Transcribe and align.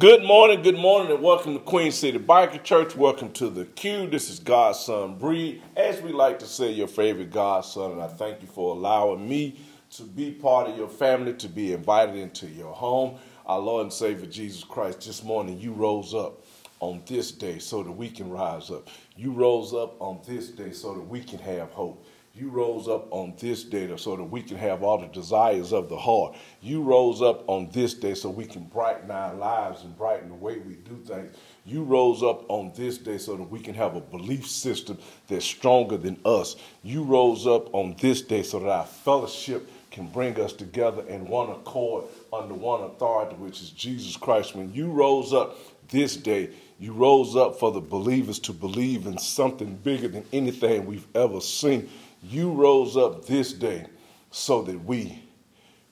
good 0.00 0.24
morning, 0.24 0.62
good 0.62 0.78
morning, 0.78 1.12
and 1.12 1.22
welcome 1.22 1.52
to 1.52 1.60
Queen 1.60 1.92
City 1.92 2.18
Biker 2.18 2.64
Church. 2.64 2.96
Welcome 2.96 3.30
to 3.32 3.50
the 3.50 3.66
Q. 3.66 4.08
This 4.08 4.30
is 4.30 4.38
Godson 4.38 5.18
Breed. 5.18 5.60
As 5.76 6.00
we 6.00 6.10
like 6.10 6.38
to 6.38 6.46
say, 6.46 6.70
your 6.70 6.88
favorite 6.88 7.30
Godson, 7.30 7.92
and 7.92 8.00
I 8.00 8.06
thank 8.06 8.40
you 8.40 8.48
for 8.48 8.74
allowing 8.74 9.28
me 9.28 9.60
to 9.90 10.04
be 10.04 10.30
part 10.30 10.70
of 10.70 10.78
your 10.78 10.88
family, 10.88 11.34
to 11.34 11.48
be 11.50 11.74
invited 11.74 12.16
into 12.16 12.46
your 12.46 12.72
home. 12.72 13.18
Our 13.44 13.58
Lord 13.58 13.82
and 13.82 13.92
Savior 13.92 14.24
Jesus 14.24 14.64
Christ, 14.64 15.06
this 15.06 15.22
morning 15.22 15.60
you 15.60 15.74
rose 15.74 16.14
up 16.14 16.46
on 16.80 17.02
this 17.04 17.30
day 17.30 17.58
so 17.58 17.82
that 17.82 17.92
we 17.92 18.08
can 18.08 18.30
rise 18.30 18.70
up. 18.70 18.88
You 19.18 19.32
rose 19.32 19.74
up 19.74 20.00
on 20.00 20.20
this 20.26 20.48
day 20.48 20.72
so 20.72 20.94
that 20.94 21.02
we 21.02 21.20
can 21.22 21.40
have 21.40 21.72
hope. 21.72 22.06
You 22.40 22.48
rose 22.48 22.88
up 22.88 23.06
on 23.10 23.34
this 23.38 23.64
day 23.64 23.94
so 23.98 24.16
that 24.16 24.24
we 24.24 24.40
can 24.40 24.56
have 24.56 24.82
all 24.82 24.96
the 24.96 25.08
desires 25.08 25.74
of 25.74 25.90
the 25.90 25.98
heart. 25.98 26.36
You 26.62 26.82
rose 26.82 27.20
up 27.20 27.46
on 27.46 27.68
this 27.70 27.92
day 27.92 28.14
so 28.14 28.30
we 28.30 28.46
can 28.46 28.62
brighten 28.62 29.10
our 29.10 29.34
lives 29.34 29.84
and 29.84 29.94
brighten 29.94 30.30
the 30.30 30.34
way 30.36 30.56
we 30.56 30.76
do 30.76 30.96
things. 31.04 31.36
You 31.66 31.82
rose 31.82 32.22
up 32.22 32.48
on 32.48 32.72
this 32.74 32.96
day 32.96 33.18
so 33.18 33.36
that 33.36 33.50
we 33.50 33.60
can 33.60 33.74
have 33.74 33.94
a 33.94 34.00
belief 34.00 34.46
system 34.46 34.96
that's 35.28 35.44
stronger 35.44 35.98
than 35.98 36.18
us. 36.24 36.56
You 36.82 37.02
rose 37.02 37.46
up 37.46 37.74
on 37.74 37.94
this 38.00 38.22
day 38.22 38.42
so 38.42 38.58
that 38.60 38.70
our 38.70 38.86
fellowship 38.86 39.70
can 39.90 40.06
bring 40.06 40.40
us 40.40 40.54
together 40.54 41.02
in 41.08 41.28
one 41.28 41.50
accord 41.50 42.04
under 42.32 42.54
one 42.54 42.84
authority, 42.84 43.36
which 43.36 43.60
is 43.60 43.68
Jesus 43.68 44.16
Christ. 44.16 44.54
When 44.54 44.72
you 44.72 44.90
rose 44.90 45.34
up 45.34 45.58
this 45.88 46.16
day, 46.16 46.50
you 46.78 46.94
rose 46.94 47.36
up 47.36 47.58
for 47.58 47.70
the 47.70 47.80
believers 47.80 48.38
to 48.38 48.54
believe 48.54 49.06
in 49.06 49.18
something 49.18 49.74
bigger 49.76 50.08
than 50.08 50.24
anything 50.32 50.86
we've 50.86 51.06
ever 51.14 51.42
seen. 51.42 51.90
You 52.22 52.52
rose 52.52 52.96
up 52.96 53.26
this 53.26 53.52
day 53.52 53.86
so 54.30 54.62
that 54.62 54.84
we 54.84 55.22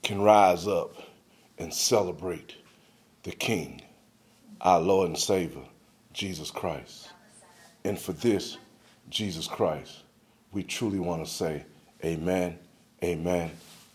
can 0.02 0.20
rise 0.20 0.66
up 0.66 0.94
and 1.58 1.72
celebrate 1.72 2.54
the 3.22 3.32
King, 3.32 3.82
our 4.60 4.80
Lord 4.80 5.08
and 5.08 5.18
Savior, 5.18 5.62
Jesus 6.12 6.50
Christ. 6.50 7.10
And 7.84 7.98
for 7.98 8.12
this, 8.12 8.58
Jesus 9.08 9.46
Christ, 9.46 10.02
we 10.52 10.62
truly 10.62 10.98
want 10.98 11.24
to 11.24 11.30
say, 11.30 11.64
Amen, 12.04 12.58
Amen, 13.02 13.50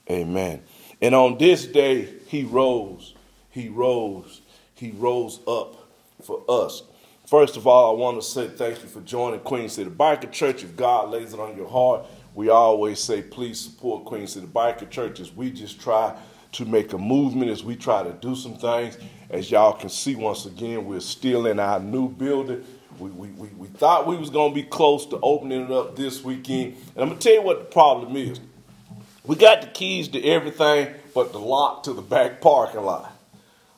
Amen. 0.10 0.62
And 1.02 1.16
on 1.16 1.38
this 1.38 1.66
day, 1.66 2.10
He 2.28 2.44
rose, 2.44 3.14
He 3.50 3.70
rose, 3.70 4.42
He 4.76 4.92
rose 4.92 5.40
up 5.48 5.90
for 6.22 6.44
us. 6.50 6.84
First 7.28 7.56
of 7.56 7.66
all, 7.68 7.96
I 7.96 8.00
want 8.00 8.22
to 8.22 8.28
say 8.28 8.48
thank 8.48 8.82
you 8.84 8.90
for 8.90 9.02
joining 9.02 9.40
Queen 9.40 9.70
City 9.70 9.90
Biker 9.90 10.32
Church. 10.32 10.64
If 10.64 10.76
God 10.76 11.10
lays 11.10 11.34
it 11.34 11.40
on 11.40 11.56
your 11.56 11.70
heart, 11.70 12.06
we 12.36 12.50
always 12.50 13.00
say, 13.00 13.22
please 13.22 13.60
support 13.60 14.06
Queen 14.06 14.28
City 14.28 14.48
Biker 14.48 14.90
Church 14.90 15.20
as 15.20 15.34
we 15.34 15.52
just 15.52 15.80
try 15.80 16.16
to 16.54 16.66
make 16.66 16.94
a 16.94 16.98
movement, 16.98 17.52
as 17.52 17.64
we 17.64 17.76
try 17.76 18.04
to 18.04 18.12
do 18.14 18.36
some 18.36 18.56
things. 18.56 18.98
As 19.30 19.50
y'all 19.50 19.74
can 19.74 19.90
see, 19.90 20.16
once 20.16 20.46
again, 20.46 20.86
we're 20.86 21.00
still 21.00 21.48
in 21.48 21.60
our 21.60 21.80
new 21.80 22.10
building. 22.10 22.64
We, 23.00 23.10
we, 23.10 23.28
we, 23.30 23.48
we 23.50 23.68
thought 23.68 24.08
we 24.08 24.18
was 24.18 24.30
going 24.30 24.52
to 24.52 24.56
be 24.56 24.64
close 24.64 25.06
to 25.08 25.20
opening 25.22 25.66
it 25.66 25.72
up 25.72 25.96
this 25.96 26.24
weekend. 26.24 26.76
And 26.96 27.04
I'm 27.04 27.10
going 27.10 27.20
to 27.20 27.28
tell 27.28 27.34
you 27.34 27.42
what 27.42 27.60
the 27.60 27.66
problem 27.66 28.16
is. 28.16 28.40
We 29.26 29.36
got 29.36 29.62
the 29.62 29.68
keys 29.68 30.10
to 30.10 30.24
everything 30.24 30.94
but 31.14 31.32
the 31.32 31.40
lock 31.40 31.84
to 31.84 31.94
the 31.94 32.02
back 32.02 32.42
parking 32.42 32.82
lot. 32.82 33.12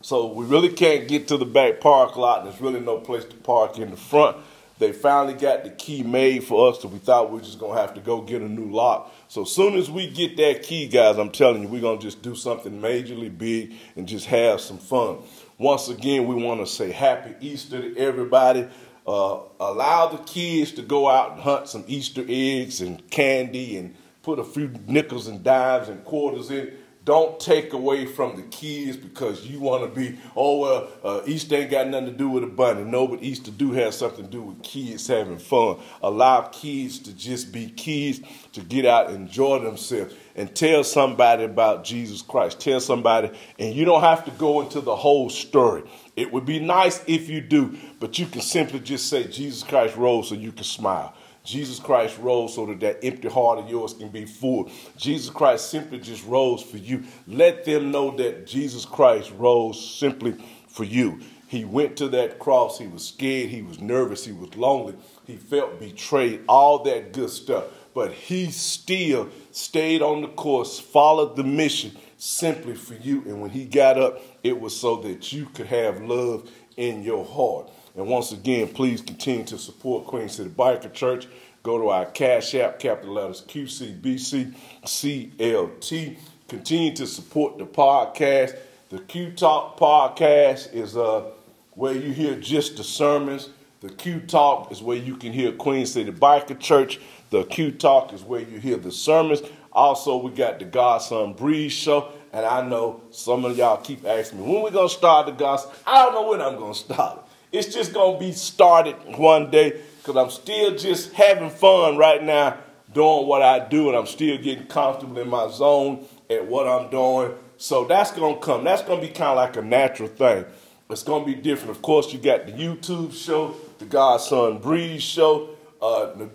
So 0.02 0.28
we 0.28 0.46
really 0.46 0.70
can't 0.70 1.08
get 1.08 1.28
to 1.30 1.38
the 1.38 1.46
back 1.46 1.80
parking 1.80 2.22
lot. 2.22 2.44
There's 2.44 2.62
really 2.62 2.80
no 2.80 3.00
place 3.00 3.26
to 3.26 3.36
park 3.38 3.78
in 3.80 3.92
the 3.92 3.98
front. 3.98 4.38
They 4.78 4.92
finally 4.92 5.36
got 5.36 5.64
the 5.64 5.70
key 5.70 6.04
made 6.04 6.44
for 6.44 6.70
us, 6.70 6.82
so 6.82 6.90
we 6.90 6.98
thought 6.98 7.30
we 7.32 7.38
were 7.38 7.44
just 7.44 7.60
gonna 7.60 7.80
have 7.80 7.94
to 7.94 8.02
go 8.02 8.22
get 8.22 8.42
a 8.42 8.48
new 8.48 8.70
lock. 8.72 9.14
So 9.30 9.44
as 9.44 9.52
soon 9.52 9.76
as 9.76 9.90
we 9.90 10.10
get 10.10 10.36
that 10.38 10.64
key, 10.64 10.88
guys, 10.88 11.18
I'm 11.18 11.32
telling 11.32 11.64
you, 11.64 11.70
we're 11.70 11.82
gonna 11.82 12.02
just 12.02 12.22
do 12.22 12.36
something 12.36 12.82
majorly 12.82 13.36
big 13.36 13.74
and 13.96 14.06
just 14.06 14.26
have 14.26 14.60
some 14.60 14.78
fun. 14.78 15.20
Once 15.58 15.88
again, 15.88 16.28
we 16.28 16.36
want 16.36 16.60
to 16.60 16.68
say 16.68 16.92
Happy 16.92 17.34
Easter 17.40 17.82
to 17.82 17.98
everybody. 17.98 18.68
Uh, 19.08 19.40
allow 19.60 20.08
the 20.08 20.18
kids 20.24 20.74
to 20.74 20.82
go 20.82 21.08
out 21.08 21.34
and 21.34 21.42
hunt 21.42 21.70
some 21.70 21.86
Easter 21.88 22.26
eggs 22.28 22.82
and 22.82 23.10
candy 23.10 23.78
and 23.78 23.96
put 24.24 24.40
a 24.40 24.44
few 24.44 24.74
nickels 24.88 25.28
and 25.28 25.42
dimes 25.44 25.88
and 25.88 26.04
quarters 26.04 26.52
in 26.52 26.74
don't 27.06 27.40
take 27.40 27.74
away 27.74 28.08
from 28.08 28.36
the 28.36 28.42
kids 28.42 28.98
because 28.98 29.46
you 29.46 29.60
want 29.60 29.84
to 29.84 30.00
be, 30.00 30.18
oh, 30.36 30.58
well, 30.58 30.90
uh, 31.04 31.22
Easter 31.28 31.56
ain't 31.56 31.70
got 31.70 31.88
nothing 31.88 32.08
to 32.08 32.12
do 32.12 32.30
with 32.30 32.44
a 32.44 32.48
bunny. 32.48 32.84
No, 32.84 33.08
but 33.08 33.22
Easter 33.22 33.52
do 33.52 33.72
have 33.74 33.94
something 33.94 34.26
to 34.26 34.32
do 34.32 34.42
with 34.42 34.64
kids 34.64 35.06
having 35.06 35.38
fun. 35.38 35.78
Allow 36.02 36.42
kids 36.48 36.98
to 37.00 37.16
just 37.16 37.52
be 37.52 37.70
kids, 37.70 38.22
to 38.54 38.62
get 38.62 38.88
out 38.88 39.12
enjoy 39.12 39.60
themselves, 39.60 40.16
and 40.36 40.54
tell 40.56 40.84
somebody 40.84 41.44
about 41.44 41.84
Jesus 41.84 42.24
Christ. 42.24 42.60
Tell 42.60 42.80
somebody, 42.80 43.30
and 43.60 43.76
you 43.76 43.86
don't 43.86 44.02
have 44.02 44.26
to 44.26 44.32
go 44.32 44.62
into 44.62 44.82
the 44.82 44.96
whole 44.96 45.30
story. 45.30 45.84
It 46.16 46.34
would 46.34 46.46
be 46.46 46.60
nice 46.60 47.04
if 47.06 47.30
you 47.30 47.40
do, 47.40 47.78
but 48.00 48.18
you 48.18 48.26
can 48.26 48.42
simply 48.42 48.80
just 48.80 49.10
say, 49.10 49.26
Jesus 49.26 49.62
Christ 49.62 49.96
rose 49.96 50.30
so 50.30 50.36
you 50.36 50.52
can 50.52 50.64
smile. 50.64 51.14
Jesus 51.46 51.80
Christ 51.80 52.18
rose 52.20 52.56
so 52.56 52.66
that 52.66 52.80
that 52.82 53.00
empty 53.04 53.30
heart 53.30 53.60
of 53.60 53.70
yours 53.70 53.94
can 53.94 54.10
be 54.10 54.26
full. 54.26 54.70
Jesus 54.98 55.30
Christ 55.30 55.70
simply 55.70 56.00
just 56.00 56.26
rose 56.26 56.62
for 56.62 56.78
you. 56.78 57.04
Let 57.28 57.66
them 57.66 57.92
know 57.92 58.16
that 58.18 58.48
Jesus 58.48 58.86
Christ 58.86 59.32
rose 59.38 59.98
simply 59.98 60.36
for 60.68 60.84
you. 60.84 61.20
He 61.48 61.64
went 61.64 61.98
to 61.98 62.10
that 62.10 62.40
cross. 62.40 62.80
He 62.80 62.88
was 62.88 63.08
scared. 63.08 63.50
He 63.50 63.62
was 63.62 63.80
nervous. 63.80 64.26
He 64.26 64.32
was 64.32 64.56
lonely. 64.56 64.96
He 65.26 65.38
felt 65.38 65.80
betrayed. 65.80 66.42
All 66.50 66.84
that 66.84 67.14
good 67.14 67.30
stuff. 67.30 67.66
But 67.94 68.12
he 68.12 68.52
still 68.52 69.30
stayed 69.52 70.02
on 70.02 70.22
the 70.22 70.28
course, 70.28 70.80
followed 70.80 71.38
the 71.38 71.44
mission 71.44 71.92
simply 72.18 72.76
for 72.76 72.96
you. 72.96 73.22
And 73.26 73.42
when 73.42 73.52
he 73.52 73.66
got 73.66 73.98
up, 73.98 74.22
it 74.44 74.60
was 74.60 74.76
so 74.76 74.98
that 74.98 75.32
you 75.32 75.46
could 75.46 75.68
have 75.68 76.02
love 76.02 76.50
in 76.76 77.04
your 77.04 77.24
heart. 77.24 77.70
And 77.96 78.08
once 78.08 78.32
again, 78.32 78.68
please 78.68 79.02
continue 79.02 79.46
to 79.46 79.58
support 79.58 80.06
Queen 80.06 80.28
City 80.28 80.50
Biker 80.50 80.92
Church. 80.94 81.28
Go 81.64 81.78
to 81.80 81.90
our 81.90 82.06
Cash 82.06 82.54
App, 82.56 82.78
capital 82.78 83.14
letters 83.14 83.42
QCBC 83.48 84.54
CLT. 84.84 86.18
Continue 86.48 86.96
to 86.96 87.08
support 87.08 87.58
the 87.58 87.66
podcast. 87.66 88.56
The 88.90 89.00
Q 89.00 89.32
Talk 89.32 89.80
podcast 89.80 90.74
is 90.74 90.96
uh, 90.96 91.24
where 91.72 91.94
you 91.94 92.12
hear 92.12 92.36
just 92.36 92.78
the 92.78 92.84
sermons. 92.84 93.50
The 93.82 93.90
Q 93.90 94.20
Talk 94.20 94.72
is 94.72 94.82
where 94.82 94.98
you 94.98 95.16
can 95.16 95.32
hear 95.32 95.54
Queen 95.54 95.86
City 95.86 96.12
Biker 96.12 96.60
Church. 96.60 97.00
The 97.30 97.46
Q 97.46 97.72
Talk 97.72 98.14
is 98.14 98.24
where 98.24 98.42
you 98.42 98.60
hear 98.60 98.78
the 98.78 98.92
sermons. 98.92 99.42
Also, 99.72 100.18
we 100.18 100.32
got 100.32 100.60
the 100.60 100.66
Godson 100.66 101.34
Breeze 101.34 101.72
Show. 101.72 102.12
And 102.32 102.46
I 102.46 102.68
know 102.68 103.02
some 103.12 103.46
of 103.46 103.58
y'all 103.58 103.78
keep 103.78 104.06
asking 104.06 104.42
me, 104.42 104.52
when 104.52 104.64
we 104.64 104.70
going 104.70 104.90
to 104.90 104.94
start 104.94 105.26
the 105.26 105.32
gospel? 105.32 105.74
I 105.88 106.04
don't 106.04 106.14
know 106.14 106.30
when 106.30 106.42
I'm 106.42 106.58
going 106.58 106.74
to 106.74 106.80
start 106.80 107.20
it. 107.20 107.25
It's 107.56 107.74
just 107.74 107.94
going 107.94 108.20
to 108.20 108.20
be 108.20 108.34
started 108.34 108.96
one 109.18 109.50
day 109.50 109.82
because 109.98 110.18
I'm 110.18 110.30
still 110.30 110.76
just 110.76 111.14
having 111.14 111.50
fun 111.50 111.96
right 111.96 112.22
now 112.22 112.58
doing 112.94 113.28
what 113.28 113.42
I 113.42 113.66
do 113.66 113.88
and 113.88 113.98
I'm 113.98 114.08
still 114.08 114.38
getting 114.38 114.68
comfortable 114.68 115.20
in 115.20 115.30
my 115.30 115.50
zone 115.50 116.06
at 116.30 116.46
what 116.46 116.68
I'm 116.68 116.90
doing. 116.90 117.34
So 117.56 117.86
that's 117.86 118.12
going 118.12 118.36
to 118.36 118.42
come. 118.42 118.66
That's 118.66 118.82
going 118.82 119.00
to 119.00 119.08
be 119.08 119.14
kind 119.14 119.30
of 119.32 119.38
like 119.38 119.56
a 119.56 119.62
natural 119.62 120.10
thing. 120.10 120.44
It's 120.90 121.04
going 121.04 121.26
to 121.26 121.34
be 121.34 121.42
different. 121.42 121.72
Of 121.72 121.82
course, 121.82 122.12
you 122.12 122.20
got 122.20 122.46
the 122.46 122.52
YouTube 122.52 123.14
show, 123.14 123.56
the 123.80 123.86
Godson 123.86 124.58
Breeze 124.58 125.02
show, 125.02 125.52
uh, 125.82 126.08
the, 126.08 126.30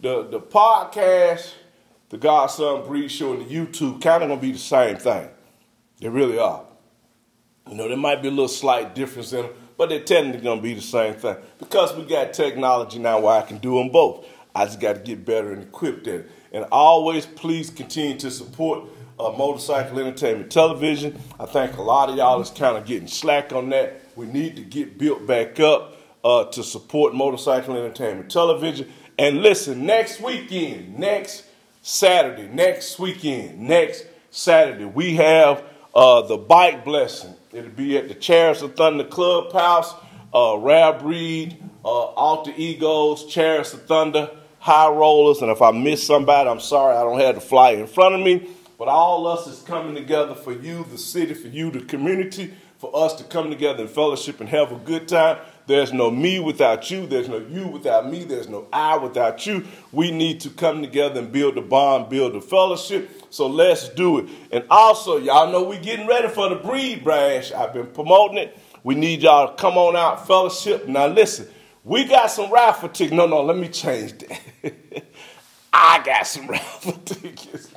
the, 0.00 0.22
the 0.22 0.40
podcast, 0.40 1.52
the 2.08 2.16
Godson 2.16 2.86
Breeze 2.86 3.12
show, 3.12 3.34
and 3.34 3.46
the 3.46 3.54
YouTube 3.54 4.00
kind 4.00 4.22
of 4.22 4.30
going 4.30 4.40
to 4.40 4.46
be 4.46 4.52
the 4.52 4.58
same 4.58 4.96
thing. 4.96 5.28
They 6.00 6.08
really 6.08 6.38
are. 6.38 6.64
You 7.68 7.74
know, 7.74 7.88
there 7.88 7.96
might 7.98 8.22
be 8.22 8.28
a 8.28 8.30
little 8.30 8.48
slight 8.48 8.94
difference 8.94 9.34
in 9.34 9.42
them 9.42 9.52
but 9.76 9.88
they're 9.88 10.00
technically 10.00 10.40
going 10.40 10.58
to 10.58 10.62
be 10.62 10.74
the 10.74 10.80
same 10.80 11.14
thing 11.14 11.36
because 11.58 11.94
we 11.96 12.04
got 12.04 12.32
technology 12.32 12.98
now 12.98 13.20
where 13.20 13.38
I 13.38 13.42
can 13.42 13.58
do 13.58 13.78
them 13.78 13.90
both. 13.90 14.26
I 14.54 14.64
just 14.64 14.80
got 14.80 14.94
to 14.94 15.00
get 15.00 15.24
better 15.24 15.52
and 15.52 15.62
equipped 15.62 16.06
at 16.06 16.20
it. 16.20 16.30
And 16.52 16.64
always, 16.72 17.26
please 17.26 17.68
continue 17.68 18.16
to 18.18 18.30
support 18.30 18.84
uh, 19.18 19.30
Motorcycle 19.36 19.98
Entertainment 19.98 20.50
Television. 20.50 21.20
I 21.38 21.46
think 21.46 21.76
a 21.76 21.82
lot 21.82 22.08
of 22.08 22.16
y'all 22.16 22.40
is 22.40 22.50
kind 22.50 22.76
of 22.76 22.86
getting 22.86 23.08
slack 23.08 23.52
on 23.52 23.68
that. 23.70 24.00
We 24.16 24.26
need 24.26 24.56
to 24.56 24.62
get 24.62 24.98
built 24.98 25.26
back 25.26 25.60
up 25.60 25.96
uh, 26.24 26.44
to 26.46 26.62
support 26.62 27.14
Motorcycle 27.14 27.76
Entertainment 27.76 28.30
Television. 28.30 28.90
And 29.18 29.42
listen, 29.42 29.86
next 29.86 30.20
weekend, 30.20 30.98
next 30.98 31.44
Saturday, 31.82 32.48
next 32.48 32.98
weekend, 32.98 33.60
next 33.60 34.06
Saturday, 34.30 34.84
we 34.84 35.16
have 35.16 35.62
uh, 35.96 36.20
the 36.22 36.36
bike 36.36 36.84
blessing. 36.84 37.34
It'll 37.52 37.70
be 37.70 37.96
at 37.96 38.08
the 38.08 38.14
Chariots 38.14 38.60
of 38.60 38.76
Thunder 38.76 39.04
Clubhouse. 39.04 39.94
Uh, 40.34 40.58
Rare 40.58 40.92
Breed, 40.92 41.56
uh, 41.82 41.88
Alter 41.88 42.52
Egos, 42.54 43.24
Chariots 43.26 43.72
of 43.72 43.86
Thunder, 43.86 44.30
High 44.58 44.90
Rollers. 44.90 45.40
And 45.40 45.50
if 45.50 45.62
I 45.62 45.70
miss 45.70 46.06
somebody, 46.06 46.50
I'm 46.50 46.60
sorry 46.60 46.94
I 46.94 47.02
don't 47.02 47.18
have 47.20 47.36
the 47.36 47.40
flyer 47.40 47.78
in 47.78 47.86
front 47.86 48.14
of 48.14 48.20
me. 48.20 48.50
But 48.78 48.88
all 48.88 49.26
us 49.26 49.46
is 49.46 49.62
coming 49.62 49.94
together 49.94 50.34
for 50.34 50.52
you, 50.52 50.84
the 50.90 50.98
city, 50.98 51.32
for 51.32 51.48
you, 51.48 51.70
the 51.70 51.80
community, 51.80 52.52
for 52.76 52.94
us 52.94 53.14
to 53.14 53.24
come 53.24 53.48
together 53.48 53.82
in 53.82 53.88
fellowship 53.88 54.40
and 54.40 54.50
have 54.50 54.70
a 54.72 54.76
good 54.76 55.08
time. 55.08 55.38
There's 55.66 55.94
no 55.94 56.10
me 56.10 56.38
without 56.40 56.90
you. 56.90 57.06
There's 57.06 57.28
no 57.30 57.38
you 57.38 57.68
without 57.68 58.10
me. 58.10 58.24
There's 58.24 58.48
no 58.48 58.68
I 58.70 58.98
without 58.98 59.46
you. 59.46 59.64
We 59.92 60.10
need 60.10 60.40
to 60.42 60.50
come 60.50 60.82
together 60.82 61.20
and 61.20 61.32
build 61.32 61.56
a 61.56 61.62
bond, 61.62 62.10
build 62.10 62.36
a 62.36 62.42
fellowship. 62.42 63.15
So 63.30 63.46
let's 63.46 63.88
do 63.90 64.18
it. 64.18 64.28
And 64.52 64.64
also, 64.70 65.18
y'all 65.18 65.50
know 65.50 65.64
we're 65.64 65.80
getting 65.80 66.06
ready 66.06 66.28
for 66.28 66.48
the 66.48 66.56
Breed 66.56 67.04
Bash. 67.04 67.52
I've 67.52 67.72
been 67.72 67.86
promoting 67.86 68.38
it. 68.38 68.58
We 68.84 68.94
need 68.94 69.22
y'all 69.22 69.48
to 69.48 69.54
come 69.60 69.76
on 69.76 69.96
out, 69.96 70.26
fellowship. 70.26 70.86
Now 70.86 71.06
listen, 71.06 71.48
we 71.84 72.04
got 72.04 72.30
some 72.30 72.52
raffle 72.52 72.88
tickets. 72.88 73.16
No, 73.16 73.26
no, 73.26 73.42
let 73.42 73.56
me 73.56 73.68
change 73.68 74.14
that. 74.18 74.40
I 75.72 76.02
got 76.04 76.26
some 76.26 76.46
raffle 76.48 76.92
tickets. 76.92 77.70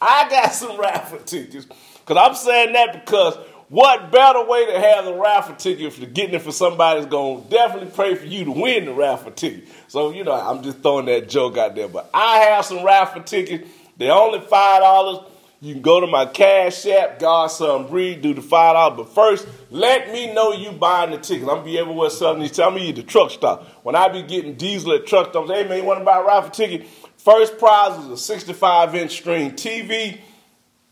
I 0.00 0.28
got 0.28 0.52
some 0.52 0.78
raffle 0.78 1.18
tickets. 1.20 1.66
Because 1.66 2.16
I'm 2.16 2.34
saying 2.34 2.72
that 2.74 3.04
because 3.04 3.36
what 3.68 4.12
better 4.12 4.44
way 4.44 4.66
to 4.66 4.78
have 4.78 5.04
the 5.04 5.14
raffle 5.14 5.56
ticket 5.56 5.92
for 5.92 6.06
getting 6.06 6.34
it 6.34 6.42
for 6.42 6.52
somebody 6.52 7.00
that's 7.00 7.10
going 7.10 7.42
to 7.42 7.48
definitely 7.48 7.90
pray 7.90 8.14
for 8.14 8.26
you 8.26 8.44
to 8.44 8.52
win 8.52 8.84
the 8.84 8.92
raffle 8.92 9.32
ticket. 9.32 9.64
So, 9.88 10.12
you 10.12 10.22
know, 10.22 10.32
I'm 10.32 10.62
just 10.62 10.78
throwing 10.78 11.06
that 11.06 11.28
joke 11.28 11.56
out 11.56 11.74
there. 11.74 11.88
But 11.88 12.08
I 12.14 12.38
have 12.38 12.64
some 12.64 12.84
raffle 12.84 13.22
tickets. 13.22 13.68
They're 13.96 14.12
only 14.12 14.40
$5. 14.40 15.24
You 15.60 15.72
can 15.72 15.82
go 15.82 16.00
to 16.00 16.06
my 16.06 16.26
Cash 16.26 16.86
App, 16.86 17.18
Godson 17.18 17.86
Breed, 17.88 18.20
do 18.20 18.34
the 18.34 18.42
$5. 18.42 18.96
But 18.96 19.08
first, 19.14 19.48
let 19.70 20.12
me 20.12 20.32
know 20.34 20.52
you 20.52 20.72
buying 20.72 21.12
the 21.12 21.16
tickets. 21.16 21.48
I'm 21.48 21.56
gonna 21.56 21.64
be 21.64 21.78
everywhere 21.78 22.10
selling 22.10 22.40
these. 22.40 22.52
Tell 22.52 22.70
me 22.70 22.86
you 22.86 22.92
the 22.92 23.02
truck 23.02 23.30
stop. 23.30 23.66
When 23.82 23.96
I 23.96 24.08
be 24.08 24.22
getting 24.22 24.54
diesel 24.54 24.92
at 24.92 25.06
truck 25.06 25.30
stops, 25.30 25.50
hey 25.50 25.66
man, 25.66 25.78
you 25.78 25.84
want 25.84 26.00
to 26.00 26.04
buy 26.04 26.20
a 26.20 26.24
raffle 26.24 26.50
ticket? 26.50 26.86
First 27.16 27.58
prize 27.58 27.98
is 28.04 28.10
a 28.10 28.16
65 28.18 28.94
inch 28.94 29.18
screen 29.18 29.52
TV. 29.52 30.20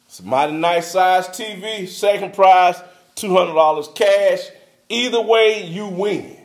It's 0.06 0.20
a 0.20 0.22
mighty 0.24 0.54
nice 0.54 0.92
size 0.92 1.28
TV. 1.28 1.86
Second 1.86 2.32
prize, 2.32 2.80
$200 3.16 3.94
cash. 3.94 4.48
Either 4.88 5.20
way, 5.20 5.64
you 5.64 5.88
win. 5.88 6.36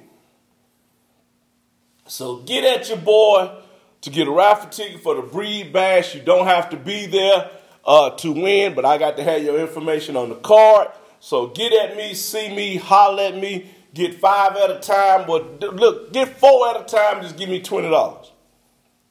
So 2.07 2.38
get 2.38 2.63
at 2.63 2.89
your 2.89 2.97
boy 2.97 3.51
to 4.01 4.09
get 4.09 4.27
a 4.27 4.31
raffle 4.31 4.69
ticket 4.69 5.01
for 5.01 5.15
the 5.15 5.21
Breed 5.21 5.73
Bash. 5.73 6.15
You 6.15 6.21
don't 6.21 6.47
have 6.47 6.69
to 6.69 6.77
be 6.77 7.05
there 7.05 7.49
uh, 7.85 8.11
to 8.11 8.31
win, 8.31 8.73
but 8.73 8.85
I 8.85 8.97
got 8.97 9.17
to 9.17 9.23
have 9.23 9.43
your 9.43 9.59
information 9.59 10.15
on 10.15 10.29
the 10.29 10.35
card. 10.35 10.89
So 11.19 11.47
get 11.47 11.73
at 11.73 11.97
me, 11.97 12.13
see 12.13 12.53
me, 12.55 12.77
holler 12.77 13.23
at 13.23 13.37
me. 13.37 13.71
Get 13.91 14.19
five 14.19 14.55
at 14.55 14.69
a 14.69 14.79
time, 14.79 15.25
but 15.25 15.61
look, 15.61 16.13
get 16.13 16.37
four 16.37 16.69
at 16.69 16.79
a 16.79 16.83
time. 16.83 17.23
Just 17.23 17.37
give 17.37 17.49
me 17.49 17.59
twenty 17.59 17.89
dollars. 17.89 18.31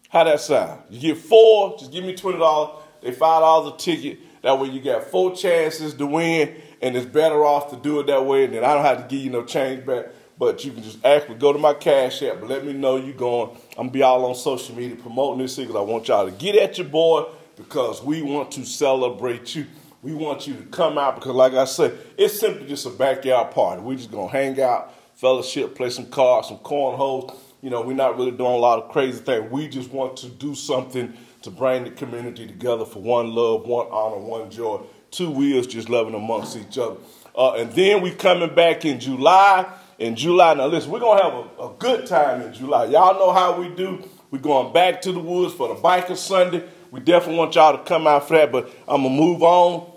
How 0.08 0.22
that 0.22 0.40
sound? 0.40 0.82
You 0.88 1.00
get 1.00 1.18
four, 1.18 1.76
just 1.76 1.90
give 1.90 2.04
me 2.04 2.14
twenty 2.14 2.38
dollars. 2.38 2.80
They 3.02 3.10
five 3.10 3.40
dollars 3.40 3.74
a 3.74 3.76
ticket. 3.76 4.20
That 4.42 4.58
way 4.60 4.68
you 4.68 4.80
got 4.80 5.02
four 5.02 5.34
chances 5.34 5.94
to 5.94 6.06
win, 6.06 6.54
and 6.80 6.96
it's 6.96 7.06
better 7.06 7.44
off 7.44 7.70
to 7.70 7.76
do 7.76 7.98
it 7.98 8.06
that 8.06 8.24
way. 8.24 8.44
And 8.44 8.54
then 8.54 8.64
I 8.64 8.72
don't 8.72 8.84
have 8.84 8.98
to 8.98 9.08
give 9.08 9.24
you 9.24 9.30
no 9.30 9.44
change 9.44 9.84
back. 9.84 10.06
But 10.38 10.64
you 10.64 10.72
can 10.72 10.82
just 10.82 11.04
actually 11.04 11.36
go 11.36 11.52
to 11.52 11.58
my 11.58 11.74
cash 11.74 12.22
app, 12.22 12.42
let 12.42 12.64
me 12.64 12.72
know 12.72 12.96
you're 12.96 13.14
going. 13.14 13.50
I'm 13.72 13.86
gonna 13.86 13.90
be 13.90 14.02
all 14.02 14.24
on 14.24 14.34
social 14.34 14.74
media 14.76 14.96
promoting 14.96 15.40
this 15.42 15.56
because 15.56 15.74
I 15.74 15.80
want 15.80 16.06
y'all 16.08 16.26
to 16.26 16.32
get 16.32 16.54
at 16.54 16.78
your 16.78 16.86
boy 16.86 17.26
because 17.56 18.02
we 18.02 18.22
want 18.22 18.52
to 18.52 18.64
celebrate 18.64 19.56
you. 19.56 19.66
We 20.00 20.14
want 20.14 20.46
you 20.46 20.54
to 20.54 20.62
come 20.62 20.96
out 20.96 21.16
because, 21.16 21.34
like 21.34 21.54
I 21.54 21.64
said, 21.64 21.98
it's 22.16 22.38
simply 22.38 22.68
just 22.68 22.86
a 22.86 22.90
backyard 22.90 23.50
party. 23.50 23.82
We're 23.82 23.96
just 23.96 24.12
gonna 24.12 24.30
hang 24.30 24.60
out, 24.60 24.94
fellowship, 25.16 25.74
play 25.74 25.90
some 25.90 26.06
cards, 26.06 26.48
some 26.48 26.58
cornholes. 26.58 27.36
You 27.60 27.70
know, 27.70 27.82
we're 27.82 27.94
not 27.94 28.16
really 28.16 28.30
doing 28.30 28.52
a 28.52 28.56
lot 28.56 28.80
of 28.80 28.92
crazy 28.92 29.18
things. 29.18 29.50
We 29.50 29.66
just 29.66 29.90
want 29.90 30.16
to 30.18 30.28
do 30.28 30.54
something 30.54 31.12
to 31.42 31.50
bring 31.50 31.82
the 31.82 31.90
community 31.90 32.46
together 32.46 32.84
for 32.84 33.00
one 33.00 33.34
love, 33.34 33.66
one 33.66 33.88
honor, 33.90 34.18
one 34.18 34.50
joy. 34.50 34.82
Two 35.10 35.30
wheels 35.30 35.66
just 35.66 35.88
loving 35.88 36.14
amongst 36.14 36.56
each 36.56 36.78
other. 36.78 36.96
Uh, 37.34 37.54
and 37.54 37.72
then 37.72 38.02
we 38.02 38.12
coming 38.12 38.54
back 38.54 38.84
in 38.84 39.00
July. 39.00 39.66
In 39.98 40.14
July, 40.14 40.54
now 40.54 40.66
listen, 40.66 40.90
we're 40.90 41.00
gonna 41.00 41.22
have 41.22 41.34
a, 41.34 41.62
a 41.64 41.74
good 41.78 42.06
time 42.06 42.42
in 42.42 42.52
July. 42.52 42.86
Y'all 42.86 43.14
know 43.14 43.32
how 43.32 43.60
we 43.60 43.68
do. 43.68 44.02
We're 44.30 44.38
going 44.38 44.72
back 44.72 45.02
to 45.02 45.12
the 45.12 45.18
woods 45.18 45.54
for 45.54 45.68
the 45.68 45.74
Biker 45.74 46.16
Sunday. 46.16 46.64
We 46.90 47.00
definitely 47.00 47.38
want 47.38 47.54
y'all 47.54 47.76
to 47.76 47.84
come 47.84 48.06
out 48.06 48.28
for 48.28 48.36
that, 48.36 48.52
but 48.52 48.70
I'm 48.86 49.02
gonna 49.02 49.14
move 49.14 49.42
on. 49.42 49.92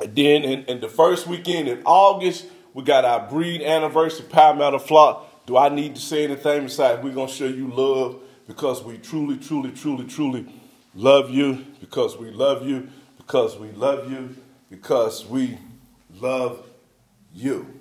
And 0.00 0.14
then 0.14 0.44
in, 0.44 0.64
in 0.64 0.80
the 0.80 0.88
first 0.88 1.26
weekend 1.26 1.68
in 1.68 1.82
August, 1.84 2.46
we 2.72 2.82
got 2.82 3.04
our 3.04 3.28
breed 3.28 3.62
anniversary, 3.62 4.26
Palmetto 4.28 4.78
Flock. 4.78 5.46
Do 5.46 5.56
I 5.56 5.68
need 5.68 5.94
to 5.96 6.00
say 6.00 6.24
anything 6.24 6.64
besides 6.64 7.02
we're 7.02 7.14
gonna 7.14 7.28
show 7.28 7.46
you 7.46 7.68
love? 7.68 8.20
because 8.48 8.82
we 8.82 8.96
truly, 8.98 9.36
truly, 9.36 9.70
truly, 9.70 10.06
truly 10.06 10.46
love 10.94 11.30
you, 11.30 11.64
because 11.80 12.16
we 12.16 12.30
love 12.30 12.66
you, 12.66 12.88
because 13.18 13.56
we 13.58 13.70
love 13.72 14.10
you, 14.10 14.34
because 14.70 15.24
we 15.26 15.58
love 16.18 16.66
you. 17.32 17.77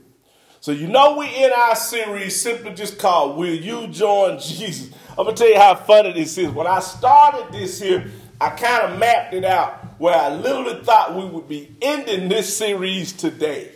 So 0.67 0.73
you 0.73 0.87
know 0.87 1.15
we 1.15 1.33
in 1.33 1.49
our 1.53 1.77
series 1.77 2.41
simply 2.41 2.73
just 2.73 2.99
called 2.99 3.37
Will 3.37 3.55
You 3.55 3.87
Join 3.87 4.37
Jesus? 4.41 4.93
I'm 5.11 5.23
gonna 5.23 5.31
tell 5.31 5.47
you 5.47 5.57
how 5.57 5.75
funny 5.75 6.11
this 6.11 6.37
is. 6.37 6.49
When 6.49 6.67
I 6.67 6.81
started 6.81 7.53
this 7.53 7.79
here, 7.79 8.11
I 8.41 8.49
kind 8.49 8.91
of 8.91 8.99
mapped 8.99 9.33
it 9.33 9.45
out 9.45 9.97
where 9.97 10.13
I 10.13 10.27
literally 10.27 10.83
thought 10.83 11.15
we 11.15 11.23
would 11.23 11.47
be 11.47 11.73
ending 11.81 12.27
this 12.27 12.57
series 12.57 13.13
today. 13.13 13.71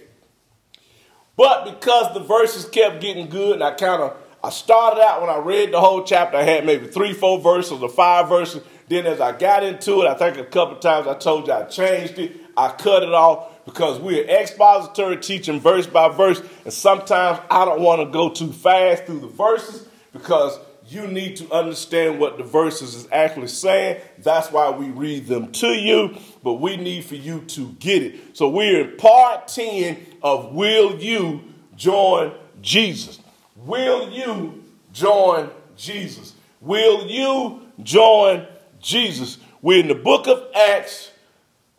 But 1.38 1.64
because 1.64 2.14
the 2.14 2.20
verses 2.20 2.66
kept 2.66 3.00
getting 3.00 3.30
good 3.30 3.54
and 3.54 3.64
I 3.64 3.72
kind 3.72 4.02
of 4.02 4.18
I 4.44 4.50
started 4.50 5.02
out 5.02 5.22
when 5.22 5.30
I 5.30 5.38
read 5.38 5.72
the 5.72 5.80
whole 5.80 6.04
chapter, 6.04 6.36
I 6.36 6.44
had 6.44 6.66
maybe 6.66 6.88
three, 6.88 7.14
four 7.14 7.40
verses 7.40 7.82
or 7.82 7.88
five 7.88 8.28
verses. 8.28 8.64
Then 8.90 9.06
as 9.06 9.22
I 9.22 9.32
got 9.32 9.64
into 9.64 10.02
it, 10.02 10.08
I 10.08 10.16
think 10.16 10.36
a 10.36 10.44
couple 10.44 10.76
times 10.76 11.08
I 11.08 11.14
told 11.14 11.48
you 11.48 11.54
I 11.54 11.64
changed 11.64 12.20
it. 12.20 12.36
I 12.58 12.68
cut 12.74 13.04
it 13.04 13.14
off 13.14 13.61
because 13.74 14.00
we're 14.00 14.26
expository 14.26 15.18
teaching 15.18 15.60
verse 15.60 15.88
by 15.88 16.10
verse. 16.10 16.42
And 16.66 16.74
sometimes 16.74 17.40
I 17.50 17.66
don't 17.66 17.82
want 17.82 18.02
to 18.02 18.12
go 18.12 18.30
too 18.30 18.52
fast 18.52 19.06
through 19.06 19.22
the 19.22 19.28
verses 19.28 19.88
because 20.12 20.60
you 20.88 21.08
need 21.08 21.38
to 21.38 21.50
understand 21.54 22.20
what 22.20 22.38
the 22.38 22.44
verses 22.44 22.96
is 22.96 23.08
actually 23.12 23.48
saying. 23.48 24.02
That's 24.18 24.52
why 24.52 24.72
we 24.72 24.88
read 24.88 25.28
them 25.28 25.52
to 25.54 25.68
you, 25.68 26.18
but 26.44 26.56
we 26.56 26.76
need 26.76 27.06
for 27.06 27.16
you 27.16 27.42
to 27.42 27.72
get 27.80 28.04
it. 28.04 28.36
So 28.36 28.50
we're 28.50 28.90
in 28.90 28.98
part 28.98 29.48
10 29.48 29.98
of 30.22 30.54
Will 30.54 31.00
You 31.00 31.42
Join 31.76 32.34
Jesus? 32.62 33.20
Will 33.56 34.10
you 34.12 34.64
join 34.92 35.50
Jesus? 35.76 36.36
Will 36.60 37.08
you 37.08 37.62
join 37.82 38.46
Jesus? 38.80 39.40
We're 39.62 39.80
in 39.80 39.88
the 39.88 39.96
book 39.96 40.28
of 40.28 40.44
Acts. 40.56 41.11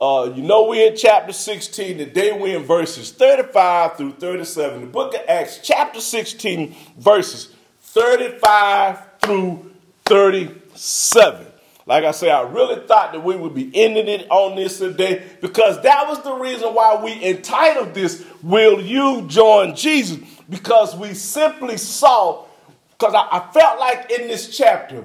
Uh, 0.03 0.33
you 0.35 0.43
know, 0.43 0.67
we're 0.67 0.91
in 0.91 0.97
chapter 0.97 1.33
16. 1.33 1.97
Today 1.97 2.33
we're 2.33 2.59
in 2.59 2.65
verses 2.65 3.13
35 3.13 3.97
through 3.97 4.11
37. 4.15 4.81
The 4.81 4.87
book 4.89 5.15
of 5.15 5.21
Acts, 5.29 5.61
chapter 5.63 6.01
16, 6.01 6.75
verses 6.99 7.55
35 7.83 8.99
through 9.21 9.71
37. 10.07 11.47
Like 11.87 12.03
I 12.03 12.11
say, 12.11 12.33
I 12.33 12.43
really 12.43 12.85
thought 12.85 13.13
that 13.13 13.23
we 13.23 13.37
would 13.37 13.55
be 13.55 13.71
ending 13.77 14.09
it 14.09 14.29
on 14.29 14.57
this 14.57 14.79
today 14.79 15.23
because 15.41 15.81
that 15.83 16.09
was 16.09 16.21
the 16.25 16.35
reason 16.35 16.75
why 16.75 17.01
we 17.01 17.25
entitled 17.25 17.95
this, 17.95 18.27
Will 18.43 18.81
You 18.81 19.29
Join 19.29 19.77
Jesus? 19.77 20.19
because 20.51 20.97
we 20.97 21.15
simply 21.15 21.77
saw, 21.77 22.45
because 22.99 23.15
I, 23.15 23.29
I, 23.31 23.53
felt 23.53 23.79
like 23.79 24.11
in 24.11 24.27
this 24.27 24.57
chapter, 24.57 25.05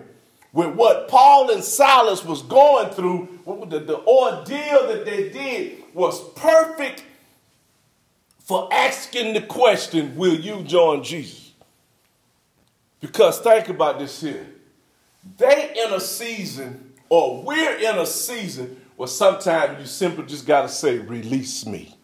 with 0.53 0.73
what 0.73 1.07
Paul 1.07 1.51
and 1.51 1.63
Silas 1.63 2.25
was 2.25 2.41
going 2.41 2.89
through, 2.89 3.36
the, 3.47 3.79
the 3.79 3.99
ordeal 3.99 4.87
that 4.87 5.05
they 5.05 5.29
did 5.29 5.83
was 5.93 6.21
perfect 6.31 7.03
for 8.39 8.69
asking 8.71 9.33
the 9.33 9.41
question, 9.41 10.15
will 10.15 10.35
you 10.35 10.63
join 10.63 11.03
Jesus? 11.03 11.51
Because 12.99 13.39
think 13.39 13.69
about 13.69 13.99
this 13.99 14.21
here. 14.21 14.47
They 15.37 15.73
in 15.85 15.93
a 15.93 15.99
season, 15.99 16.93
or 17.09 17.43
we're 17.43 17.75
in 17.75 17.97
a 17.97 18.05
season 18.05 18.81
where 18.95 19.07
sometimes 19.07 19.79
you 19.79 19.85
simply 19.85 20.25
just 20.25 20.45
got 20.45 20.63
to 20.63 20.69
say, 20.69 20.97
release 20.97 21.65
me. 21.65 21.95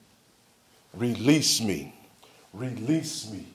Release 0.94 1.62
me. 1.62 1.94
Release 2.54 3.32
me. 3.32 3.46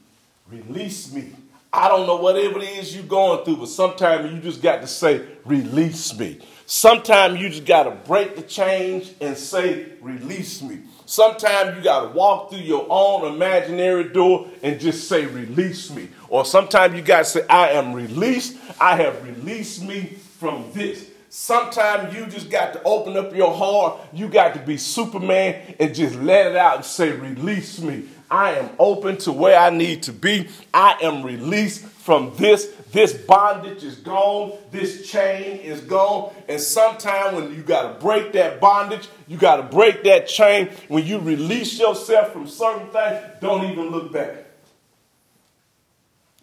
Release 0.51 1.13
me. 1.13 1.33
I 1.73 1.89
don't 1.89 2.07
know 2.07 2.17
whatever 2.17 2.59
it 2.59 2.79
is 2.79 2.97
you're 2.97 3.05
going 3.05 3.45
through, 3.45 3.59
but 3.59 3.69
sometimes 3.69 4.33
you 4.33 4.41
just 4.41 4.63
got 4.63 4.81
to 4.81 4.87
say, 4.87 5.25
release 5.45 6.19
me. 6.19 6.41
Sometimes 6.71 7.41
you 7.41 7.49
just 7.49 7.65
got 7.65 7.85
to 7.85 7.93
break 8.07 8.37
the 8.37 8.43
change 8.43 9.15
and 9.23 9.35
say, 9.39 9.87
release 10.03 10.61
me. 10.61 10.81
Sometimes 11.07 11.75
you 11.79 11.83
got 11.83 12.03
to 12.03 12.09
walk 12.09 12.51
through 12.51 12.59
your 12.59 12.87
own 12.91 13.33
imaginary 13.33 14.05
door 14.11 14.49
and 14.63 14.79
just 14.79 15.09
say, 15.09 15.25
release 15.25 15.91
me. 15.91 16.11
Or 16.29 16.45
sometimes 16.45 16.95
you 16.95 17.01
got 17.01 17.21
to 17.21 17.25
say, 17.25 17.47
I 17.49 17.71
am 17.71 17.95
released. 17.95 18.59
I 18.79 18.97
have 18.97 19.25
released 19.25 19.83
me 19.83 20.19
from 20.39 20.71
this. 20.75 21.11
Sometimes 21.31 22.15
you 22.15 22.27
just 22.27 22.51
got 22.51 22.75
to 22.75 22.83
open 22.83 23.17
up 23.17 23.35
your 23.35 23.55
heart. 23.55 24.01
You 24.13 24.29
got 24.29 24.53
to 24.53 24.61
be 24.61 24.77
Superman 24.77 25.75
and 25.81 25.95
just 25.95 26.17
let 26.17 26.49
it 26.49 26.57
out 26.57 26.77
and 26.77 26.85
say, 26.85 27.13
release 27.13 27.81
me. 27.81 28.11
I 28.31 28.57
am 28.59 28.69
open 28.79 29.17
to 29.19 29.33
where 29.33 29.59
I 29.59 29.71
need 29.71 30.03
to 30.03 30.13
be. 30.13 30.49
I 30.75 30.99
am 31.01 31.23
released 31.23 31.87
from 32.09 32.33
this. 32.39 32.75
This 32.91 33.13
bondage 33.13 33.85
is 33.85 33.97
gone. 33.97 34.57
This 34.71 35.11
chain 35.11 35.61
is 35.61 35.83
gone. 35.83 36.33
And 36.49 36.59
sometime 36.59 37.35
when 37.35 37.55
you 37.55 37.61
got 37.61 37.83
to 37.83 38.01
break 38.01 38.33
that 38.33 38.63
bondage, 38.63 39.07
you 39.27 39.37
got 39.37 39.57
to 39.57 39.65
break 39.65 40.05
that 40.05 40.27
chain. 40.27 40.71
When 40.89 41.05
you 41.05 41.19
release 41.19 41.79
yourself 41.79 42.33
from 42.33 42.49
certain 42.49 42.89
things, 42.89 43.23
don't 43.43 43.71
even 43.71 43.91
look 43.91 44.11
back. 44.11 44.47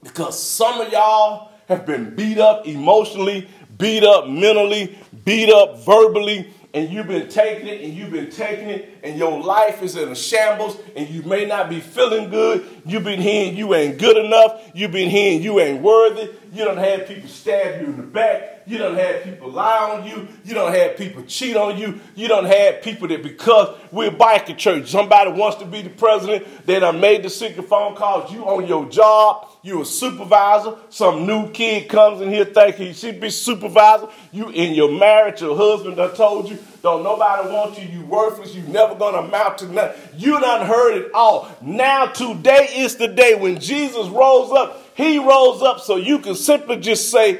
Because 0.04 0.40
some 0.40 0.82
of 0.82 0.92
y'all 0.92 1.50
have 1.68 1.84
been 1.88 2.16
beat 2.16 2.38
up 2.38 2.68
emotionally, 2.68 3.50
beat 3.80 4.04
up 4.04 4.28
mentally, 4.28 4.96
beat 5.24 5.50
up 5.50 5.80
verbally, 5.80 6.54
and 6.76 6.90
you've 6.92 7.08
been 7.08 7.30
taking 7.30 7.68
it 7.68 7.82
and 7.82 7.94
you've 7.94 8.12
been 8.12 8.30
taking 8.30 8.70
it 8.70 9.00
and 9.02 9.18
your 9.18 9.42
life 9.42 9.82
is 9.82 9.96
in 9.96 10.10
a 10.10 10.16
shambles 10.16 10.78
and 10.98 11.10
you 11.10 11.24
may 11.24 11.46
not 11.46 11.70
be 11.70 11.80
feeling 11.80 12.30
good. 12.30 12.68
You've 12.86 13.06
been 13.06 13.22
hearing 13.22 13.56
you 13.56 13.74
ain't 13.74 13.98
good 13.98 14.18
enough. 14.18 14.62
You've 14.74 14.92
been 14.92 15.10
hearing 15.10 15.42
you 15.42 15.62
ain't 15.62 15.82
worthy. 15.82 16.30
You 16.52 16.66
don't 16.66 16.78
have 16.78 17.08
people 17.08 17.30
stab 17.30 17.82
you 17.82 17.88
in 17.88 17.96
the 17.96 18.04
back. 18.04 18.55
You 18.68 18.80
don't 18.80 18.96
have 18.96 19.24
people 19.24 19.52
lie 19.52 19.92
on 19.92 20.08
you. 20.08 20.28
You 20.44 20.56
don't 20.56 20.74
have 20.74 20.98
people 20.98 21.24
cheat 21.24 21.56
on 21.56 21.78
you. 21.78 22.00
You 22.16 22.28
don't 22.28 22.46
have 22.46 22.82
people 22.82 23.08
that 23.10 23.22
because 23.22 23.78
we're 23.92 24.10
biker 24.10 24.58
church, 24.58 24.90
somebody 24.90 25.32
wants 25.32 25.58
to 25.58 25.66
be 25.66 25.84
the 25.84 25.92
president, 25.92 26.46
they 26.66 26.80
done 26.80 27.00
made 27.00 27.24
the 27.24 27.30
secret 27.30 27.68
phone 27.68 27.96
calls. 27.96 28.32
You 28.32 28.44
on 28.46 28.68
your 28.68 28.90
job, 28.90 29.50
you 29.62 29.82
a 29.82 29.86
supervisor. 29.86 30.78
Some 30.90 31.28
new 31.28 31.52
kid 31.52 31.90
comes 31.90 32.22
in 32.22 32.30
here 32.30 32.46
thinking 32.46 32.88
he 32.88 32.94
should 32.94 33.20
be 33.20 33.30
supervisor. 33.30 34.08
You 34.32 34.50
in 34.50 34.74
your 34.74 34.92
marriage, 34.92 35.42
your 35.42 35.56
husband 35.56 35.98
done 35.98 36.16
told 36.16 36.50
you, 36.50 36.58
don't 36.82 37.04
nobody 37.04 37.50
want 37.50 37.80
you, 37.80 37.88
you 37.88 38.06
worthless, 38.06 38.56
you 38.56 38.64
never 38.64 38.96
gonna 38.96 39.20
amount 39.20 39.60
to 39.60 39.68
nothing. 39.68 40.20
You 40.20 40.40
done 40.40 40.66
heard 40.66 40.98
it 40.98 41.12
all. 41.14 41.56
Now 41.62 42.08
today 42.08 42.70
is 42.76 42.96
the 42.96 43.08
day 43.08 43.36
when 43.36 43.60
Jesus 43.60 44.08
rose 44.08 44.52
up. 44.52 44.82
He 44.96 45.20
rose 45.20 45.62
up 45.62 45.82
so 45.82 45.98
you 45.98 46.20
can 46.20 46.36
simply 46.36 46.78
just 46.78 47.12
say, 47.12 47.40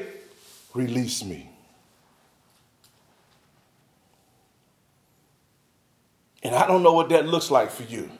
Release 0.76 1.24
me. 1.24 1.48
And 6.42 6.54
I 6.54 6.66
don't 6.66 6.82
know 6.82 6.92
what 6.92 7.08
that 7.08 7.26
looks 7.26 7.50
like 7.50 7.70
for 7.70 7.84
you, 7.84 8.10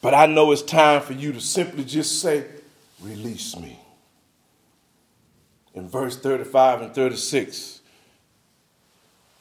but 0.00 0.14
I 0.14 0.24
know 0.24 0.52
it's 0.52 0.62
time 0.62 1.02
for 1.02 1.12
you 1.12 1.32
to 1.34 1.40
simply 1.40 1.84
just 1.84 2.22
say, 2.22 2.46
Release 3.02 3.58
me. 3.58 3.78
In 5.74 5.86
verse 5.86 6.16
35 6.16 6.80
and 6.80 6.94
36, 6.94 7.80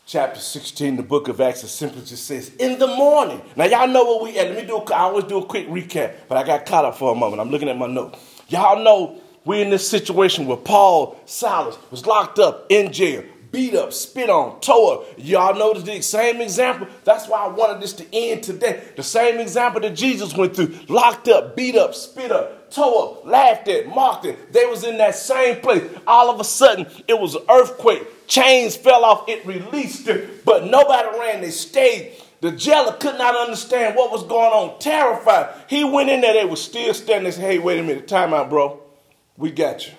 chapter 0.05 0.39
16, 0.41 0.98
the 0.98 1.03
book 1.03 1.29
of 1.29 1.39
Acts, 1.39 1.63
it 1.63 1.70
simply 1.70 2.01
just 2.01 2.25
says, 2.25 2.53
In 2.55 2.77
the 2.79 2.88
morning. 2.88 3.41
Now, 3.55 3.63
y'all 3.63 3.88
know 3.88 4.03
what 4.03 4.24
we 4.24 4.38
at. 4.38 4.50
Let 4.50 4.58
me 4.58 4.67
do, 4.67 4.79
I 4.93 5.03
always 5.03 5.24
do 5.24 5.38
a 5.38 5.46
quick 5.46 5.70
recap, 5.70 6.15
but 6.27 6.38
I 6.38 6.43
got 6.43 6.65
caught 6.65 6.84
up 6.84 6.98
for 6.98 7.13
a 7.13 7.15
moment. 7.15 7.39
I'm 7.39 7.50
looking 7.50 7.70
at 7.70 7.77
my 7.77 7.88
note. 7.88 8.17
Y'all 8.50 8.84
know 8.84 9.20
we're 9.45 9.63
in 9.63 9.69
this 9.69 9.88
situation 9.88 10.45
where 10.45 10.57
Paul 10.57 11.19
Silas 11.25 11.77
was 11.89 12.05
locked 12.05 12.39
up 12.39 12.67
in 12.69 12.91
jail, 12.93 13.24
beat 13.51 13.74
up, 13.74 13.91
spit 13.91 14.29
on, 14.29 14.60
tore 14.62 15.00
up. 15.01 15.07
Y'all 15.17 15.55
know 15.57 15.74
the 15.74 16.01
same 16.01 16.41
example. 16.41 16.88
That's 17.03 17.27
why 17.27 17.45
I 17.45 17.48
wanted 17.48 17.81
this 17.81 17.93
to 17.93 18.05
end 18.13 18.43
today. 18.43 18.83
The 18.95 19.03
same 19.03 19.39
example 19.39 19.81
that 19.81 19.95
Jesus 19.95 20.36
went 20.36 20.55
through. 20.55 20.75
Locked 20.88 21.27
up, 21.27 21.55
beat 21.55 21.75
up, 21.75 21.95
spit 21.95 22.31
up, 22.31 22.71
tore 22.71 23.17
up, 23.17 23.25
laughed 23.25 23.67
at, 23.67 23.88
mocked 23.88 24.25
at. 24.25 24.53
They 24.53 24.65
was 24.65 24.83
in 24.83 24.98
that 25.00 25.15
same 25.15 25.60
place. 25.60 25.83
All 26.05 26.29
of 26.29 26.39
a 26.39 26.43
sudden, 26.43 26.86
it 27.07 27.19
was 27.19 27.36
an 27.36 27.43
earthquake. 27.50 28.27
Chains 28.27 28.77
fell 28.77 29.03
off. 29.03 29.27
It 29.27 29.45
released 29.45 30.05
them. 30.05 30.21
But 30.45 30.67
nobody 30.67 31.19
ran. 31.19 31.41
They 31.41 31.51
stayed. 31.51 32.13
The 32.39 32.51
jailer 32.51 32.93
could 32.93 33.17
not 33.17 33.36
understand 33.36 33.95
what 33.95 34.12
was 34.12 34.24
going 34.24 34.51
on. 34.51 34.79
Terrified. 34.79 35.53
He 35.67 35.83
went 35.83 36.10
in 36.10 36.21
there. 36.21 36.33
They 36.33 36.45
were 36.45 36.55
still 36.55 36.93
standing. 36.93 37.25
They 37.25 37.31
said, 37.31 37.43
hey, 37.43 37.60
wait 37.60 37.79
a 37.79 37.83
minute. 37.83 38.07
Time 38.07 38.33
out, 38.33 38.50
bro. 38.50 38.80
We 39.41 39.50
got 39.50 39.88
you. 39.88 39.93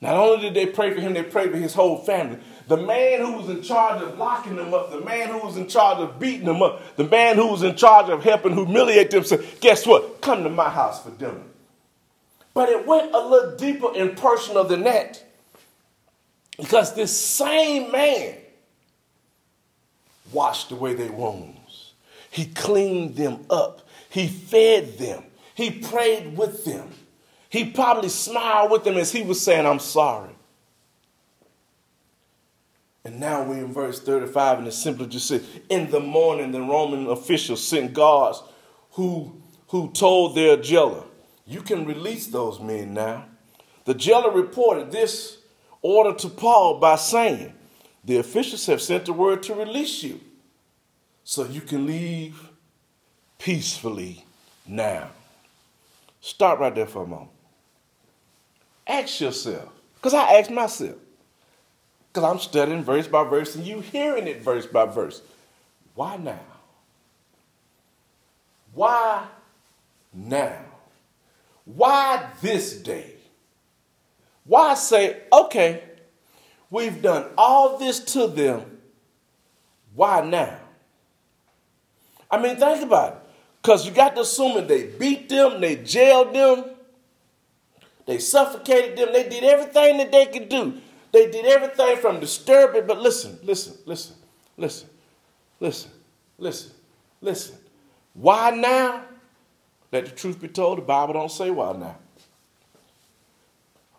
Not 0.00 0.16
only 0.16 0.40
did 0.40 0.54
they 0.54 0.66
pray 0.66 0.92
for 0.92 1.00
him, 1.00 1.14
they 1.14 1.22
prayed 1.22 1.52
for 1.52 1.56
his 1.56 1.72
whole 1.72 1.98
family. 1.98 2.40
The 2.66 2.76
man 2.76 3.20
who 3.20 3.34
was 3.34 3.48
in 3.48 3.62
charge 3.62 4.02
of 4.02 4.18
locking 4.18 4.56
them 4.56 4.74
up, 4.74 4.90
the 4.90 5.00
man 5.00 5.28
who 5.28 5.46
was 5.46 5.56
in 5.56 5.68
charge 5.68 5.98
of 5.98 6.18
beating 6.18 6.46
them 6.46 6.60
up, 6.60 6.96
the 6.96 7.04
man 7.04 7.36
who 7.36 7.46
was 7.46 7.62
in 7.62 7.76
charge 7.76 8.10
of 8.10 8.24
helping 8.24 8.54
humiliate 8.54 9.12
them 9.12 9.22
said, 9.22 9.46
Guess 9.60 9.86
what? 9.86 10.20
Come 10.20 10.42
to 10.42 10.50
my 10.50 10.68
house 10.68 11.00
for 11.00 11.10
dinner. 11.10 11.42
But 12.54 12.70
it 12.70 12.84
went 12.84 13.14
a 13.14 13.20
little 13.20 13.56
deeper 13.56 13.92
and 13.94 14.16
personal 14.16 14.64
than 14.64 14.82
that. 14.82 15.24
Because 16.58 16.92
this 16.94 17.16
same 17.16 17.92
man 17.92 18.36
washed 20.32 20.72
away 20.72 20.94
their 20.94 21.12
wounds, 21.12 21.92
he 22.30 22.46
cleaned 22.46 23.14
them 23.14 23.46
up, 23.48 23.86
he 24.10 24.26
fed 24.26 24.98
them, 24.98 25.22
he 25.54 25.70
prayed 25.70 26.36
with 26.36 26.64
them. 26.64 26.90
He 27.54 27.64
probably 27.64 28.08
smiled 28.08 28.72
with 28.72 28.82
them 28.82 28.96
as 28.96 29.12
he 29.12 29.22
was 29.22 29.40
saying, 29.40 29.64
I'm 29.64 29.78
sorry. 29.78 30.34
And 33.04 33.20
now 33.20 33.44
we're 33.44 33.64
in 33.64 33.72
verse 33.72 34.00
35, 34.00 34.58
and 34.58 34.66
it 34.66 34.72
simply 34.72 35.06
just 35.06 35.28
says, 35.28 35.46
In 35.68 35.88
the 35.88 36.00
morning, 36.00 36.50
the 36.50 36.60
Roman 36.60 37.06
officials 37.06 37.64
sent 37.64 37.94
guards 37.94 38.42
who, 38.94 39.40
who 39.68 39.92
told 39.92 40.34
their 40.34 40.56
jailer, 40.56 41.04
You 41.46 41.60
can 41.60 41.86
release 41.86 42.26
those 42.26 42.58
men 42.58 42.92
now. 42.92 43.26
The 43.84 43.94
jailer 43.94 44.32
reported 44.32 44.90
this 44.90 45.38
order 45.80 46.12
to 46.12 46.28
Paul 46.28 46.80
by 46.80 46.96
saying, 46.96 47.54
The 48.04 48.16
officials 48.16 48.66
have 48.66 48.82
sent 48.82 49.04
the 49.04 49.12
word 49.12 49.44
to 49.44 49.54
release 49.54 50.02
you, 50.02 50.18
so 51.22 51.44
you 51.44 51.60
can 51.60 51.86
leave 51.86 52.48
peacefully 53.38 54.24
now. 54.66 55.10
Stop 56.20 56.58
right 56.58 56.74
there 56.74 56.86
for 56.86 57.04
a 57.04 57.06
moment. 57.06 57.30
Ask 58.86 59.20
yourself, 59.20 59.68
because 59.94 60.14
I 60.14 60.38
ask 60.38 60.50
myself, 60.50 60.96
because 62.12 62.30
I'm 62.30 62.38
studying 62.38 62.84
verse 62.84 63.08
by 63.08 63.24
verse 63.24 63.56
and 63.56 63.66
you 63.66 63.80
hearing 63.80 64.26
it 64.26 64.42
verse 64.42 64.66
by 64.66 64.86
verse. 64.86 65.22
Why 65.94 66.16
now? 66.16 66.40
Why 68.74 69.26
now? 70.12 70.60
Why 71.64 72.30
this 72.40 72.74
day? 72.74 73.12
Why 74.44 74.74
say, 74.74 75.22
okay, 75.32 75.82
we've 76.70 77.00
done 77.00 77.30
all 77.38 77.78
this 77.78 78.00
to 78.12 78.26
them. 78.26 78.78
Why 79.94 80.20
now? 80.20 80.58
I 82.30 82.40
mean, 82.40 82.56
think 82.56 82.82
about 82.82 83.12
it. 83.12 83.18
Because 83.62 83.86
you 83.86 83.92
got 83.92 84.14
to 84.16 84.20
assume 84.20 84.54
that 84.56 84.68
they 84.68 84.84
beat 84.84 85.28
them, 85.28 85.60
they 85.60 85.76
jailed 85.76 86.34
them, 86.34 86.64
they 88.06 88.18
suffocated 88.18 88.98
them. 88.98 89.12
They 89.12 89.28
did 89.28 89.44
everything 89.44 89.98
that 89.98 90.12
they 90.12 90.26
could 90.26 90.48
do. 90.48 90.80
They 91.12 91.30
did 91.30 91.46
everything 91.46 91.96
from 91.98 92.20
disturbing. 92.20 92.86
But 92.86 93.00
listen, 93.00 93.38
listen, 93.42 93.76
listen, 93.86 94.16
listen, 94.56 94.88
listen, 95.60 95.90
listen, 96.38 96.72
listen. 97.20 97.56
Why 98.14 98.50
now? 98.50 99.02
Let 99.92 100.06
the 100.06 100.10
truth 100.10 100.40
be 100.40 100.48
told, 100.48 100.78
the 100.78 100.82
Bible 100.82 101.14
don't 101.14 101.30
say 101.30 101.50
why 101.50 101.72
now. 101.72 101.96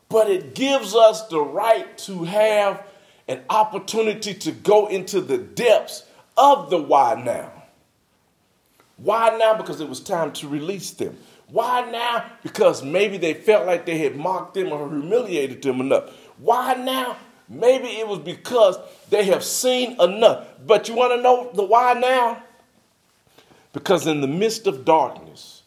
But 0.09 0.29
it 0.29 0.53
gives 0.53 0.93
us 0.93 1.27
the 1.27 1.39
right 1.39 1.97
to 1.99 2.25
have 2.25 2.85
an 3.27 3.41
opportunity 3.49 4.33
to 4.33 4.51
go 4.51 4.87
into 4.87 5.21
the 5.21 5.37
depths 5.37 6.05
of 6.37 6.69
the 6.69 6.81
why 6.81 7.21
now. 7.23 7.51
Why 8.97 9.35
now? 9.37 9.55
Because 9.55 9.81
it 9.81 9.89
was 9.89 9.99
time 9.99 10.31
to 10.33 10.47
release 10.47 10.91
them. 10.91 11.17
Why 11.47 11.89
now? 11.91 12.25
Because 12.43 12.83
maybe 12.83 13.17
they 13.17 13.33
felt 13.33 13.65
like 13.65 13.85
they 13.85 13.99
had 13.99 14.15
mocked 14.15 14.55
them 14.55 14.71
or 14.71 14.89
humiliated 14.89 15.61
them 15.61 15.81
enough. 15.81 16.09
Why 16.37 16.73
now? 16.73 17.17
Maybe 17.47 17.87
it 17.87 18.07
was 18.07 18.19
because 18.19 18.77
they 19.09 19.25
have 19.25 19.43
seen 19.43 19.99
enough. 20.01 20.47
But 20.65 20.87
you 20.89 20.95
want 20.95 21.13
to 21.13 21.21
know 21.21 21.51
the 21.53 21.63
why 21.63 21.93
now? 21.93 22.43
Because 23.73 24.07
in 24.07 24.21
the 24.21 24.27
midst 24.27 24.67
of 24.67 24.85
darkness, 24.85 25.63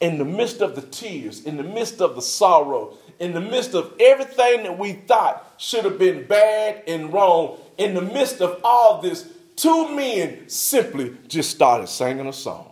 in 0.00 0.18
the 0.18 0.24
midst 0.24 0.60
of 0.60 0.74
the 0.74 0.82
tears, 0.82 1.44
in 1.44 1.56
the 1.56 1.62
midst 1.62 2.00
of 2.00 2.14
the 2.16 2.22
sorrow, 2.22 2.96
in 3.18 3.32
the 3.32 3.40
midst 3.40 3.74
of 3.74 3.92
everything 4.00 4.62
that 4.64 4.78
we 4.78 4.92
thought 4.92 5.54
should 5.58 5.84
have 5.84 5.98
been 5.98 6.26
bad 6.26 6.82
and 6.88 7.12
wrong, 7.12 7.58
in 7.76 7.94
the 7.94 8.00
midst 8.00 8.40
of 8.40 8.60
all 8.64 9.00
this, 9.02 9.28
two 9.56 9.94
men 9.94 10.48
simply 10.48 11.14
just 11.28 11.50
started 11.50 11.86
singing 11.86 12.26
a 12.26 12.32
song. 12.32 12.69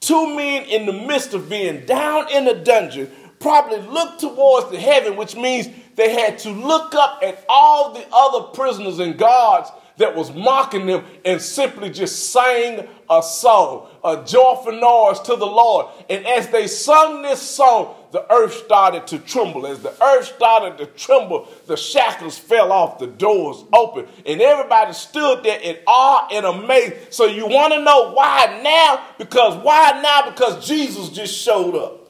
Two 0.00 0.34
men 0.36 0.64
in 0.64 0.86
the 0.86 0.92
midst 0.92 1.34
of 1.34 1.48
being 1.48 1.84
down 1.84 2.30
in 2.30 2.46
a 2.46 2.54
dungeon 2.62 3.10
probably 3.40 3.80
looked 3.80 4.20
towards 4.20 4.70
the 4.70 4.78
heaven, 4.78 5.16
which 5.16 5.36
means 5.36 5.68
they 5.96 6.12
had 6.12 6.38
to 6.40 6.50
look 6.50 6.94
up 6.94 7.20
at 7.22 7.44
all 7.48 7.92
the 7.92 8.06
other 8.12 8.48
prisoners 8.48 8.98
and 8.98 9.18
guards 9.18 9.70
that 9.96 10.14
was 10.14 10.32
mocking 10.32 10.86
them 10.86 11.04
and 11.24 11.42
simply 11.42 11.90
just 11.90 12.30
sang 12.30 12.86
a 13.10 13.22
song, 13.22 13.87
a 14.04 14.24
joyful 14.24 14.72
noise 14.72 15.20
to 15.20 15.36
the 15.36 15.46
Lord. 15.46 15.86
And 16.08 16.26
as 16.26 16.48
they 16.48 16.66
sung 16.66 17.22
this 17.22 17.42
song, 17.42 17.94
the 18.10 18.30
earth 18.32 18.54
started 18.54 19.06
to 19.08 19.18
tremble. 19.18 19.66
As 19.66 19.80
the 19.80 19.94
earth 20.02 20.26
started 20.26 20.78
to 20.78 20.86
tremble, 20.86 21.48
the 21.66 21.76
shackles 21.76 22.38
fell 22.38 22.72
off, 22.72 22.98
the 22.98 23.06
doors 23.06 23.64
opened, 23.72 24.08
and 24.24 24.40
everybody 24.40 24.92
stood 24.92 25.42
there 25.42 25.60
in 25.60 25.76
awe 25.86 26.28
and 26.32 26.46
amaze. 26.46 26.94
So 27.10 27.26
you 27.26 27.46
want 27.46 27.74
to 27.74 27.82
know 27.82 28.12
why 28.12 28.60
now? 28.62 29.04
Because 29.18 29.62
why 29.62 30.00
now? 30.02 30.30
Because 30.30 30.66
Jesus 30.66 31.10
just 31.10 31.36
showed 31.36 31.74
up. 31.74 32.08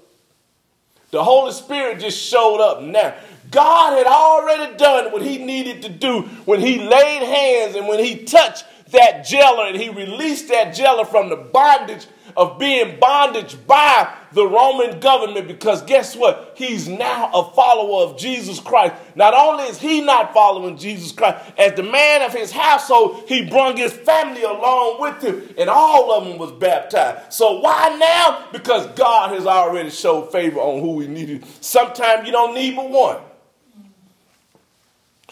The 1.11 1.25
Holy 1.25 1.53
Spirit 1.53 2.01
just 2.01 2.19
showed 2.19 2.61
up 2.61 2.83
now. 2.83 3.15
God 3.51 3.97
had 3.97 4.07
already 4.07 4.77
done 4.77 5.11
what 5.11 5.23
he 5.23 5.39
needed 5.39 5.83
to 5.83 5.89
do 5.89 6.23
when 6.45 6.61
he 6.61 6.79
laid 6.79 7.23
hands 7.23 7.77
and 7.77 7.89
when 7.89 7.99
he 7.99 8.25
touched 8.25 8.65
that 8.91 9.25
jailer 9.27 9.67
and 9.67 9.77
he 9.77 9.89
released 9.89 10.49
that 10.49 10.75
jailer 10.75 11.05
from 11.05 11.29
the 11.29 11.37
bondage 11.37 12.07
of 12.37 12.59
being 12.59 12.99
bondage 13.01 13.57
by 13.67 14.15
the 14.33 14.47
Roman 14.47 15.01
government 15.01 15.49
because 15.49 15.83
guess 15.83 16.15
what? 16.15 16.55
He's 16.57 16.87
now 16.87 17.31
a 17.33 17.51
follower 17.53 18.05
of 18.05 18.19
Jesus 18.19 18.61
Christ. 18.61 18.95
Not 19.15 19.35
only 19.35 19.65
is 19.65 19.79
he 19.79 20.01
not 20.01 20.33
following 20.33 20.77
Jesus 20.77 21.13
Christ, 21.13 21.45
as 21.57 21.75
the 21.75 21.83
man 21.83 22.23
of 22.23 22.33
his 22.33 22.53
household, 22.53 23.25
he 23.27 23.49
brought 23.49 23.79
his 23.79 23.93
family 23.93 24.43
along 24.43 25.01
with 25.01 25.23
him, 25.23 25.55
and 25.59 25.69
all 25.69 26.13
of 26.13 26.29
them 26.29 26.39
was 26.39 26.53
baptized. 26.53 27.33
So 27.33 27.61
why 27.61 27.97
now? 27.99 28.47
Because 28.53 28.87
God 28.89 29.35
has 29.35 29.47
already 29.47 29.91
showed 29.91 30.31
favor 30.31 30.61
on 30.61 30.81
who 30.81 31.01
he 31.01 31.09
needed. 31.09 31.45
Sometimes 31.61 32.27
you 32.27 32.33
don't 32.33 32.55
need 32.55 32.77
but 32.77 32.91
one. 32.91 33.19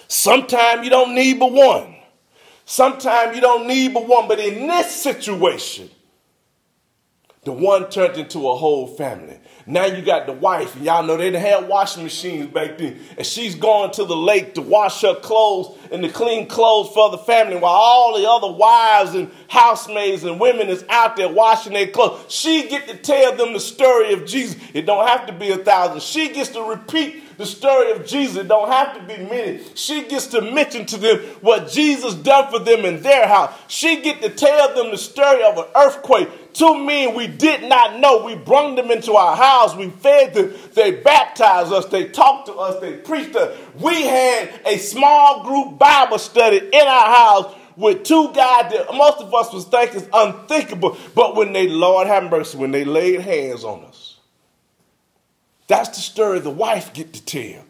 Sometimes 0.08 0.84
you 0.84 0.90
don't 0.90 1.14
need 1.14 1.38
but 1.38 1.52
one. 1.52 1.95
Sometimes 2.66 3.36
you 3.36 3.40
don't 3.40 3.68
need 3.68 3.94
but 3.94 4.06
one. 4.06 4.28
But 4.28 4.40
in 4.40 4.66
this 4.66 4.94
situation, 4.94 5.88
the 7.44 7.52
one 7.52 7.88
turned 7.88 8.18
into 8.18 8.48
a 8.48 8.56
whole 8.56 8.88
family. 8.88 9.38
Now 9.68 9.84
you 9.84 10.02
got 10.02 10.26
the 10.26 10.32
wife, 10.32 10.74
and 10.74 10.84
y'all 10.84 11.04
know 11.04 11.16
they 11.16 11.30
didn't 11.30 11.46
have 11.46 11.68
washing 11.68 12.02
machines 12.02 12.46
back 12.52 12.78
then. 12.78 12.98
And 13.16 13.24
she's 13.24 13.54
going 13.54 13.92
to 13.92 14.04
the 14.04 14.16
lake 14.16 14.54
to 14.54 14.62
wash 14.62 15.02
her 15.02 15.14
clothes 15.14 15.78
and 15.92 16.02
to 16.02 16.08
clean 16.08 16.48
clothes 16.48 16.92
for 16.92 17.10
the 17.10 17.18
family 17.18 17.54
while 17.54 17.72
all 17.72 18.18
the 18.18 18.28
other 18.28 18.52
wives 18.52 19.14
and 19.14 19.30
housemaids 19.48 20.24
and 20.24 20.40
women 20.40 20.68
is 20.68 20.84
out 20.88 21.14
there 21.14 21.28
washing 21.28 21.72
their 21.72 21.86
clothes. 21.86 22.24
She 22.28 22.68
get 22.68 22.88
to 22.88 22.96
tell 22.96 23.36
them 23.36 23.52
the 23.52 23.60
story 23.60 24.12
of 24.12 24.26
Jesus. 24.26 24.60
It 24.74 24.86
don't 24.86 25.06
have 25.06 25.26
to 25.26 25.32
be 25.32 25.50
a 25.50 25.58
thousand. 25.58 26.02
She 26.02 26.30
gets 26.30 26.50
to 26.50 26.62
repeat 26.62 27.22
the 27.38 27.46
story 27.46 27.92
of 27.92 28.06
Jesus. 28.06 28.36
It 28.36 28.48
don't 28.48 28.68
have 28.68 28.94
to 28.94 29.02
be 29.02 29.22
many. 29.24 29.60
She 29.74 30.08
gets 30.08 30.26
to 30.28 30.40
mention 30.40 30.86
to 30.86 30.96
them 30.96 31.18
what 31.40 31.70
Jesus 31.70 32.14
done 32.14 32.50
for 32.50 32.58
them 32.58 32.84
in 32.84 33.02
their 33.02 33.26
house. 33.28 33.52
She 33.68 34.00
get 34.00 34.22
to 34.22 34.30
tell 34.30 34.74
them 34.74 34.90
the 34.90 34.98
story 34.98 35.44
of 35.44 35.58
an 35.58 35.66
earthquake. 35.76 36.28
Two 36.52 36.82
men 36.84 37.14
we 37.14 37.26
did 37.26 37.68
not 37.68 38.00
know. 38.00 38.24
We 38.24 38.34
brought 38.34 38.76
them 38.76 38.90
into 38.90 39.12
our 39.12 39.36
house. 39.36 39.76
We 39.76 39.90
fed 39.90 40.34
them. 40.34 40.54
They 40.74 40.92
baptized 40.92 41.72
us. 41.72 41.86
They 41.86 42.08
talked 42.08 42.46
to 42.46 42.54
us. 42.54 42.80
They 42.80 42.94
preached 42.94 43.34
to 43.34 43.50
us. 43.50 43.58
We 43.78 44.02
had 44.02 44.60
a 44.64 44.78
small 44.78 45.44
group 45.44 45.78
Bible 45.78 46.18
study 46.18 46.58
in 46.58 46.86
our 46.86 47.14
house 47.14 47.54
with 47.76 48.04
two 48.04 48.32
guys 48.32 48.72
that 48.72 48.86
most 48.94 49.20
of 49.20 49.34
us 49.34 49.52
was 49.52 49.66
thinking 49.66 50.00
is 50.00 50.08
unthinkable. 50.12 50.96
But 51.14 51.36
when 51.36 51.52
they, 51.52 51.68
Lord 51.68 52.06
have 52.06 52.30
mercy, 52.30 52.56
when 52.56 52.70
they 52.70 52.84
laid 52.84 53.20
hands 53.20 53.64
on 53.64 53.84
us, 53.84 54.15
that's 55.66 55.90
the 55.90 56.02
story 56.02 56.38
the 56.38 56.50
wife 56.50 56.92
get 56.92 57.12
to 57.12 57.24
tell. 57.24 57.64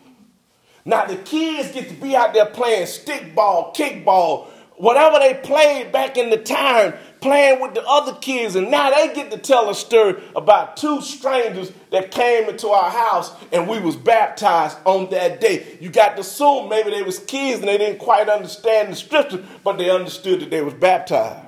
Now 0.84 1.04
the 1.06 1.16
kids 1.16 1.72
get 1.72 1.88
to 1.88 1.94
be 1.94 2.14
out 2.14 2.34
there 2.34 2.46
playing 2.46 2.86
stickball, 2.86 3.74
kickball, 3.74 4.46
whatever 4.76 5.18
they 5.18 5.34
played 5.34 5.90
back 5.90 6.16
in 6.16 6.30
the 6.30 6.36
time, 6.36 6.94
playing 7.20 7.60
with 7.60 7.74
the 7.74 7.82
other 7.84 8.14
kids, 8.20 8.54
and 8.54 8.70
now 8.70 8.90
they 8.90 9.12
get 9.14 9.30
to 9.30 9.38
tell 9.38 9.68
a 9.70 9.74
story 9.74 10.22
about 10.36 10.76
two 10.76 11.00
strangers 11.00 11.72
that 11.90 12.10
came 12.10 12.48
into 12.48 12.68
our 12.68 12.90
house 12.90 13.32
and 13.52 13.68
we 13.68 13.80
was 13.80 13.96
baptized 13.96 14.76
on 14.84 15.10
that 15.10 15.40
day. 15.40 15.78
You 15.80 15.88
got 15.90 16.14
to 16.16 16.20
assume 16.20 16.68
maybe 16.68 16.90
they 16.90 17.02
was 17.02 17.18
kids 17.18 17.60
and 17.60 17.68
they 17.68 17.78
didn't 17.78 17.98
quite 17.98 18.28
understand 18.28 18.92
the 18.92 18.96
scripture, 18.96 19.44
but 19.64 19.78
they 19.78 19.90
understood 19.90 20.40
that 20.40 20.50
they 20.50 20.62
was 20.62 20.74
baptized. 20.74 21.45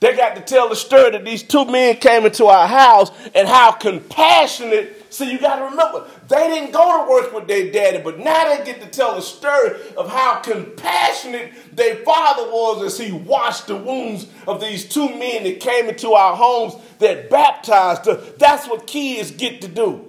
They 0.00 0.16
got 0.16 0.34
to 0.34 0.40
tell 0.40 0.70
the 0.70 0.76
story 0.76 1.10
that 1.10 1.26
these 1.26 1.42
two 1.42 1.66
men 1.66 1.96
came 1.96 2.24
into 2.24 2.46
our 2.46 2.66
house 2.66 3.10
and 3.34 3.46
how 3.46 3.72
compassionate. 3.72 5.12
So 5.12 5.24
you 5.24 5.38
got 5.38 5.56
to 5.56 5.64
remember, 5.64 6.08
they 6.26 6.48
didn't 6.48 6.72
go 6.72 7.04
to 7.04 7.10
work 7.10 7.34
with 7.34 7.46
their 7.46 7.70
daddy, 7.70 7.98
but 8.02 8.18
now 8.18 8.56
they 8.56 8.64
get 8.64 8.80
to 8.80 8.88
tell 8.88 9.14
the 9.14 9.20
story 9.20 9.78
of 9.98 10.10
how 10.10 10.36
compassionate 10.36 11.52
their 11.76 11.96
father 11.96 12.44
was 12.44 12.82
as 12.82 12.98
he 12.98 13.12
washed 13.12 13.66
the 13.66 13.76
wounds 13.76 14.26
of 14.46 14.58
these 14.58 14.88
two 14.88 15.10
men 15.10 15.44
that 15.44 15.60
came 15.60 15.90
into 15.90 16.12
our 16.12 16.34
homes 16.34 16.74
that 16.98 17.28
baptized 17.28 18.08
us. 18.08 18.32
That's 18.38 18.66
what 18.68 18.86
kids 18.86 19.32
get 19.32 19.60
to 19.60 19.68
do. 19.68 20.06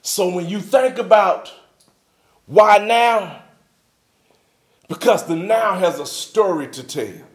So 0.00 0.34
when 0.34 0.48
you 0.48 0.58
think 0.58 0.98
about 0.98 1.52
why 2.46 2.78
now, 2.78 3.40
because 4.88 5.26
the 5.26 5.36
now 5.36 5.78
has 5.78 6.00
a 6.00 6.06
story 6.06 6.66
to 6.66 6.82
tell. 6.82 7.28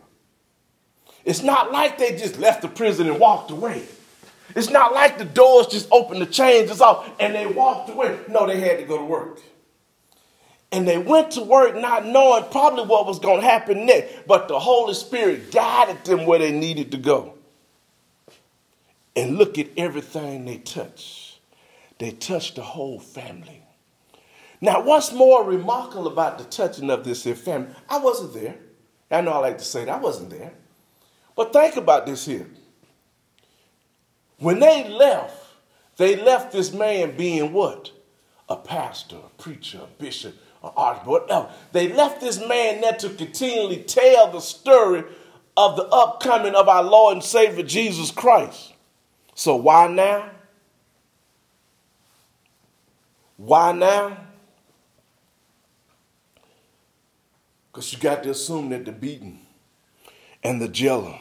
It's 1.27 1.43
not 1.43 1.73
like 1.73 1.97
they 1.97 2.15
just 2.17 2.39
left 2.39 2.61
the 2.61 2.69
prison 2.69 3.09
and 3.09 3.19
walked 3.19 3.51
away. 3.51 3.83
It's 4.55 4.69
not 4.69 4.93
like 4.93 5.17
the 5.17 5.25
doors 5.25 5.67
just 5.67 5.89
opened, 5.91 6.21
the 6.21 6.25
chains 6.25 6.71
is 6.71 6.79
off, 6.79 7.05
and 7.19 7.35
they 7.35 7.45
walked 7.45 7.89
away. 7.89 8.17
No, 8.29 8.47
they 8.47 8.61
had 8.61 8.77
to 8.77 8.85
go 8.85 8.97
to 8.97 9.03
work. 9.03 9.41
And 10.71 10.87
they 10.87 10.97
went 10.97 11.31
to 11.31 11.41
work 11.41 11.75
not 11.75 12.05
knowing 12.05 12.45
probably 12.49 12.85
what 12.85 13.05
was 13.05 13.19
going 13.19 13.41
to 13.41 13.45
happen 13.45 13.85
next, 13.85 14.25
but 14.25 14.47
the 14.47 14.57
Holy 14.57 14.93
Spirit 14.93 15.51
guided 15.51 16.01
them 16.05 16.25
where 16.25 16.39
they 16.39 16.53
needed 16.53 16.91
to 16.91 16.97
go. 16.97 17.33
And 19.13 19.37
look 19.37 19.57
at 19.57 19.67
everything 19.75 20.45
they 20.45 20.59
touched. 20.59 21.39
They 21.99 22.11
touched 22.11 22.55
the 22.55 22.61
whole 22.61 23.01
family. 23.01 23.63
Now, 24.61 24.81
what's 24.81 25.11
more 25.11 25.43
remarkable 25.43 26.07
about 26.07 26.37
the 26.37 26.45
touching 26.45 26.89
of 26.89 27.03
this 27.03 27.25
here 27.25 27.35
family? 27.35 27.75
I 27.89 27.97
wasn't 27.97 28.33
there. 28.33 28.55
I 29.11 29.19
know 29.19 29.33
I 29.33 29.39
like 29.39 29.57
to 29.57 29.65
say 29.65 29.83
that 29.83 29.97
I 29.97 29.99
wasn't 29.99 30.29
there. 30.29 30.53
But 31.37 31.53
think 31.53 31.75
about 31.75 32.07
this 32.07 32.25
here. 32.25 32.47
When 34.39 34.59
they 34.59 34.89
left, 34.89 35.35
they 35.95 36.15
left 36.15 36.51
this 36.51 36.73
man 36.73 37.15
being 37.15 37.53
what? 37.53 37.91
A 38.49 38.55
pastor, 38.55 39.17
a 39.17 39.41
preacher, 39.41 39.81
a 39.83 40.01
bishop, 40.01 40.35
an 40.63 40.71
archbishop, 40.75 41.07
whatever. 41.07 41.49
They 41.71 41.93
left 41.93 42.21
this 42.21 42.39
man 42.39 42.81
there 42.81 42.93
to 42.93 43.09
continually 43.11 43.83
tell 43.83 44.31
the 44.31 44.39
story 44.39 45.03
of 45.55 45.75
the 45.75 45.85
upcoming 45.85 46.55
of 46.55 46.67
our 46.67 46.83
Lord 46.83 47.13
and 47.13 47.23
Savior 47.23 47.63
Jesus 47.63 48.09
Christ. 48.09 48.73
So 49.35 49.55
why 49.55 49.87
now? 49.87 50.31
Why 53.37 53.73
now? 53.73 54.17
Because 57.71 57.93
you 57.93 57.99
got 57.99 58.23
to 58.23 58.31
assume 58.31 58.69
that 58.69 58.85
the 58.85 58.91
beating 58.91 59.45
and 60.43 60.59
the 60.59 60.67
jailer 60.67 61.19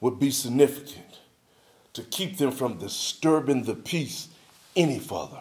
would 0.00 0.18
be 0.18 0.30
significant 0.30 1.18
to 1.92 2.02
keep 2.02 2.36
them 2.36 2.50
from 2.52 2.78
disturbing 2.78 3.64
the 3.64 3.74
peace 3.74 4.28
any 4.76 4.98
further. 4.98 5.40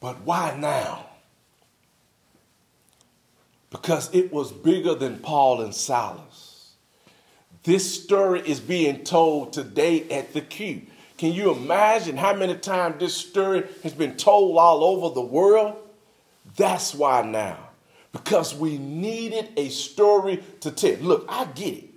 But 0.00 0.22
why 0.22 0.56
now? 0.58 1.06
Because 3.70 4.14
it 4.14 4.32
was 4.32 4.52
bigger 4.52 4.94
than 4.94 5.18
Paul 5.18 5.62
and 5.62 5.74
Silas. 5.74 6.72
This 7.64 8.02
story 8.02 8.40
is 8.40 8.60
being 8.60 9.04
told 9.04 9.52
today 9.52 10.08
at 10.10 10.32
the 10.32 10.40
Q. 10.40 10.82
Can 11.16 11.32
you 11.32 11.52
imagine 11.52 12.16
how 12.16 12.34
many 12.34 12.56
times 12.56 12.96
this 12.98 13.14
story 13.14 13.64
has 13.84 13.92
been 13.92 14.16
told 14.16 14.58
all 14.58 14.82
over 14.82 15.14
the 15.14 15.20
world? 15.20 15.76
That's 16.56 16.94
why 16.94 17.22
now. 17.22 17.68
Because 18.10 18.54
we 18.54 18.76
needed 18.78 19.50
a 19.56 19.68
story 19.68 20.42
to 20.60 20.70
tell. 20.72 20.96
Look, 20.96 21.24
I 21.28 21.44
get 21.46 21.74
it. 21.74 21.91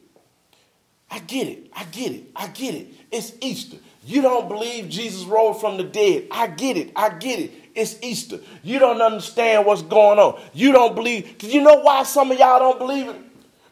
I 1.10 1.20
get 1.20 1.48
it. 1.48 1.72
I 1.74 1.84
get 1.86 2.12
it. 2.12 2.32
I 2.36 2.48
get 2.48 2.76
it. 2.76 2.88
It's 3.12 3.34
Easter. 3.42 3.78
You 4.06 4.22
don't 4.22 4.48
believe 4.48 4.90
Jesus 4.90 5.24
rose 5.24 5.60
from 5.60 5.78
the 5.78 5.84
dead. 5.84 6.28
I 6.32 6.48
get 6.48 6.78
it. 6.78 6.92
I 6.96 7.10
get 7.10 7.40
it. 7.40 7.52
It's 7.74 7.98
Easter. 8.02 8.40
You 8.64 8.80
don't 8.80 9.02
understand 9.02 9.66
what's 9.66 9.82
going 9.82 10.20
on. 10.20 10.40
You 10.54 10.72
don't 10.72 10.96
believe. 10.96 11.36
Cause 11.40 11.54
you 11.54 11.62
know 11.62 11.80
why 11.80 12.04
some 12.04 12.32
of 12.32 12.38
y'all 12.40 12.60
don't 12.60 12.80
believe 12.80 13.08
it? 13.08 13.16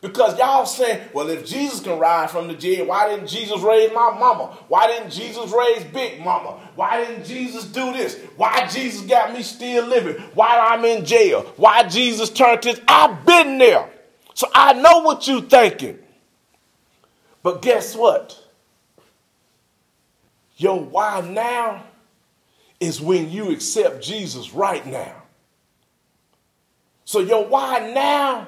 Because 0.03 0.37
y'all 0.37 0.65
saying, 0.65 1.01
well, 1.13 1.29
if 1.29 1.45
Jesus 1.45 1.79
can 1.79 1.97
rise 1.97 2.29
from 2.29 2.49
the 2.49 2.55
dead, 2.55 2.85
why 2.85 3.07
didn't 3.07 3.27
Jesus 3.27 3.61
raise 3.61 3.89
my 3.93 4.13
mama? 4.19 4.57
Why 4.67 4.87
didn't 4.87 5.11
Jesus 5.11 5.49
raise 5.53 5.85
Big 5.85 6.19
Mama? 6.19 6.59
Why 6.75 7.05
didn't 7.05 7.23
Jesus 7.23 7.63
do 7.63 7.93
this? 7.93 8.19
Why 8.35 8.67
Jesus 8.67 8.99
got 9.03 9.31
me 9.31 9.43
still 9.43 9.87
living? 9.87 10.15
Why 10.33 10.57
I'm 10.59 10.83
in 10.83 11.05
jail? 11.05 11.43
Why 11.55 11.83
Jesus 11.87 12.29
turned 12.29 12.65
his? 12.65 12.81
I've 12.85 13.25
been 13.25 13.57
there. 13.57 13.89
So 14.33 14.47
I 14.53 14.73
know 14.73 14.99
what 15.03 15.25
you 15.25 15.39
thinking. 15.41 15.99
But 17.43 17.61
guess 17.61 17.95
what? 17.95 18.41
Your 20.57 20.79
why 20.79 21.21
now 21.21 21.83
is 22.79 23.01
when 23.01 23.29
you 23.29 23.51
accept 23.51 24.01
Jesus 24.01 24.53
right 24.53 24.85
now. 24.85 25.23
So 27.05 27.19
your 27.19 27.45
why 27.45 27.91
now 27.93 28.47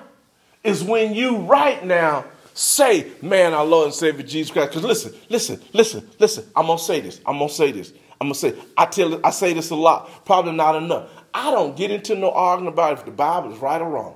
is 0.64 0.84
when 0.84 1.14
you 1.14 1.38
right 1.38 1.84
now 1.86 2.26
say, 2.54 3.12
man, 3.22 3.54
our 3.54 3.66
Lord 3.66 3.88
and 3.88 3.94
Savior 3.94 4.24
Jesus 4.24 4.52
Christ. 4.52 4.72
Because 4.72 4.86
listen, 4.86 5.14
listen, 5.30 5.62
listen, 5.74 6.10
listen. 6.20 6.46
I'm 6.56 6.68
gonna 6.68 6.80
say 6.80 7.02
this. 7.02 7.20
I'm 7.26 7.38
gonna 7.38 7.50
say 7.50 7.72
this. 7.72 7.92
I'm 8.20 8.28
gonna 8.28 8.36
say. 8.36 8.54
I 8.78 8.86
tell. 8.86 9.20
I 9.26 9.30
say 9.32 9.54
this 9.54 9.72
a 9.72 9.76
lot. 9.76 10.26
Probably 10.26 10.54
not 10.54 10.76
enough. 10.76 11.10
I 11.34 11.52
don't 11.52 11.76
get 11.76 11.92
into 11.92 12.16
no 12.16 12.32
arguing 12.32 12.72
about 12.72 12.94
if 12.94 13.06
the 13.06 13.12
Bible 13.12 13.54
is 13.54 13.60
right 13.60 13.82
or 13.82 13.90
wrong. 13.90 14.16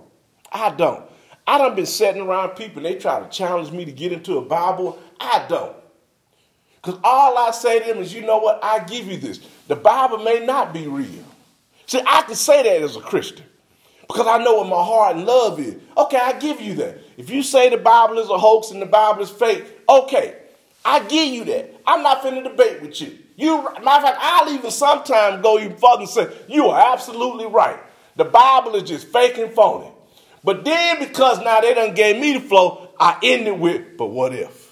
I 0.52 0.72
don't. 0.72 1.04
I 1.50 1.58
done 1.58 1.76
been 1.76 1.88
sitting 1.88 2.22
around 2.22 2.50
people 2.52 2.86
and 2.86 2.86
they 2.86 3.00
try 3.00 3.20
to 3.20 3.28
challenge 3.30 3.72
me 3.72 3.84
to 3.84 3.92
get 3.92 4.12
into 4.12 4.38
a 4.38 4.42
Bible. 4.42 5.00
I 5.20 5.48
don't. 5.50 5.76
Because 6.76 7.00
all 7.04 7.40
I 7.40 7.50
say 7.50 7.80
to 7.80 7.86
them 7.86 7.98
is, 8.04 8.14
you 8.14 8.22
know 8.22 8.38
what? 8.38 8.60
I 8.64 8.84
give 8.84 9.08
you 9.08 9.18
this. 9.18 9.40
The 9.68 9.76
Bible 9.76 10.20
may 10.20 10.46
not 10.46 10.74
be 10.74 10.86
real. 10.86 11.26
See, 11.88 12.02
I 12.06 12.22
can 12.22 12.36
say 12.36 12.62
that 12.62 12.84
as 12.84 12.96
a 12.96 13.02
Christian. 13.02 13.48
because 14.08 14.28
I 14.28 14.44
know 14.44 14.58
what 14.58 14.68
my 14.68 14.84
heart 14.84 15.16
and 15.16 15.26
love 15.26 15.60
is. 15.60 15.76
Okay, 15.98 16.18
I 16.18 16.38
give 16.38 16.62
you 16.62 16.76
that. 16.76 17.00
If 17.18 17.32
you 17.32 17.42
say 17.42 17.70
the 17.70 17.78
Bible 17.78 18.20
is 18.20 18.30
a 18.30 18.38
hoax 18.38 18.70
and 18.70 18.80
the 18.80 18.86
Bible 18.86 19.24
is 19.24 19.32
fake, 19.32 19.66
okay, 19.90 20.36
I 20.86 21.00
give 21.00 21.34
you 21.34 21.46
that. 21.46 21.82
I'm 21.88 22.04
not 22.04 22.22
finna 22.22 22.44
debate 22.44 22.82
with 22.84 23.02
you. 23.02 23.18
You, 23.38 23.64
matter 23.64 23.80
of 23.80 24.04
fact, 24.04 24.18
I'll 24.20 24.50
even 24.54 24.70
sometimes 24.70 25.42
go 25.42 25.58
even 25.58 25.78
further 25.78 26.02
and 26.02 26.10
say, 26.10 26.28
you 26.48 26.68
are 26.68 26.94
absolutely 26.94 27.48
right. 27.48 27.80
The 28.18 28.26
Bible 28.26 28.76
is 28.76 28.84
just 28.84 29.08
fake 29.08 29.40
and 29.40 29.52
phony. 29.52 29.92
But 30.44 30.66
then 30.66 31.00
because 31.00 31.44
now 31.44 31.62
they 31.62 31.74
done 31.74 31.94
gave 31.94 32.20
me 32.20 32.34
the 32.34 32.40
flow, 32.40 32.90
I 33.00 33.18
end 33.24 33.48
it 33.48 33.58
with, 33.58 33.98
but 33.98 34.08
what 34.08 34.34
if? 34.34 34.70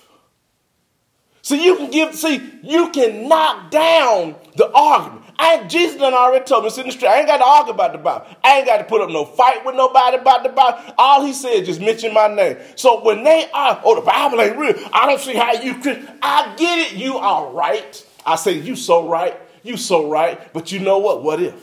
So 1.42 1.56
you 1.56 1.78
can 1.78 1.92
give, 1.92 2.14
see, 2.14 2.42
you 2.62 2.90
can 2.90 3.30
knock 3.30 3.72
down 3.72 4.36
the 4.56 4.70
argument. 4.74 5.24
I 5.40 5.64
Jesus 5.66 5.98
done 5.98 6.14
already 6.14 6.44
told 6.44 6.64
me, 6.64 6.70
sit 6.70 6.82
in 6.82 6.88
the 6.88 6.92
street. 6.92 7.10
I 7.10 7.20
ain't 7.20 7.28
got 7.28 7.38
to 7.38 7.46
argue 7.46 7.74
about 7.74 7.92
the 7.94 8.00
Bible. 8.00 8.26
I 8.44 8.58
ain't 8.58 8.66
got 8.66 8.80
to 8.80 8.84
put 8.84 9.02
up 9.02 9.10
no 9.10 9.24
fight 9.24 9.64
with 9.66 9.76
nobody 9.76 10.18
about 10.18 10.44
the 10.44 10.50
Bible. 10.50 10.94
All 10.98 11.26
he 11.26 11.32
said 11.34 11.64
just 11.64 11.80
mention 11.80 12.14
my 12.14 12.28
name. 12.28 12.58
So 12.76 13.04
when 13.04 13.24
they 13.24 13.50
are, 13.54 13.80
oh, 13.84 13.96
the 13.96 14.02
Bible 14.02 14.42
ain't 14.42 14.58
real. 14.58 14.76
I 14.92 15.06
don't 15.06 15.22
see 15.22 15.36
how 15.36 15.54
you 15.54 15.76
could. 15.76 16.06
I 16.22 16.56
get 16.58 16.92
it. 16.92 16.98
You 16.98 17.18
are 17.18 17.50
right. 17.52 18.06
I 18.26 18.36
say, 18.36 18.54
you 18.54 18.76
so 18.76 19.08
right. 19.08 19.40
You 19.64 19.78
so 19.78 20.10
right. 20.10 20.52
But 20.54 20.72
you 20.72 20.80
know 20.80 20.98
what? 20.98 21.24
What 21.24 21.42
if? 21.42 21.56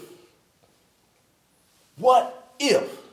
What 1.96 2.54
if? 2.58 3.03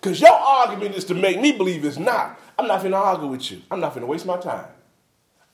Because 0.00 0.20
your 0.20 0.32
argument 0.32 0.94
is 0.94 1.04
to 1.06 1.14
make 1.14 1.40
me 1.40 1.52
believe 1.52 1.84
it's 1.84 1.98
not. 1.98 2.40
I'm 2.58 2.66
not 2.66 2.82
to 2.82 2.94
argue 2.94 3.28
with 3.28 3.50
you. 3.50 3.62
I'm 3.70 3.80
not 3.80 3.94
to 3.94 4.06
waste 4.06 4.26
my 4.26 4.38
time. 4.38 4.66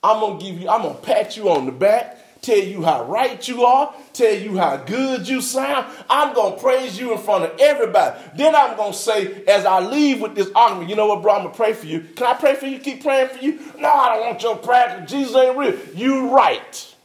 I'm 0.03 0.37
to 0.37 0.43
give 0.43 0.59
you, 0.59 0.69
I'm 0.69 0.81
to 0.81 0.93
pat 0.93 1.35
you 1.37 1.49
on 1.49 1.65
the 1.65 1.71
back 1.71 2.23
tell 2.43 2.57
you 2.57 2.83
how 2.83 3.05
right 3.05 3.47
you 3.47 3.65
are, 3.65 3.93
tell 4.11 4.35
you 4.35 4.57
how 4.57 4.77
good 4.77 5.27
you 5.27 5.41
sound. 5.41 5.87
I'm 6.09 6.35
to 6.35 6.61
praise 6.61 6.99
you 6.99 7.13
in 7.13 7.17
front 7.17 7.45
of 7.45 7.59
everybody. 7.59 8.19
Then 8.35 8.53
I'm 8.53 8.77
to 8.77 8.93
say, 8.93 9.43
as 9.45 9.65
I 9.65 9.79
leave 9.79 10.21
with 10.21 10.35
this 10.35 10.51
argument, 10.53 10.89
you 10.89 10.95
know 10.95 11.07
what, 11.07 11.21
bro, 11.21 11.33
I'm 11.33 11.43
to 11.49 11.55
pray 11.55 11.73
for 11.73 11.87
you. 11.87 12.01
Can 12.01 12.27
I 12.27 12.33
pray 12.33 12.55
for 12.55 12.67
you? 12.67 12.77
Keep 12.79 13.01
praying 13.01 13.29
for 13.29 13.43
you? 13.43 13.59
No, 13.79 13.89
I 13.89 14.15
don't 14.15 14.27
want 14.27 14.43
your 14.43 14.57
prayer 14.57 15.03
Jesus 15.07 15.35
ain't 15.35 15.57
real. 15.57 15.77
You 15.95 16.29
right. 16.35 16.95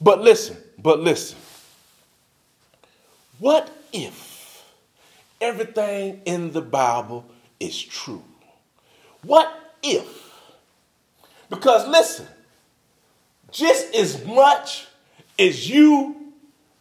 But 0.00 0.20
listen, 0.20 0.56
but 0.78 1.00
listen. 1.00 1.38
What 3.38 3.70
if 3.92 4.33
everything 5.44 6.22
in 6.24 6.52
the 6.52 6.62
Bible 6.62 7.26
is 7.60 7.80
true? 7.80 8.24
What 9.22 9.52
if? 9.82 10.32
Because 11.50 11.86
listen, 11.86 12.26
just 13.50 13.94
as 13.94 14.24
much 14.24 14.86
as 15.38 15.68
you 15.68 16.32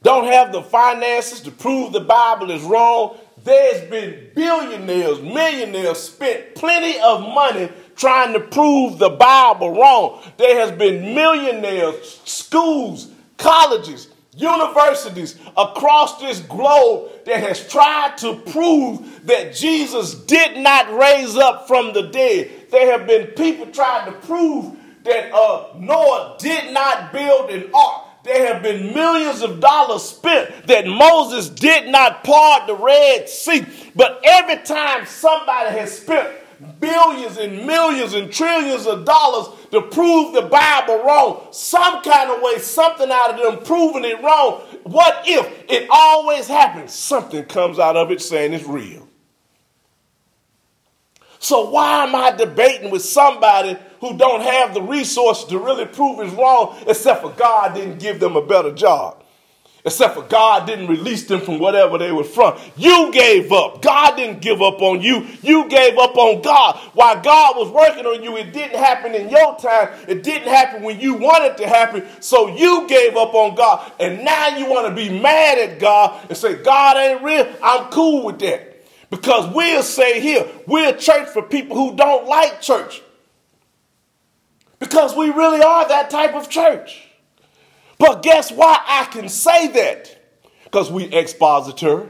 don't 0.01 0.27
have 0.27 0.51
the 0.51 0.61
finances 0.61 1.41
to 1.41 1.51
prove 1.51 1.91
the 1.91 1.99
Bible 1.99 2.51
is 2.51 2.63
wrong, 2.63 3.17
there's 3.43 3.89
been 3.89 4.29
billionaires, 4.33 5.21
millionaires 5.21 5.99
spent 5.99 6.55
plenty 6.55 6.99
of 7.01 7.21
money 7.21 7.69
trying 7.95 8.33
to 8.33 8.39
prove 8.39 8.97
the 8.97 9.09
Bible 9.09 9.71
wrong. 9.71 10.21
There 10.37 10.59
has 10.59 10.71
been 10.71 11.13
millionaires, 11.13 12.21
schools, 12.25 13.11
colleges, 13.37 14.07
universities 14.35 15.37
across 15.55 16.19
this 16.19 16.39
globe 16.41 17.11
that 17.25 17.43
has 17.43 17.67
tried 17.67 18.17
to 18.17 18.35
prove 18.51 19.25
that 19.25 19.53
Jesus 19.53 20.15
did 20.15 20.57
not 20.57 20.91
raise 20.97 21.35
up 21.37 21.67
from 21.67 21.93
the 21.93 22.03
dead. 22.03 22.49
There 22.71 22.97
have 22.97 23.07
been 23.07 23.27
people 23.27 23.67
trying 23.67 24.11
to 24.11 24.19
prove 24.19 24.77
that 25.03 25.33
uh, 25.33 25.73
Noah 25.77 26.37
did 26.39 26.73
not 26.73 27.11
build 27.11 27.49
an 27.49 27.69
ark. 27.73 28.07
There 28.23 28.53
have 28.53 28.63
been 28.63 28.93
millions 28.93 29.41
of 29.41 29.59
dollars 29.59 30.03
spent 30.03 30.67
that 30.67 30.87
Moses 30.87 31.49
did 31.49 31.89
not 31.89 32.23
part 32.23 32.67
the 32.67 32.75
Red 32.75 33.27
Sea. 33.27 33.65
But 33.95 34.21
every 34.23 34.63
time 34.63 35.05
somebody 35.05 35.77
has 35.77 35.99
spent 35.99 36.29
billions 36.79 37.37
and 37.37 37.65
millions 37.65 38.13
and 38.13 38.31
trillions 38.31 38.85
of 38.87 39.05
dollars 39.05 39.47
to 39.71 39.81
prove 39.81 40.33
the 40.33 40.43
Bible 40.43 41.03
wrong, 41.03 41.47
some 41.51 42.01
kind 42.03 42.29
of 42.31 42.41
way, 42.41 42.59
something 42.59 43.09
out 43.11 43.31
of 43.31 43.41
them 43.41 43.65
proving 43.65 44.05
it 44.05 44.21
wrong, 44.21 44.61
what 44.83 45.23
if 45.25 45.63
it 45.69 45.87
always 45.89 46.47
happens? 46.47 46.93
Something 46.93 47.45
comes 47.45 47.79
out 47.79 47.97
of 47.97 48.11
it 48.11 48.21
saying 48.21 48.53
it's 48.53 48.65
real. 48.65 49.07
So 51.39 51.69
why 51.69 52.05
am 52.05 52.15
I 52.15 52.31
debating 52.31 52.89
with 52.89 53.03
somebody 53.03 53.77
who 53.99 54.17
don't 54.17 54.41
have 54.41 54.73
the 54.73 54.81
resources 54.81 55.45
to 55.49 55.59
really 55.59 55.85
prove 55.85 56.19
it's 56.19 56.33
wrong, 56.33 56.77
except 56.87 57.21
for 57.21 57.31
God 57.31 57.75
didn't 57.75 57.99
give 57.99 58.19
them 58.19 58.35
a 58.35 58.45
better 58.45 58.71
job? 58.71 59.22
Except 59.85 60.15
for 60.15 60.21
God 60.23 60.65
didn't 60.65 60.87
release 60.87 61.25
them 61.25 61.41
from 61.41 61.59
whatever 61.59 61.97
they 61.97 62.13
were 62.13 62.23
from. 62.23 62.57
You 62.77 63.11
gave 63.11 63.51
up. 63.51 63.81
God 63.81 64.15
didn't 64.15 64.41
give 64.41 64.61
up 64.61 64.81
on 64.81 65.01
you. 65.01 65.27
You 65.41 65.67
gave 65.67 65.97
up 65.97 66.15
on 66.15 66.41
God. 66.41 66.77
While 66.93 67.21
God 67.21 67.57
was 67.57 67.69
working 67.69 68.05
on 68.05 68.23
you, 68.23 68.37
it 68.37 68.53
didn't 68.53 68.79
happen 68.79 69.13
in 69.13 69.27
your 69.29 69.57
time. 69.57 69.89
It 70.07 70.23
didn't 70.23 70.47
happen 70.47 70.83
when 70.83 71.01
you 71.01 71.15
wanted 71.15 71.57
to 71.57 71.67
happen. 71.67 72.05
So 72.21 72.47
you 72.47 72.87
gave 72.87 73.17
up 73.17 73.33
on 73.33 73.55
God. 73.55 73.91
And 73.99 74.23
now 74.23 74.57
you 74.57 74.69
want 74.69 74.87
to 74.87 74.95
be 74.95 75.19
mad 75.19 75.57
at 75.57 75.79
God 75.79 76.27
and 76.29 76.37
say, 76.37 76.63
God 76.63 76.95
ain't 76.95 77.21
real. 77.21 77.53
I'm 77.61 77.91
cool 77.91 78.23
with 78.23 78.39
that. 78.39 78.85
Because 79.09 79.53
we'll 79.53 79.83
say 79.83 80.21
here, 80.21 80.47
we're 80.65 80.95
church 80.95 81.27
for 81.27 81.41
people 81.41 81.75
who 81.75 81.97
don't 81.97 82.25
like 82.25 82.61
church. 82.61 83.01
Because 84.79 85.13
we 85.13 85.29
really 85.29 85.61
are 85.61 85.87
that 85.89 86.09
type 86.09 86.35
of 86.35 86.49
church. 86.49 87.02
But 87.97 88.23
guess 88.23 88.51
why 88.51 88.79
I 88.85 89.05
can 89.05 89.29
say 89.29 89.67
that? 89.67 90.41
Because 90.63 90.91
we 90.91 91.05
expository. 91.13 92.07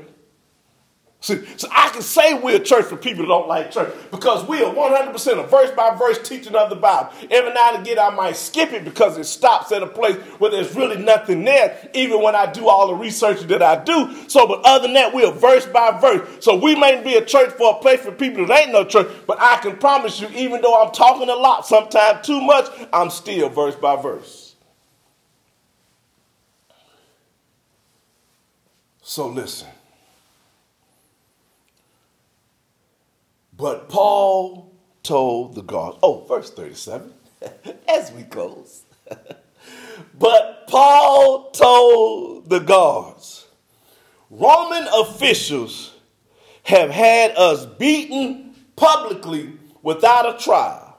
See, 1.23 1.41
so 1.55 1.69
I 1.71 1.87
can 1.87 2.01
say 2.01 2.33
we're 2.33 2.57
a 2.57 2.59
church 2.59 2.83
for 2.83 2.97
people 2.97 3.23
that 3.23 3.29
don't 3.29 3.47
like 3.47 3.71
church 3.71 3.93
because 4.11 4.45
we 4.45 4.61
are 4.61 4.73
100% 4.73 5.41
a 5.41 5.47
verse 5.47 5.71
by 5.71 5.95
verse 5.95 6.19
teaching 6.27 6.53
of 6.53 6.69
the 6.69 6.75
Bible. 6.75 7.13
Every 7.31 7.53
now 7.53 7.75
and 7.75 7.81
again, 7.81 7.97
I 7.97 8.09
might 8.09 8.35
skip 8.35 8.73
it 8.73 8.83
because 8.83 9.17
it 9.17 9.23
stops 9.23 9.71
at 9.71 9.81
a 9.81 9.87
place 9.87 10.17
where 10.39 10.51
there's 10.51 10.75
really 10.75 11.01
nothing 11.01 11.45
there, 11.45 11.89
even 11.93 12.21
when 12.21 12.35
I 12.35 12.51
do 12.51 12.67
all 12.67 12.87
the 12.87 12.95
research 12.95 13.39
that 13.43 13.63
I 13.63 13.81
do. 13.81 14.13
So, 14.27 14.45
but 14.45 14.65
other 14.65 14.87
than 14.87 14.95
that, 14.95 15.13
we're 15.13 15.31
verse 15.31 15.65
by 15.65 15.97
verse. 15.97 16.43
So 16.43 16.57
we 16.57 16.75
may 16.75 17.01
be 17.01 17.15
a 17.15 17.23
church 17.23 17.51
for 17.51 17.77
a 17.77 17.79
place 17.79 18.01
for 18.01 18.11
people 18.11 18.45
that 18.47 18.63
ain't 18.63 18.73
no 18.73 18.83
church, 18.83 19.07
but 19.25 19.39
I 19.39 19.59
can 19.59 19.77
promise 19.77 20.19
you, 20.19 20.27
even 20.35 20.61
though 20.61 20.83
I'm 20.83 20.91
talking 20.91 21.29
a 21.29 21.35
lot, 21.35 21.65
sometimes 21.65 22.27
too 22.27 22.41
much, 22.41 22.65
I'm 22.91 23.09
still 23.09 23.47
verse 23.47 23.75
by 23.75 23.95
verse. 23.95 24.52
So 29.13 29.27
listen. 29.27 29.67
But 33.55 33.87
Paul 33.87 34.73
told 35.03 35.53
the 35.53 35.61
guards, 35.61 35.99
oh, 36.01 36.25
verse 36.27 36.49
37, 36.49 37.13
as 37.87 38.11
we 38.13 38.23
close. 38.23 38.81
but 40.17 40.65
Paul 40.67 41.51
told 41.51 42.49
the 42.49 42.57
guards, 42.57 43.45
Roman 44.31 44.87
officials 44.91 45.93
have 46.63 46.89
had 46.89 47.35
us 47.37 47.67
beaten 47.67 48.55
publicly 48.75 49.51
without 49.83 50.27
a 50.27 50.43
trial 50.43 50.97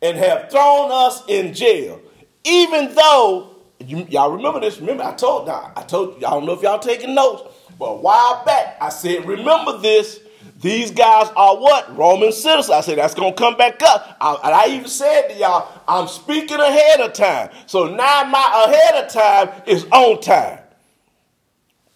and 0.00 0.16
have 0.16 0.50
thrown 0.50 0.90
us 0.90 1.22
in 1.28 1.52
jail, 1.52 2.00
even 2.44 2.94
though 2.94 3.51
you, 3.86 4.18
all 4.18 4.32
remember 4.32 4.60
this. 4.60 4.78
Remember, 4.78 5.04
I 5.04 5.14
told 5.14 5.48
I 5.48 5.82
told 5.86 6.20
y'all. 6.20 6.30
I 6.30 6.34
don't 6.34 6.46
know 6.46 6.52
if 6.52 6.62
y'all 6.62 6.78
taking 6.78 7.14
notes, 7.14 7.42
but 7.78 7.86
a 7.86 7.96
while 7.96 8.44
back 8.44 8.76
I 8.80 8.88
said, 8.88 9.26
remember 9.26 9.78
this. 9.78 10.20
These 10.60 10.92
guys 10.92 11.28
are 11.34 11.56
what? 11.56 11.96
Roman 11.96 12.30
citizens. 12.30 12.70
I 12.70 12.82
said, 12.82 12.98
that's 12.98 13.14
going 13.14 13.34
to 13.34 13.38
come 13.38 13.56
back 13.56 13.82
up. 13.82 14.16
I, 14.20 14.34
and 14.44 14.54
I 14.54 14.66
even 14.76 14.88
said 14.88 15.28
to 15.28 15.34
y'all, 15.34 15.68
I'm 15.88 16.06
speaking 16.06 16.60
ahead 16.60 17.00
of 17.00 17.12
time. 17.12 17.50
So 17.66 17.92
now 17.92 18.24
my 18.24 18.66
ahead 18.68 19.04
of 19.04 19.12
time 19.12 19.62
is 19.66 19.84
on 19.90 20.20
time. 20.20 20.60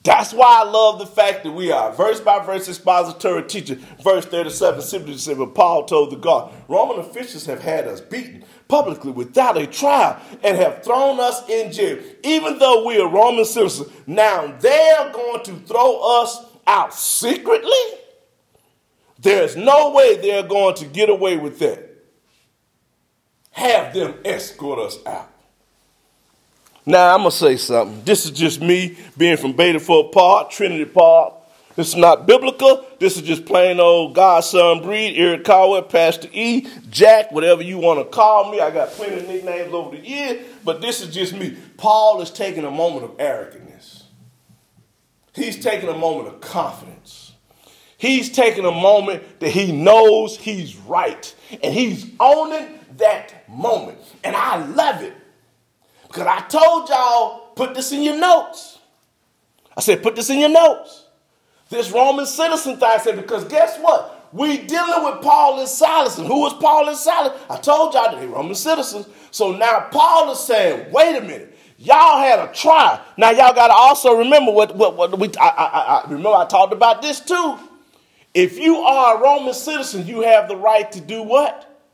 That's 0.06 0.32
why 0.32 0.62
I 0.62 0.70
love 0.70 1.00
the 1.00 1.06
fact 1.06 1.42
that 1.42 1.50
we 1.50 1.72
are 1.72 1.92
verse 1.92 2.20
by 2.20 2.44
verse 2.44 2.68
expository 2.68 3.42
teacher. 3.42 3.76
Verse 4.04 4.24
37 4.24 4.80
simply 4.82 5.18
said, 5.18 5.36
Paul 5.52 5.84
told 5.84 6.12
the 6.12 6.16
God, 6.16 6.52
Roman 6.68 7.00
officials 7.00 7.46
have 7.46 7.60
had 7.60 7.88
us 7.88 8.00
beaten 8.00 8.44
publicly 8.68 9.12
without 9.12 9.56
a 9.56 9.66
trial 9.66 10.20
and 10.42 10.56
have 10.56 10.82
thrown 10.82 11.20
us 11.20 11.48
in 11.48 11.72
jail, 11.72 11.98
even 12.22 12.58
though 12.58 12.84
we 12.84 13.00
are 13.00 13.08
Roman 13.08 13.44
citizens. 13.44 13.90
Now 14.06 14.56
they're 14.60 15.12
going 15.12 15.44
to 15.44 15.54
throw 15.60 16.22
us 16.22 16.44
out 16.66 16.94
secretly? 16.94 17.70
There's 19.18 19.56
no 19.56 19.90
way 19.92 20.16
they're 20.16 20.42
going 20.42 20.74
to 20.76 20.84
get 20.84 21.08
away 21.08 21.36
with 21.36 21.58
that. 21.60 21.90
Have 23.52 23.94
them 23.94 24.14
escort 24.24 24.78
us 24.80 24.98
out. 25.06 25.30
Now, 26.84 27.14
I'm 27.14 27.20
going 27.20 27.30
to 27.30 27.36
say 27.36 27.56
something. 27.56 28.02
This 28.04 28.26
is 28.26 28.30
just 28.30 28.60
me 28.60 28.96
being 29.16 29.36
from 29.36 29.54
Beta 29.54 29.80
Park, 30.12 30.50
Trinity 30.50 30.84
Park. 30.84 31.34
This 31.76 31.88
is 31.88 31.96
not 31.96 32.26
biblical. 32.26 32.86
This 32.98 33.16
is 33.16 33.22
just 33.22 33.44
plain 33.44 33.78
old 33.80 34.14
Godson 34.14 34.82
Breed, 34.82 35.14
Eric 35.16 35.44
Caldwell, 35.44 35.82
Pastor 35.82 36.28
E, 36.32 36.66
Jack, 36.88 37.30
whatever 37.30 37.62
you 37.62 37.76
want 37.76 38.00
to 38.00 38.06
call 38.06 38.50
me. 38.50 38.60
I 38.60 38.70
got 38.70 38.88
plenty 38.88 39.16
of 39.16 39.28
nicknames 39.28 39.72
over 39.74 39.94
the 39.94 40.02
years, 40.02 40.46
but 40.64 40.80
this 40.80 41.02
is 41.02 41.14
just 41.14 41.34
me. 41.34 41.54
Paul 41.76 42.22
is 42.22 42.30
taking 42.30 42.64
a 42.64 42.70
moment 42.70 43.04
of 43.04 43.12
arrogance. 43.18 44.04
He's 45.34 45.62
taking 45.62 45.90
a 45.90 45.96
moment 45.96 46.28
of 46.28 46.40
confidence. 46.40 47.34
He's 47.98 48.30
taking 48.30 48.64
a 48.64 48.72
moment 48.72 49.40
that 49.40 49.50
he 49.50 49.70
knows 49.70 50.38
he's 50.38 50.76
right. 50.76 51.34
And 51.62 51.74
he's 51.74 52.10
owning 52.18 52.78
that 52.96 53.46
moment. 53.48 53.98
And 54.24 54.34
I 54.34 54.64
love 54.64 55.02
it. 55.02 55.12
Because 56.06 56.26
I 56.26 56.40
told 56.48 56.88
y'all, 56.88 57.50
put 57.54 57.74
this 57.74 57.92
in 57.92 58.02
your 58.02 58.18
notes. 58.18 58.78
I 59.76 59.82
said, 59.82 60.02
put 60.02 60.16
this 60.16 60.30
in 60.30 60.40
your 60.40 60.48
notes. 60.48 61.05
This 61.68 61.90
Roman 61.90 62.26
citizen 62.26 62.78
thing, 62.78 62.98
said, 63.00 63.16
because 63.16 63.44
guess 63.44 63.78
what? 63.78 64.30
We 64.32 64.58
dealing 64.58 65.04
with 65.04 65.22
Paul 65.22 65.58
and 65.60 65.68
Silas. 65.68 66.18
And 66.18 66.26
who 66.26 66.40
was 66.40 66.54
Paul 66.54 66.88
and 66.88 66.96
Silas? 66.96 67.40
I 67.48 67.56
told 67.56 67.94
y'all 67.94 68.10
that 68.10 68.20
they 68.20 68.26
Roman 68.26 68.54
citizens. 68.54 69.06
So 69.30 69.56
now 69.56 69.88
Paul 69.90 70.30
is 70.32 70.40
saying, 70.40 70.92
wait 70.92 71.16
a 71.16 71.20
minute. 71.20 71.56
Y'all 71.78 72.18
had 72.18 72.38
a 72.38 72.52
trial. 72.52 73.02
Now 73.16 73.30
y'all 73.30 73.54
got 73.54 73.68
to 73.68 73.74
also 73.74 74.14
remember 74.14 74.52
what, 74.52 74.76
what, 74.76 74.96
what 74.96 75.18
we, 75.18 75.28
I, 75.38 75.48
I, 75.48 75.96
I, 75.98 76.02
remember 76.04 76.30
I 76.30 76.46
talked 76.46 76.72
about 76.72 77.02
this 77.02 77.20
too. 77.20 77.58
If 78.32 78.58
you 78.58 78.76
are 78.76 79.16
a 79.16 79.20
Roman 79.20 79.54
citizen, 79.54 80.06
you 80.06 80.22
have 80.22 80.48
the 80.48 80.56
right 80.56 80.90
to 80.92 81.00
do 81.00 81.22
what? 81.22 81.84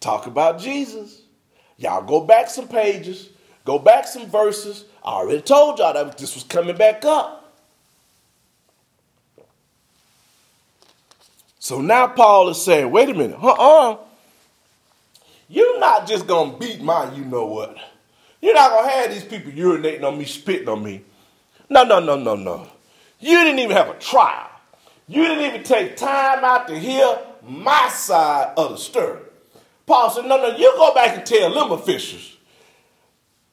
Talk 0.00 0.26
about 0.26 0.60
Jesus. 0.60 1.22
Y'all 1.76 2.02
go 2.02 2.20
back 2.20 2.48
some 2.48 2.68
pages, 2.68 3.30
go 3.64 3.78
back 3.78 4.06
some 4.06 4.26
verses. 4.26 4.84
I 5.04 5.10
already 5.10 5.42
told 5.42 5.78
y'all 5.78 5.92
that 5.92 6.18
this 6.18 6.34
was 6.34 6.44
coming 6.44 6.76
back 6.76 7.04
up. 7.04 7.45
So 11.66 11.80
now 11.80 12.06
Paul 12.06 12.48
is 12.50 12.62
saying, 12.62 12.92
wait 12.92 13.08
a 13.08 13.12
minute, 13.12 13.42
uh-uh. 13.42 13.96
You're 15.48 15.80
not 15.80 16.06
just 16.06 16.28
gonna 16.28 16.56
beat 16.56 16.80
my 16.80 17.12
you 17.12 17.24
know 17.24 17.46
what. 17.46 17.76
You're 18.40 18.54
not 18.54 18.70
gonna 18.70 18.88
have 18.88 19.10
these 19.10 19.24
people 19.24 19.50
urinating 19.50 20.04
on 20.04 20.16
me, 20.16 20.26
spitting 20.26 20.68
on 20.68 20.84
me. 20.84 21.02
No, 21.68 21.82
no, 21.82 21.98
no, 21.98 22.14
no, 22.14 22.36
no. 22.36 22.68
You 23.18 23.38
didn't 23.42 23.58
even 23.58 23.76
have 23.76 23.88
a 23.88 23.98
trial. 23.98 24.48
You 25.08 25.24
didn't 25.24 25.44
even 25.44 25.64
take 25.64 25.96
time 25.96 26.44
out 26.44 26.68
to 26.68 26.78
hear 26.78 27.18
my 27.42 27.88
side 27.88 28.54
of 28.56 28.70
the 28.70 28.76
story. 28.76 29.22
Paul 29.86 30.10
said, 30.10 30.26
No, 30.26 30.36
no, 30.36 30.56
you 30.56 30.72
go 30.76 30.94
back 30.94 31.16
and 31.16 31.26
tell 31.26 31.52
them 31.52 31.72
officials 31.72 32.36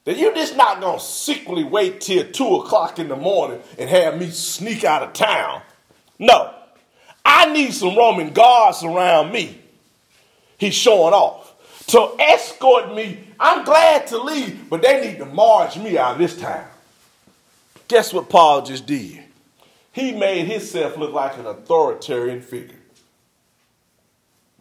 that 0.06 0.18
you're 0.18 0.36
just 0.36 0.56
not 0.56 0.82
going 0.82 1.00
to 1.00 1.04
secretly 1.04 1.64
wait 1.64 2.00
till 2.00 2.32
2 2.32 2.58
o'clock 2.58 3.00
in 3.00 3.08
the 3.08 3.16
morning 3.16 3.60
and 3.80 3.90
have 3.90 4.20
me 4.20 4.30
sneak 4.30 4.84
out 4.84 5.02
of 5.02 5.14
town. 5.14 5.64
No, 6.20 6.54
I 7.26 7.52
need 7.54 7.74
some 7.74 7.96
Roman 7.96 8.32
guards 8.34 8.84
around 8.84 9.32
me. 9.32 9.60
He's 10.58 10.74
showing 10.74 11.14
off. 11.14 11.52
To 11.88 12.16
escort 12.20 12.96
me, 12.96 13.20
I'm 13.40 13.66
glad 13.66 14.08
to 14.08 14.18
leave, 14.18 14.70
but 14.70 14.82
they 14.82 15.06
need 15.06 15.18
to 15.20 15.26
march 15.26 15.78
me 15.78 15.98
out 15.98 16.14
of 16.14 16.18
this 16.20 16.40
town. 16.40 16.68
Guess 17.88 18.14
what 18.14 18.30
Paul 18.30 18.62
just 18.62 18.86
did? 18.86 19.24
He 19.92 20.14
made 20.14 20.46
himself 20.46 20.98
look 20.98 21.14
like 21.14 21.38
an 21.38 21.46
authoritarian 21.46 22.42
figure. 22.42 22.80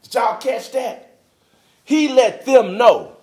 Did 0.02 0.14
y'all 0.14 0.38
catch 0.38 0.72
that? 0.72 1.16
He 1.84 2.08
let 2.08 2.44
them 2.44 2.76
know. 2.76 3.16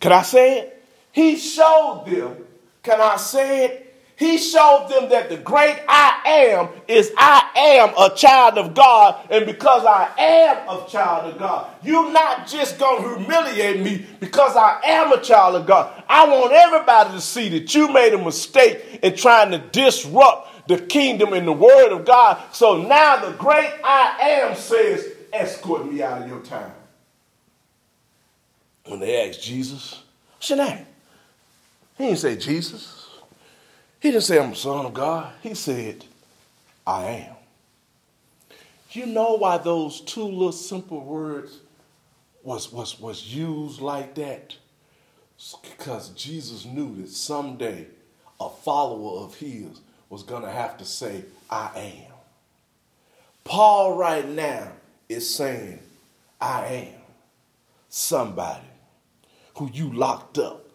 Can 0.00 0.12
I 0.12 0.22
say 0.22 0.60
it? 0.60 0.84
He 1.12 1.36
showed 1.36 2.04
them. 2.06 2.36
Can 2.82 3.00
I 3.00 3.16
say 3.16 3.66
it? 3.66 3.83
He 4.16 4.38
showed 4.38 4.86
them 4.88 5.08
that 5.10 5.28
the 5.28 5.36
great 5.36 5.76
I 5.88 6.20
am 6.24 6.68
is 6.86 7.12
I 7.16 7.50
am 7.56 7.94
a 7.98 8.14
child 8.14 8.58
of 8.58 8.72
God, 8.72 9.26
and 9.28 9.44
because 9.44 9.84
I 9.84 10.08
am 10.16 10.68
a 10.68 10.88
child 10.88 11.32
of 11.32 11.38
God, 11.38 11.68
you're 11.82 12.12
not 12.12 12.46
just 12.46 12.78
going 12.78 13.02
to 13.02 13.18
humiliate 13.18 13.80
me 13.80 14.06
because 14.20 14.56
I 14.56 14.80
am 14.84 15.12
a 15.12 15.20
child 15.20 15.56
of 15.56 15.66
God. 15.66 16.04
I 16.08 16.28
want 16.28 16.52
everybody 16.52 17.10
to 17.10 17.20
see 17.20 17.48
that 17.58 17.74
you 17.74 17.92
made 17.92 18.14
a 18.14 18.18
mistake 18.18 19.00
in 19.02 19.16
trying 19.16 19.50
to 19.50 19.58
disrupt 19.58 20.68
the 20.68 20.78
kingdom 20.78 21.32
and 21.32 21.46
the 21.46 21.52
word 21.52 21.92
of 21.92 22.04
God. 22.04 22.40
So 22.52 22.82
now 22.82 23.16
the 23.16 23.36
great 23.36 23.72
I 23.82 24.16
am 24.20 24.54
says, 24.54 25.12
escort 25.32 25.90
me 25.90 26.02
out 26.02 26.22
of 26.22 26.28
your 26.28 26.40
time 26.40 26.70
when 28.86 29.00
they 29.00 29.28
asked 29.28 29.42
Jesus, 29.42 30.02
what's 30.34 30.50
your 30.50 30.58
name? 30.58 30.86
He 31.98 32.06
didn't 32.06 32.18
say 32.18 32.36
Jesus. 32.36 32.93
He 34.04 34.10
didn't 34.10 34.24
say 34.24 34.38
I'm 34.38 34.52
a 34.52 34.54
son 34.54 34.84
of 34.84 34.92
God. 34.92 35.32
He 35.42 35.54
said, 35.54 36.04
I 36.86 37.04
am. 37.06 37.36
You 38.90 39.06
know 39.06 39.36
why 39.36 39.56
those 39.56 40.02
two 40.02 40.24
little 40.24 40.52
simple 40.52 41.00
words 41.00 41.60
was, 42.42 42.70
was, 42.70 43.00
was 43.00 43.34
used 43.34 43.80
like 43.80 44.14
that? 44.16 44.56
because 45.62 46.10
Jesus 46.10 46.66
knew 46.66 46.94
that 46.96 47.08
someday 47.08 47.86
a 48.38 48.50
follower 48.50 49.24
of 49.24 49.36
his 49.36 49.80
was 50.10 50.22
going 50.22 50.42
to 50.42 50.50
have 50.50 50.76
to 50.78 50.84
say, 50.84 51.24
I 51.48 51.70
am. 51.74 52.12
Paul 53.42 53.96
right 53.96 54.28
now 54.28 54.70
is 55.08 55.34
saying, 55.34 55.78
I 56.38 56.66
am 56.66 57.00
somebody 57.88 58.66
who 59.56 59.70
you 59.72 59.94
locked 59.94 60.36
up. 60.36 60.68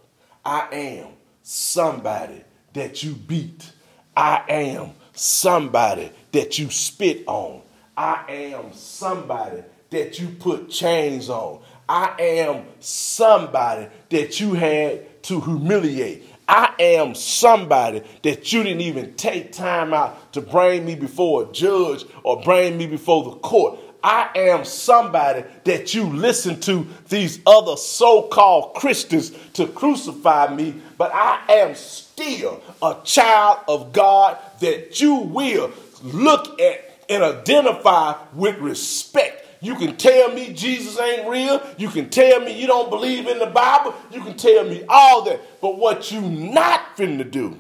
I 0.44 0.68
am 0.72 1.08
somebody 1.44 2.44
that 2.74 3.04
you 3.04 3.14
beat. 3.14 3.72
I 4.16 4.44
am 4.50 4.92
somebody 5.14 6.12
that 6.32 6.60
you 6.60 6.70
spit 6.70 7.24
on. 7.28 7.62
I 7.96 8.24
am 8.30 8.74
somebody 8.74 9.64
that 9.90 10.20
you 10.20 10.30
put 10.30 10.70
chains 10.70 11.30
on. 11.30 11.62
I 11.88 12.16
am 12.20 12.66
somebody 12.80 13.88
that 14.10 14.40
you 14.40 14.54
had 14.54 15.24
to 15.24 15.42
humiliate. 15.42 16.24
I 16.48 16.74
am 16.80 17.16
somebody 17.16 18.04
that 18.24 18.52
you 18.54 18.64
didn't 18.64 18.82
even 18.82 19.14
take 19.16 19.52
time 19.52 19.94
out 19.94 20.34
to 20.34 20.42
bring 20.42 20.86
me 20.86 20.96
before 20.96 21.44
a 21.44 21.52
judge 21.52 22.06
or 22.24 22.42
bring 22.42 22.78
me 22.78 22.88
before 22.88 23.24
the 23.24 23.36
court. 23.38 23.80
I 24.04 24.30
am 24.36 24.66
somebody 24.66 25.44
that 25.66 25.94
you 25.94 26.06
listen 26.06 26.60
to 26.62 26.88
these 27.10 27.40
other 27.46 27.76
so 27.76 28.24
called 28.24 28.76
Christians 28.76 29.32
to 29.54 29.68
crucify 29.68 30.56
me, 30.56 30.82
but 30.98 31.12
I 31.14 31.42
am 31.50 31.76
still 32.20 32.62
a 32.82 32.98
child 33.04 33.60
of 33.68 33.94
God 33.94 34.38
that 34.60 35.00
you 35.00 35.16
will 35.16 35.72
look 36.04 36.60
at 36.60 37.06
and 37.10 37.24
identify 37.24 38.16
with 38.34 38.58
respect. 38.60 39.48
You 39.62 39.76
can 39.76 39.98
tell 39.98 40.34
me 40.34 40.54
Jesus 40.54 41.00
ain't 41.00 41.30
real. 41.30 41.62
You 41.78 41.90
can 41.90 42.10
tell 42.10 42.40
me 42.42 42.60
you 42.60 42.68
don't 42.68 42.90
believe 42.90 43.28
in 43.28 43.40
the 43.40 43.48
Bible. 43.48 43.94
You 44.12 44.22
can 44.22 44.38
tell 44.38 44.64
me 44.64 44.84
all 44.88 45.24
that. 45.24 45.62
But 45.62 45.78
what 45.78 46.12
you 46.12 46.22
not 46.22 46.98
finna 46.98 47.30
do 47.30 47.58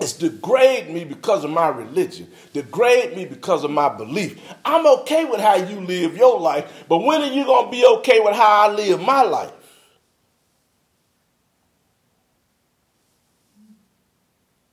it's 0.00 0.12
degrade 0.12 0.90
me 0.90 1.04
because 1.04 1.42
of 1.42 1.50
my 1.50 1.68
religion, 1.68 2.30
degrade 2.52 3.16
me 3.16 3.24
because 3.24 3.64
of 3.64 3.72
my 3.72 3.88
belief. 3.88 4.40
I'm 4.64 4.86
okay 5.00 5.24
with 5.24 5.40
how 5.40 5.56
you 5.56 5.80
live 5.80 6.16
your 6.16 6.38
life, 6.38 6.84
but 6.88 6.98
when 6.98 7.20
are 7.20 7.32
you 7.32 7.44
to 7.44 7.68
be 7.68 7.84
okay 7.98 8.20
with 8.20 8.36
how 8.36 8.68
I 8.70 8.72
live 8.72 9.00
my 9.00 9.22
life? 9.22 9.50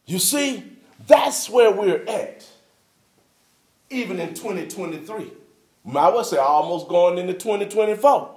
You 0.06 0.20
see, 0.20 0.64
that's 1.08 1.50
where 1.50 1.72
we're 1.72 2.04
at, 2.06 2.48
even 3.90 4.20
in 4.20 4.34
2023. 4.34 5.32
I 5.96 6.10
would 6.10 6.26
say 6.26 6.38
almost 6.38 6.88
going 6.88 7.18
into 7.18 7.34
2024. 7.34 8.32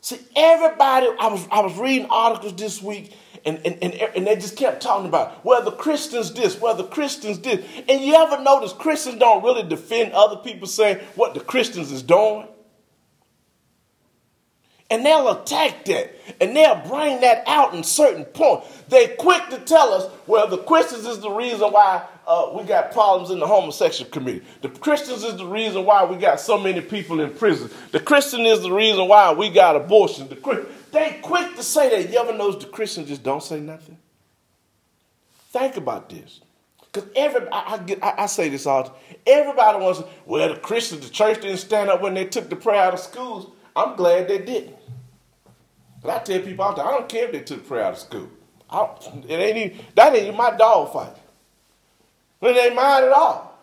See, 0.00 0.18
everybody, 0.34 1.06
I 1.18 1.28
was, 1.28 1.46
I 1.50 1.60
was 1.60 1.76
reading 1.78 2.08
articles 2.10 2.56
this 2.56 2.82
week 2.82 3.12
and, 3.44 3.60
and, 3.64 3.82
and, 3.82 3.94
and 3.94 4.26
they 4.26 4.36
just 4.36 4.56
kept 4.56 4.82
talking 4.82 5.08
about, 5.08 5.44
well, 5.44 5.62
Christians 5.72 6.32
this, 6.32 6.60
well, 6.60 6.74
Christians 6.84 7.38
this. 7.40 7.64
And 7.88 8.00
you 8.00 8.14
ever 8.14 8.42
notice 8.42 8.72
Christians 8.72 9.18
don't 9.18 9.42
really 9.42 9.62
defend 9.68 10.12
other 10.12 10.36
people 10.36 10.66
saying 10.66 10.98
what 11.16 11.34
the 11.34 11.40
Christians 11.40 11.90
is 11.90 12.02
doing? 12.02 12.46
And 14.92 15.06
they'll 15.06 15.30
attack 15.30 15.86
that. 15.86 16.14
And 16.38 16.54
they'll 16.54 16.82
bring 16.86 17.22
that 17.22 17.44
out 17.46 17.72
in 17.72 17.82
certain 17.82 18.26
point. 18.26 18.64
They're 18.90 19.16
quick 19.16 19.48
to 19.48 19.56
tell 19.56 19.90
us, 19.94 20.12
well, 20.26 20.46
the 20.46 20.58
Christians 20.58 21.06
is 21.06 21.20
the 21.20 21.30
reason 21.30 21.72
why 21.72 22.04
uh, 22.26 22.52
we 22.54 22.64
got 22.64 22.92
problems 22.92 23.30
in 23.30 23.40
the 23.40 23.46
homosexual 23.46 24.10
community. 24.10 24.44
The 24.60 24.68
Christians 24.68 25.24
is 25.24 25.38
the 25.38 25.46
reason 25.46 25.86
why 25.86 26.04
we 26.04 26.16
got 26.16 26.40
so 26.40 26.58
many 26.58 26.82
people 26.82 27.22
in 27.22 27.30
prison. 27.30 27.70
The 27.90 28.00
Christian 28.00 28.42
is 28.42 28.60
the 28.60 28.70
reason 28.70 29.08
why 29.08 29.32
we 29.32 29.48
got 29.48 29.76
abortion. 29.76 30.28
The 30.28 30.66
they 30.92 31.20
quick 31.22 31.56
to 31.56 31.62
say 31.62 31.88
that. 31.88 32.12
You 32.12 32.18
ever 32.18 32.36
notice 32.36 32.62
the 32.62 32.70
Christians 32.70 33.08
just 33.08 33.22
don't 33.22 33.42
say 33.42 33.60
nothing? 33.60 33.96
Think 35.52 35.78
about 35.78 36.10
this. 36.10 36.42
Because 36.92 37.08
every 37.16 37.48
I, 37.50 37.76
I, 37.76 37.78
get, 37.78 38.04
I, 38.04 38.14
I, 38.18 38.26
say 38.26 38.50
this 38.50 38.66
all. 38.66 38.94
Everybody 39.26 39.82
wants, 39.82 40.02
well, 40.26 40.52
the 40.52 40.60
Christians, 40.60 41.08
the 41.08 41.10
church 41.10 41.40
didn't 41.40 41.56
stand 41.56 41.88
up 41.88 42.02
when 42.02 42.12
they 42.12 42.26
took 42.26 42.50
the 42.50 42.56
prayer 42.56 42.82
out 42.82 42.92
of 42.92 43.00
schools. 43.00 43.50
I'm 43.74 43.96
glad 43.96 44.28
they 44.28 44.38
didn't. 44.38 44.76
But 46.02 46.10
I 46.10 46.18
tell 46.24 46.40
people 46.40 46.64
time, 46.72 46.86
I 46.86 46.90
don't 46.90 47.08
care 47.08 47.26
if 47.26 47.32
they 47.32 47.40
took 47.40 47.66
prayer 47.66 47.84
out 47.84 47.94
of 47.94 47.98
school. 47.98 48.28
I, 48.68 48.88
it 49.28 49.36
ain't 49.36 49.56
even, 49.56 49.86
that 49.94 50.14
ain't 50.14 50.24
even 50.24 50.36
my 50.36 50.56
dog 50.56 50.92
fight. 50.92 51.14
It 52.40 52.56
ain't 52.56 52.74
mine 52.74 53.04
at 53.04 53.12
all. 53.12 53.58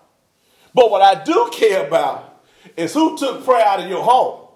But 0.73 0.89
what 0.89 1.01
I 1.01 1.23
do 1.23 1.49
care 1.51 1.85
about 1.85 2.43
is 2.77 2.93
who 2.93 3.17
took 3.17 3.43
prayer 3.43 3.65
out 3.65 3.81
of 3.81 3.89
your 3.89 4.03
home. 4.03 4.47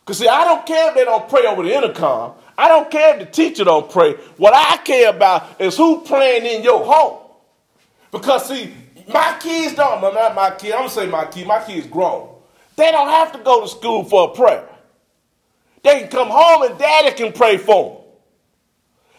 Because 0.00 0.18
see, 0.18 0.28
I 0.28 0.44
don't 0.44 0.66
care 0.66 0.88
if 0.88 0.94
they 0.94 1.04
don't 1.04 1.28
pray 1.28 1.46
over 1.46 1.62
the 1.62 1.74
intercom. 1.74 2.34
I 2.58 2.68
don't 2.68 2.90
care 2.90 3.14
if 3.14 3.20
the 3.20 3.26
teacher 3.26 3.64
don't 3.64 3.90
pray. 3.90 4.14
What 4.36 4.54
I 4.54 4.78
care 4.78 5.10
about 5.10 5.60
is 5.60 5.76
who 5.76 6.00
praying 6.00 6.46
in 6.46 6.62
your 6.62 6.84
home. 6.84 7.18
Because 8.10 8.48
see, 8.48 8.72
my 9.12 9.36
kids 9.40 9.74
don't, 9.74 10.00
not 10.00 10.34
my 10.34 10.50
kids, 10.50 10.72
I'm 10.72 10.80
gonna 10.80 10.90
say 10.90 11.06
my 11.06 11.26
kids, 11.26 11.46
my 11.46 11.62
kids 11.62 11.86
grown. 11.86 12.35
They 12.76 12.90
don't 12.90 13.08
have 13.08 13.32
to 13.32 13.38
go 13.38 13.62
to 13.62 13.68
school 13.68 14.04
for 14.04 14.30
a 14.30 14.34
prayer. 14.34 14.68
They 15.82 16.00
can 16.00 16.08
come 16.08 16.28
home 16.28 16.62
and 16.62 16.78
daddy 16.78 17.16
can 17.16 17.32
pray 17.32 17.56
for 17.56 17.94
them. 17.94 18.02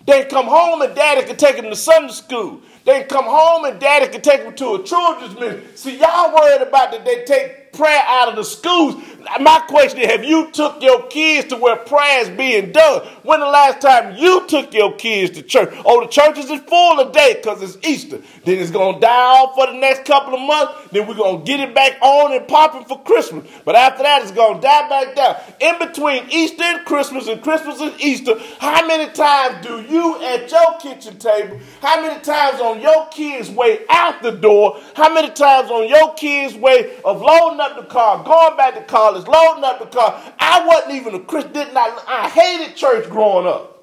They 0.06 0.22
can 0.22 0.30
come 0.30 0.46
home 0.46 0.82
and 0.82 0.96
daddy 0.96 1.26
can 1.26 1.36
take 1.36 1.56
them 1.58 1.65
to 1.65 1.76
Sunday 1.76 2.13
school. 2.13 2.62
They 2.86 3.00
can 3.00 3.10
come 3.10 3.26
home 3.26 3.65
and 3.65 3.80
daddy 3.80 4.08
can 4.12 4.22
take 4.22 4.43
them 4.43 4.56
to 4.56 4.76
a 4.76 4.84
children's 4.84 5.36
ministry. 5.36 5.76
See, 5.76 6.00
y'all 6.00 6.34
worried 6.34 6.62
about 6.62 6.91
that 6.91 7.04
they 7.04 7.26
take 7.26 7.66
prayer 7.77 8.03
out 8.07 8.29
of 8.29 8.35
the 8.35 8.43
schools. 8.43 8.95
My 9.41 9.59
question 9.67 9.99
is, 9.99 10.07
have 10.07 10.23
you 10.23 10.49
took 10.51 10.81
your 10.81 11.05
kids 11.07 11.49
to 11.49 11.57
where 11.57 11.75
prayer 11.75 12.21
is 12.21 12.29
being 12.29 12.71
done? 12.71 13.05
When 13.23 13.39
the 13.41 13.45
last 13.45 13.81
time 13.81 14.15
you 14.15 14.47
took 14.47 14.73
your 14.73 14.95
kids 14.95 15.35
to 15.37 15.43
church? 15.43 15.73
Oh, 15.85 16.01
the 16.01 16.07
churches 16.07 16.49
is 16.49 16.61
full 16.61 17.05
today 17.05 17.35
because 17.35 17.61
it's 17.61 17.77
Easter. 17.85 18.21
Then 18.45 18.57
it's 18.57 18.71
going 18.71 18.95
to 18.95 19.01
die 19.01 19.09
off 19.09 19.53
for 19.55 19.67
the 19.67 19.77
next 19.77 20.05
couple 20.05 20.33
of 20.33 20.41
months. 20.41 20.89
Then 20.91 21.07
we're 21.07 21.15
going 21.15 21.39
to 21.39 21.45
get 21.45 21.59
it 21.59 21.75
back 21.75 22.01
on 22.01 22.33
and 22.33 22.47
popping 22.47 22.85
for 22.85 23.03
Christmas. 23.03 23.47
But 23.65 23.75
after 23.75 24.03
that, 24.03 24.21
it's 24.21 24.31
going 24.31 24.55
to 24.55 24.61
die 24.61 24.89
back 24.89 25.15
down. 25.15 25.35
In 25.59 25.77
between 25.77 26.29
Easter 26.31 26.63
and 26.63 26.85
Christmas 26.85 27.27
and 27.27 27.41
Christmas 27.43 27.81
and 27.81 27.99
Easter, 27.99 28.39
how 28.59 28.87
many 28.87 29.11
times 29.11 29.65
do 29.65 29.81
you 29.81 30.23
at 30.23 30.49
your 30.49 30.79
kitchen 30.79 31.19
table, 31.19 31.59
how 31.81 32.01
many 32.01 32.19
times 32.21 32.61
on 32.61 32.79
your 32.81 33.07
kids' 33.09 33.51
way 33.51 33.81
out 33.89 34.23
the 34.23 34.31
door, 34.31 34.79
how 34.95 35.13
many 35.13 35.29
times 35.33 35.69
on 35.69 35.89
your 35.89 36.13
kids' 36.15 36.55
way 36.55 36.97
of 37.03 37.21
loading 37.21 37.59
up 37.67 37.77
the 37.77 37.84
car, 37.84 38.23
going 38.23 38.58
back 38.58 38.75
to 38.75 38.82
college, 38.82 39.27
loading 39.27 39.63
up 39.63 39.80
the 39.80 39.86
car. 39.86 40.21
I 40.39 40.65
wasn't 40.65 40.95
even 40.95 41.15
a 41.15 41.19
Christian. 41.19 41.53
Did 41.53 41.73
not, 41.73 42.03
I 42.08 42.30
hated 42.30 42.75
church 42.75 43.10
growing 43.10 43.47
up. 43.47 43.73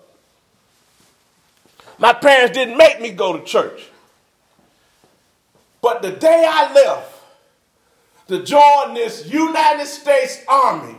My 1.98 2.12
parents 2.12 2.56
didn't 2.56 2.76
make 2.76 3.00
me 3.00 3.10
go 3.10 3.38
to 3.38 3.44
church. 3.44 3.88
But 5.80 6.02
the 6.02 6.10
day 6.12 6.46
I 6.48 6.72
left 6.72 7.22
to 8.28 8.42
join 8.42 8.94
this 8.94 9.26
United 9.30 9.86
States 9.86 10.42
Army, 10.48 10.96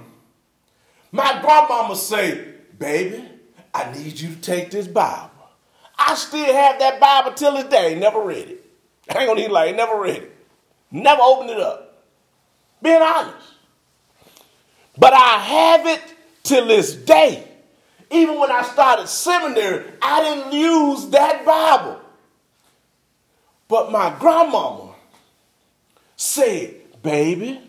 my 1.12 1.40
grandmama 1.42 1.96
say, 1.96 2.54
baby, 2.78 3.28
I 3.74 3.92
need 3.92 4.20
you 4.20 4.30
to 4.30 4.42
take 4.42 4.72
this 4.72 4.88
Bible. 4.88 5.32
I 5.98 6.16
still 6.16 6.54
have 6.54 6.80
that 6.80 7.00
Bible 7.00 7.34
till 7.34 7.54
this 7.56 7.66
day. 7.66 7.96
Never 7.96 8.22
read 8.22 8.48
it. 8.48 8.66
I 9.10 9.20
ain't 9.20 9.28
gonna 9.28 9.42
need 9.42 9.52
like 9.52 9.76
never 9.76 10.00
read 10.00 10.24
it. 10.24 10.36
Never 10.92 11.22
opened 11.22 11.50
it 11.50 11.60
up. 11.60 11.85
Being 12.82 13.02
honest. 13.02 13.54
But 14.98 15.14
I 15.14 15.40
have 15.40 15.86
it 15.88 16.02
till 16.44 16.68
this 16.68 16.96
day. 16.96 17.48
Even 18.12 18.40
when 18.40 18.52
I 18.52 18.62
started 18.62 19.08
seminary, 19.08 19.86
I 20.02 20.22
didn't 20.22 20.54
use 20.54 21.08
that 21.10 21.46
Bible. 21.46 22.00
But 23.68 23.92
my 23.92 24.16
grandmama 24.20 24.94
said, 26.16 26.76
Baby, 27.02 27.60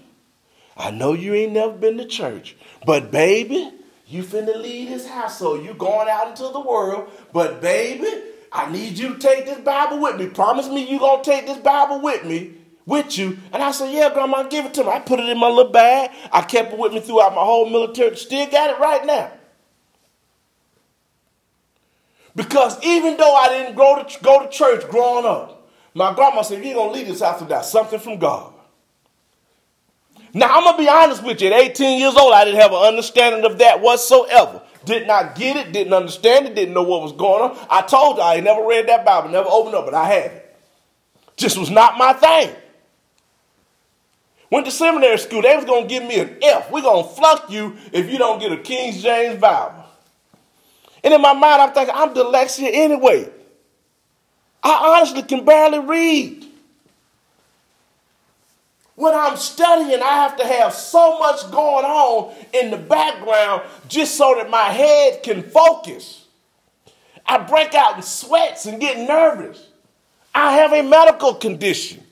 I 0.77 0.91
know 0.91 1.15
you 1.15 1.35
ain't 1.35 1.53
never 1.53 1.73
been 1.73 1.99
to 1.99 2.05
church, 2.05 2.57
but 2.85 3.11
baby, 3.11 3.73
you 4.07 4.23
finna 4.23 4.61
leave 4.61 4.89
this 4.89 5.09
household. 5.09 5.65
You 5.65 5.75
going 5.75 6.09
out 6.09 6.29
into 6.29 6.45
the 6.53 6.61
world, 6.61 7.11
but 7.33 7.61
baby, 7.61 8.09
I 8.53 8.71
need 8.71 8.99
you 8.99 9.15
to 9.15 9.19
take 9.19 9.47
this 9.47 9.61
Bible 9.61 10.01
with 10.01 10.19
me. 10.19 10.29
Promise 10.29 10.69
me 10.69 10.91
you 10.91 10.99
gonna 10.99 11.25
take 11.25 11.47
this 11.47 11.59
Bible 11.59 12.01
with 12.01 12.25
me 12.25 12.53
with 12.87 13.19
you. 13.19 13.37
And 13.53 13.63
I 13.63 13.73
said, 13.73 13.93
Yeah, 13.93 14.13
Grandma, 14.15 14.45
give 14.45 14.65
it 14.65 14.75
to 14.75 14.85
me. 14.85 14.91
I 14.91 15.01
put 15.01 15.21
it 15.21 15.29
in 15.29 15.39
my 15.39 15.49
little 15.49 15.73
bag. 15.73 16.11
I 16.33 16.43
kept 16.43 16.73
it 16.73 16.79
with 16.79 16.93
me 16.93 17.01
throughout 17.01 17.35
my 17.35 17.45
whole 17.45 17.69
military. 17.69 18.17
Still 18.17 18.49
got 18.49 18.71
it 18.71 18.81
right 18.81 19.05
now. 19.05 19.33
Because 22.35 22.83
even 22.85 23.17
though 23.17 23.35
I 23.35 23.49
didn't 23.49 23.77
go 23.77 24.03
to, 24.03 24.23
go 24.23 24.45
to 24.45 24.49
church 24.51 24.89
growing 24.89 25.27
up, 25.27 25.69
my 25.95 26.15
grandma 26.15 26.43
said, 26.43 26.65
You're 26.65 26.75
going 26.75 26.93
to 26.93 26.99
leave 26.99 27.09
this 27.09 27.21
house 27.21 27.41
without 27.41 27.65
something 27.67 27.99
from 27.99 28.19
God. 28.19 28.53
Now, 30.33 30.49
I'm 30.55 30.65
going 30.65 30.77
to 30.77 30.83
be 30.83 30.89
honest 30.89 31.23
with 31.23 31.41
you. 31.41 31.49
At 31.49 31.55
18 31.55 31.99
years 31.99 32.15
old, 32.15 32.35
I 32.35 32.45
didn't 32.45 32.61
have 32.61 32.73
an 32.73 32.83
understanding 32.83 33.51
of 33.51 33.59
that 33.59 33.81
whatsoever. 33.81 34.63
Did 34.85 35.07
not 35.07 35.35
get 35.35 35.57
it, 35.57 35.73
didn't 35.73 35.95
understand 35.95 36.47
it, 36.47 36.55
didn't 36.55 36.75
know 36.75 36.83
what 36.83 37.03
was 37.03 37.13
going 37.13 37.51
on. 37.51 37.67
I 37.71 37.81
told 37.81 38.19
you 38.19 38.23
I 38.23 38.41
never 38.41 38.65
read 38.67 38.87
that 38.89 39.05
Bible, 39.05 39.31
never 39.31 39.49
opened 39.49 39.75
up, 39.75 39.87
but 39.87 39.95
I 39.95 40.07
had 40.07 40.31
it. 40.33 40.57
Just 41.37 41.57
was 41.57 41.71
not 41.71 41.97
my 41.97 42.13
thing. 42.13 42.55
Went 44.51 44.67
to 44.67 44.73
seminary 44.73 45.19
school. 45.19 45.43
They 45.43 45.57
was 45.57 45.65
going 45.65 45.89
to 45.89 45.89
give 45.89 46.05
me 46.05 46.21
an 46.21 46.37
F. 46.43 46.71
We're 46.71 46.83
going 46.83 47.05
to 47.05 47.11
flunk 47.11 47.51
you 47.51 47.77
if 47.93 48.11
you 48.11 48.19
don't 48.19 48.39
get 48.39 48.53
a 48.53 48.59
King 48.59 48.93
James 48.93 49.41
Bible. 49.41 49.85
And 51.03 51.15
in 51.15 51.21
my 51.21 51.33
mind, 51.33 51.63
I'm 51.63 51.73
thinking, 51.73 51.95
I'm 51.97 52.15
dyslexia 52.15 52.71
anyway. 52.73 53.31
I 54.63 54.97
honestly 54.97 55.23
can 55.23 55.45
barely 55.45 55.81
read. 55.81 56.47
When 58.95 59.15
I'm 59.15 59.37
studying, 59.37 60.01
I 60.03 60.15
have 60.23 60.37
to 60.39 60.47
have 60.47 60.73
so 60.73 61.19
much 61.19 61.51
going 61.51 61.85
on 61.85 62.35
in 62.55 62.71
the 62.71 62.79
background 62.79 63.63
just 63.89 64.17
so 64.17 64.35
that 64.37 64.49
my 64.49 64.65
head 64.65 65.23
can 65.23 65.43
focus. 65.43 66.25
I 67.27 67.39
break 67.39 67.75
out 67.75 67.97
in 67.97 68.03
sweats 68.03 68.67
and 68.67 68.81
get 68.81 69.07
nervous. 69.07 69.67
I 70.35 70.55
have 70.55 70.73
a 70.73 70.83
medical 70.83 71.35
condition. 71.35 72.06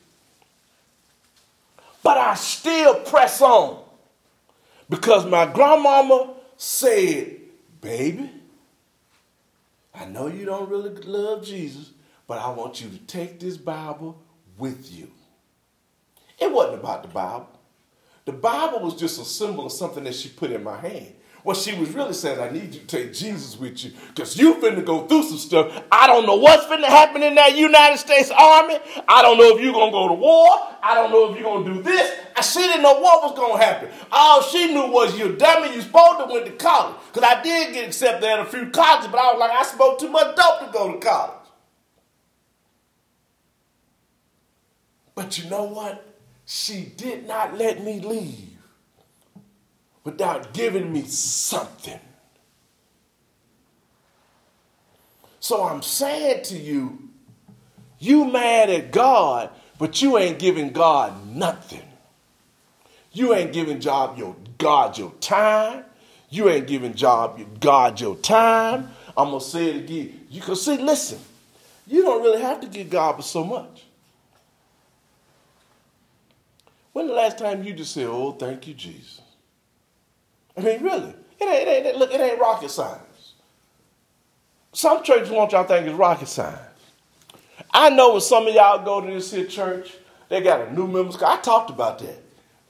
But 2.05 2.19
I 2.19 2.35
still 2.35 2.97
press 3.01 3.40
on 3.40 3.83
because 4.90 5.25
my 5.25 5.47
grandmama 5.47 6.35
said, 6.59 7.40
Baby, 7.81 8.31
I 9.95 10.05
know 10.05 10.27
you 10.27 10.45
don't 10.45 10.69
really 10.69 10.90
love 10.90 11.45
Jesus, 11.45 11.93
but 12.27 12.38
I 12.38 12.51
want 12.51 12.83
you 12.83 12.90
to 12.90 12.99
take 12.99 13.40
this 13.40 13.57
Bible 13.57 14.23
with 14.59 14.93
you. 14.93 15.11
It 16.38 16.53
wasn't 16.53 16.81
about 16.81 17.03
the 17.03 17.09
Bible. 17.09 17.49
The 18.27 18.33
Bible 18.33 18.81
was 18.81 18.97
just 18.97 19.21
a 19.21 19.25
symbol 19.25 19.67
of 19.67 19.73
something 19.73 20.05
that 20.05 20.14
she 20.14 20.29
put 20.29 20.51
in 20.51 20.62
my 20.62 20.79
hand. 20.79 21.14
What 21.45 21.59
she 21.59 21.75
was 21.79 21.91
really 21.91 22.15
saying, 22.15 22.41
I 22.41 22.49
need 22.49 22.73
you 22.75 22.81
to 22.81 22.87
take 22.87 23.13
Jesus 23.13 23.59
with 23.59 23.85
you 23.85 23.93
because 24.09 24.35
you 24.39 24.55
finna 24.55 24.83
go 24.83 25.07
through 25.07 25.25
some 25.25 25.37
stuff. 25.37 25.85
I 25.93 26.07
don't 26.07 26.25
know 26.25 26.37
what's 26.37 26.65
finna 26.65 26.87
happen 26.87 27.23
in 27.23 27.35
that 27.35 27.55
United 27.55 27.99
States 27.99 28.31
Army. 28.31 28.79
I 29.07 29.21
don't 29.21 29.37
know 29.37 29.55
if 29.55 29.63
you're 29.63 29.75
gonna 29.75 29.93
go 29.93 30.09
to 30.09 30.15
war. 30.15 30.49
I 30.83 30.95
don't 30.95 31.11
know 31.11 31.31
if 31.31 31.39
you're 31.39 31.45
gonna 31.45 31.75
do 31.75 31.83
this. 31.83 32.19
She 32.43 32.61
didn't 32.61 32.81
know 32.81 32.99
what 32.99 33.23
was 33.23 33.37
gonna 33.37 33.63
happen. 33.63 33.91
All 34.11 34.41
she 34.41 34.73
knew 34.73 34.91
was 34.91 35.19
you're 35.19 35.37
dummy, 35.37 35.75
you 35.75 35.83
supposed 35.83 36.21
to 36.21 36.33
went 36.33 36.47
to 36.47 36.53
college. 36.53 36.97
Because 37.13 37.29
I 37.31 37.43
did 37.43 37.75
get 37.75 37.89
accepted 37.89 38.27
at 38.27 38.41
a 38.41 38.47
few 38.47 38.71
colleges, 38.71 39.11
but 39.11 39.21
I 39.21 39.33
was 39.33 39.39
like, 39.39 39.51
I 39.51 39.65
smoked 39.65 40.01
too 40.01 40.09
much 40.09 40.35
dope 40.37 40.61
to 40.61 40.71
go 40.73 40.93
to 40.93 40.99
college. 40.99 41.47
But 45.15 45.37
you 45.37 45.51
know 45.51 45.65
what? 45.65 46.07
She 46.47 46.91
did 46.97 47.29
not 47.29 47.59
let 47.59 47.85
me 47.85 48.01
leave 48.01 48.54
without 50.05 50.53
giving 50.53 50.93
me 50.93 51.03
something. 51.03 51.99
So 55.40 55.64
I'm 55.64 55.83
saying 55.83 56.45
to 56.45 56.59
you, 56.59 57.11
you 57.99 58.25
mad 58.27 58.71
at 58.71 58.93
God, 58.93 59.51
but 59.79 60.01
you 60.01 60.19
ain't 60.19 60.38
giving 60.38 60.73
God 60.73 61.27
nothing. 61.27 61.83
You 63.12 63.35
ain't 63.35 63.53
giving 63.53 63.81
job 63.81 64.19
your 64.19 64.37
God 64.59 64.97
your 64.99 65.12
time. 65.21 65.85
You 66.31 66.49
ain't 66.49 66.67
giving 66.67 66.95
job 66.95 67.38
your 67.38 67.49
God 67.61 68.01
your 68.01 68.17
time. 68.17 68.90
I'm 69.17 69.29
gonna 69.29 69.40
say 69.40 69.71
it 69.71 69.77
again. 69.77 70.27
You 70.31 70.40
can 70.40 70.57
see, 70.57 70.79
listen, 70.79 71.19
you 71.87 72.03
don't 72.03 72.23
really 72.23 72.43
have 72.43 72.61
to 72.61 72.67
give 72.67 72.90
God 72.90 73.23
so 73.23 73.45
much. 73.45 73.85
When 76.93 77.07
the 77.07 77.12
last 77.12 77.38
time 77.38 77.62
you 77.62 77.73
just 77.73 77.93
said, 77.93 78.07
"Oh, 78.07 78.33
thank 78.33 78.67
you, 78.67 78.75
Jesus"? 78.75 79.21
I 80.57 80.61
mean, 80.61 80.83
really, 80.83 81.14
it 81.40 81.45
ain't, 81.45 81.69
it 81.69 81.87
ain't, 81.87 81.97
look, 81.97 82.12
it 82.12 82.21
ain't 82.21 82.38
rocket 82.38 82.71
science. 82.71 83.35
Some 84.73 85.03
churches 85.03 85.31
want 85.31 85.53
y'all 85.53 85.64
think 85.64 85.87
it's 85.87 85.97
rocket 85.97 86.29
science. 86.29 86.61
I 87.73 87.90
know 87.90 88.12
when 88.12 88.21
some 88.21 88.47
of 88.47 88.55
y'all 88.55 88.85
go 88.85 89.01
to 89.01 89.12
this 89.12 89.33
here 89.33 89.47
church, 89.47 89.95
they 90.29 90.40
got 90.40 90.69
a 90.69 90.73
new 90.73 90.87
members. 90.87 91.17
Class. 91.17 91.38
I 91.38 91.43
talked 91.43 91.71
about 91.71 91.99
that. 92.01 92.23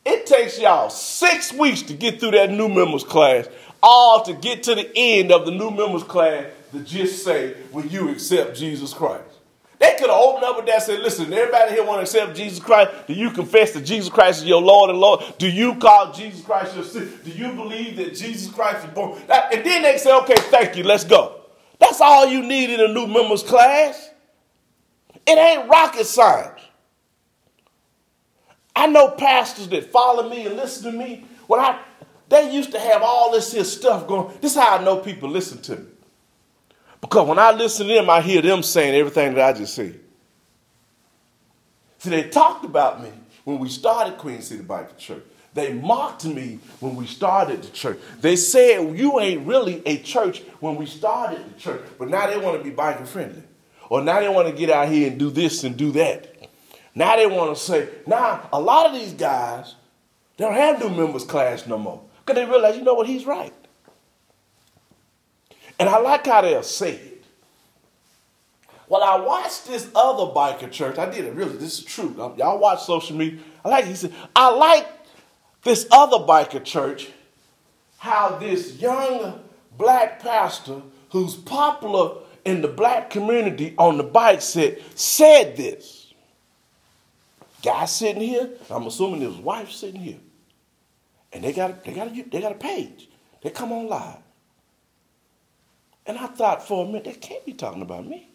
It 0.06 0.26
takes 0.26 0.58
y'all 0.58 0.90
six 0.90 1.52
weeks 1.52 1.82
to 1.82 1.94
get 1.94 2.20
through 2.20 2.32
that 2.32 2.50
new 2.50 2.68
members 2.68 3.04
class, 3.04 3.48
all 3.82 4.22
to 4.24 4.34
get 4.34 4.62
to 4.64 4.74
the 4.74 4.90
end 4.94 5.32
of 5.32 5.46
the 5.46 5.52
new 5.52 5.70
members 5.70 6.02
class 6.02 6.46
to 6.72 6.80
just 6.80 7.24
say, 7.24 7.54
"Will 7.72 7.86
you 7.86 8.10
accept 8.10 8.56
Jesus 8.56 8.92
Christ?" 8.92 9.24
They 9.78 9.96
could 9.98 10.08
have 10.08 10.18
opened 10.18 10.44
up 10.44 10.56
with 10.56 10.66
that 10.66 10.74
and 10.74 10.82
said, 10.82 11.00
listen, 11.00 11.32
everybody 11.32 11.72
here 11.72 11.84
want 11.84 11.98
to 11.98 12.02
accept 12.02 12.36
Jesus 12.36 12.60
Christ. 12.60 12.92
Do 13.06 13.12
you 13.12 13.30
confess 13.30 13.72
that 13.72 13.82
Jesus 13.82 14.08
Christ 14.08 14.42
is 14.42 14.48
your 14.48 14.62
Lord 14.62 14.90
and 14.90 14.98
Lord? 14.98 15.22
Do 15.38 15.48
you 15.48 15.74
call 15.76 16.12
Jesus 16.12 16.44
Christ 16.44 16.74
your 16.74 16.84
Savior? 16.84 17.18
Do 17.24 17.30
you 17.30 17.52
believe 17.52 17.96
that 17.96 18.14
Jesus 18.14 18.52
Christ 18.52 18.86
is 18.86 18.94
born? 18.94 19.20
And 19.28 19.64
then 19.64 19.82
they 19.82 19.98
say, 19.98 20.16
okay, 20.18 20.36
thank 20.36 20.76
you, 20.76 20.84
let's 20.84 21.04
go. 21.04 21.40
That's 21.78 22.00
all 22.00 22.26
you 22.26 22.42
need 22.42 22.70
in 22.70 22.80
a 22.80 22.88
new 22.88 23.06
members 23.06 23.42
class. 23.42 24.10
It 25.26 25.38
ain't 25.38 25.68
rocket 25.68 26.06
science. 26.06 26.60
I 28.76 28.86
know 28.86 29.10
pastors 29.10 29.68
that 29.68 29.90
follow 29.90 30.28
me 30.28 30.46
and 30.46 30.56
listen 30.56 30.92
to 30.92 30.98
me. 30.98 31.24
When 31.46 31.60
I 31.60 31.80
they 32.28 32.52
used 32.52 32.72
to 32.72 32.80
have 32.80 33.02
all 33.02 33.30
this 33.32 33.52
here 33.52 33.64
stuff 33.64 34.06
going. 34.06 34.34
This 34.40 34.52
is 34.52 34.58
how 34.58 34.78
I 34.78 34.84
know 34.84 34.96
people 34.98 35.28
listen 35.28 35.60
to 35.62 35.76
me. 35.76 35.86
Because 37.04 37.28
when 37.28 37.38
I 37.38 37.50
listen 37.52 37.86
to 37.86 37.92
them, 37.92 38.08
I 38.08 38.22
hear 38.22 38.40
them 38.40 38.62
saying 38.62 38.94
everything 38.94 39.34
that 39.34 39.54
I 39.54 39.58
just 39.58 39.74
said. 39.74 40.00
See, 41.98 42.08
they 42.08 42.30
talked 42.30 42.64
about 42.64 43.02
me 43.02 43.10
when 43.44 43.58
we 43.58 43.68
started 43.68 44.16
Queen 44.16 44.40
City 44.40 44.62
Bible 44.62 44.88
Church. 44.96 45.22
They 45.52 45.74
mocked 45.74 46.24
me 46.24 46.60
when 46.80 46.96
we 46.96 47.04
started 47.06 47.62
the 47.62 47.70
church. 47.72 47.98
They 48.22 48.36
said, 48.36 48.96
You 48.98 49.20
ain't 49.20 49.46
really 49.46 49.82
a 49.84 49.98
church 49.98 50.42
when 50.60 50.76
we 50.76 50.86
started 50.86 51.44
the 51.54 51.60
church. 51.60 51.82
But 51.98 52.08
now 52.08 52.26
they 52.26 52.38
want 52.38 52.56
to 52.56 52.64
be 52.64 52.74
biker 52.74 53.06
friendly. 53.06 53.42
Or 53.90 54.00
now 54.00 54.20
they 54.20 54.28
want 54.30 54.48
to 54.48 54.54
get 54.54 54.70
out 54.70 54.88
here 54.88 55.10
and 55.10 55.18
do 55.18 55.30
this 55.30 55.62
and 55.62 55.76
do 55.76 55.92
that. 55.92 56.48
Now 56.94 57.16
they 57.16 57.26
want 57.26 57.54
to 57.54 57.62
say, 57.62 57.86
now 58.06 58.48
a 58.50 58.58
lot 58.58 58.86
of 58.86 58.94
these 58.94 59.12
guys, 59.12 59.74
they 60.38 60.44
don't 60.46 60.54
have 60.54 60.80
new 60.80 60.88
members 60.88 61.24
class 61.24 61.66
no 61.66 61.76
more. 61.76 62.02
Because 62.24 62.42
they 62.42 62.50
realize, 62.50 62.78
you 62.78 62.82
know 62.82 62.94
what, 62.94 63.06
he's 63.06 63.26
right. 63.26 63.52
And 65.78 65.88
I 65.88 65.98
like 65.98 66.26
how 66.26 66.40
they'll 66.40 66.62
say 66.62 66.92
it. 66.92 67.24
Well, 68.88 69.02
I 69.02 69.24
watched 69.24 69.66
this 69.66 69.90
other 69.94 70.32
biker 70.32 70.70
church. 70.70 70.98
I 70.98 71.10
did 71.10 71.24
it 71.24 71.34
really. 71.34 71.56
This 71.56 71.78
is 71.78 71.84
true. 71.84 72.14
Um, 72.20 72.36
y'all 72.36 72.58
watch 72.58 72.84
social 72.84 73.16
media. 73.16 73.40
I 73.64 73.68
like. 73.68 73.86
He 73.86 73.94
said, 73.94 74.12
I 74.36 74.50
like 74.50 74.86
this 75.62 75.86
other 75.90 76.18
biker 76.18 76.62
church. 76.62 77.08
How 77.98 78.36
this 78.36 78.76
young 78.80 79.40
black 79.76 80.20
pastor 80.20 80.82
who's 81.10 81.34
popular 81.34 82.18
in 82.44 82.60
the 82.60 82.68
black 82.68 83.08
community 83.08 83.74
on 83.78 83.96
the 83.96 84.04
bike 84.04 84.42
said 84.42 84.82
said 84.94 85.56
this. 85.56 86.12
Guy 87.62 87.86
sitting 87.86 88.22
here. 88.22 88.50
I'm 88.68 88.86
assuming 88.86 89.22
his 89.22 89.36
wife 89.36 89.70
sitting 89.70 90.00
here, 90.00 90.18
and 91.32 91.42
they 91.42 91.54
got 91.54 91.82
they 91.84 91.94
got 91.94 92.08
a, 92.08 92.24
they 92.30 92.40
got 92.42 92.52
a 92.52 92.56
page. 92.56 93.08
They 93.42 93.48
come 93.48 93.72
on 93.72 93.88
live. 93.88 94.18
And 96.06 96.18
I 96.18 96.26
thought 96.26 96.66
for 96.66 96.84
a 96.84 96.86
minute, 96.86 97.04
they 97.04 97.14
can't 97.14 97.44
be 97.46 97.52
talking 97.52 97.82
about 97.82 98.06
me. 98.06 98.28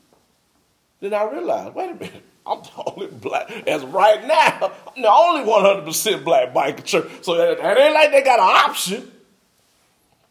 Then 1.00 1.14
I 1.14 1.24
realized, 1.24 1.76
wait 1.76 1.92
a 1.92 1.94
minute, 1.94 2.26
I'm 2.46 2.62
the 2.62 2.84
only 2.86 3.08
black, 3.08 3.52
as 3.68 3.84
right 3.84 4.26
now, 4.26 4.72
I'm 4.96 5.02
the 5.02 5.12
only 5.12 5.50
100% 5.50 6.24
black 6.24 6.54
biker 6.54 6.84
church. 6.84 7.10
So 7.22 7.36
that, 7.36 7.60
ain't 7.60 7.94
like 7.94 8.12
they 8.12 8.24
got 8.24 8.40
an 8.40 8.70
option. 8.70 9.12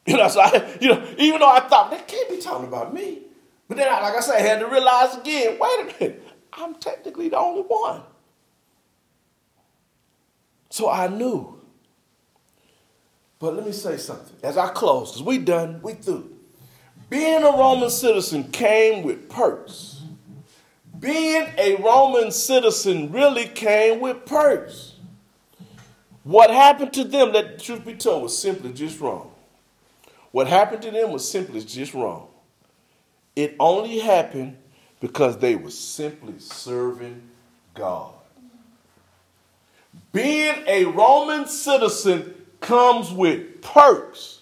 You 0.07 0.17
know, 0.17 0.29
so 0.29 0.41
I, 0.41 0.79
you 0.81 0.89
know, 0.89 1.07
even 1.19 1.41
though 1.41 1.51
I 1.51 1.61
thought 1.61 1.91
they 1.91 1.99
can't 1.99 2.29
be 2.31 2.39
talking 2.39 2.67
about 2.67 2.93
me, 2.93 3.21
but 3.69 3.77
then, 3.77 3.93
I, 3.93 4.01
like 4.01 4.17
I 4.17 4.21
said, 4.21 4.37
I 4.37 4.41
had 4.41 4.61
to 4.61 4.67
realize 4.67 5.15
again, 5.17 5.59
wait 5.61 5.81
a 5.81 5.85
minute, 5.85 6.27
I'm 6.55 6.75
technically 6.77 7.29
the 7.29 7.37
only 7.37 7.63
one. 7.63 8.01
So 10.71 10.89
I 10.91 11.09
knew. 11.09 11.61
But 13.39 13.55
let 13.55 13.65
me 13.65 13.73
say 13.73 13.97
something. 13.99 14.37
As 14.43 14.57
I 14.57 14.69
close, 14.69 15.13
because 15.13 15.23
we 15.23 15.39
done, 15.39 15.81
we 15.83 15.93
through. 15.93 16.38
Being 17.11 17.43
a 17.43 17.51
Roman 17.51 17.91
citizen 17.91 18.45
came 18.45 19.03
with 19.03 19.29
perks. 19.29 20.03
Being 20.99 21.49
a 21.57 21.77
Roman 21.77 22.31
citizen 22.31 23.13
really 23.13 23.47
came 23.47 24.01
with 24.01 24.27
perks. 24.27 24.95
What 26.25 26.51
happened 26.51 26.93
to 26.95 27.05
them, 27.05 27.33
that 27.33 27.61
truth 27.61 27.87
be 27.87 27.95
told, 27.95 28.25
was 28.25 28.37
simply 28.37 28.73
just 28.73 29.01
wrong. 29.01 29.31
What 30.33 30.47
happened 30.47 30.83
to 30.83 30.91
them 30.91 31.11
was 31.11 31.29
simply 31.29 31.63
just 31.63 31.95
wrong. 31.95 32.29
It 33.35 33.57
only 33.59 34.01
happened 34.01 34.57
because 35.01 35.39
they 35.39 35.55
were 35.55 35.71
simply 35.71 36.35
serving 36.39 37.23
God. 37.75 38.13
Being 40.13 40.57
a 40.67 40.85
Roman 40.85 41.47
citizen 41.47 42.35
comes 42.61 43.11
with 43.11 43.63
perks, 43.63 44.41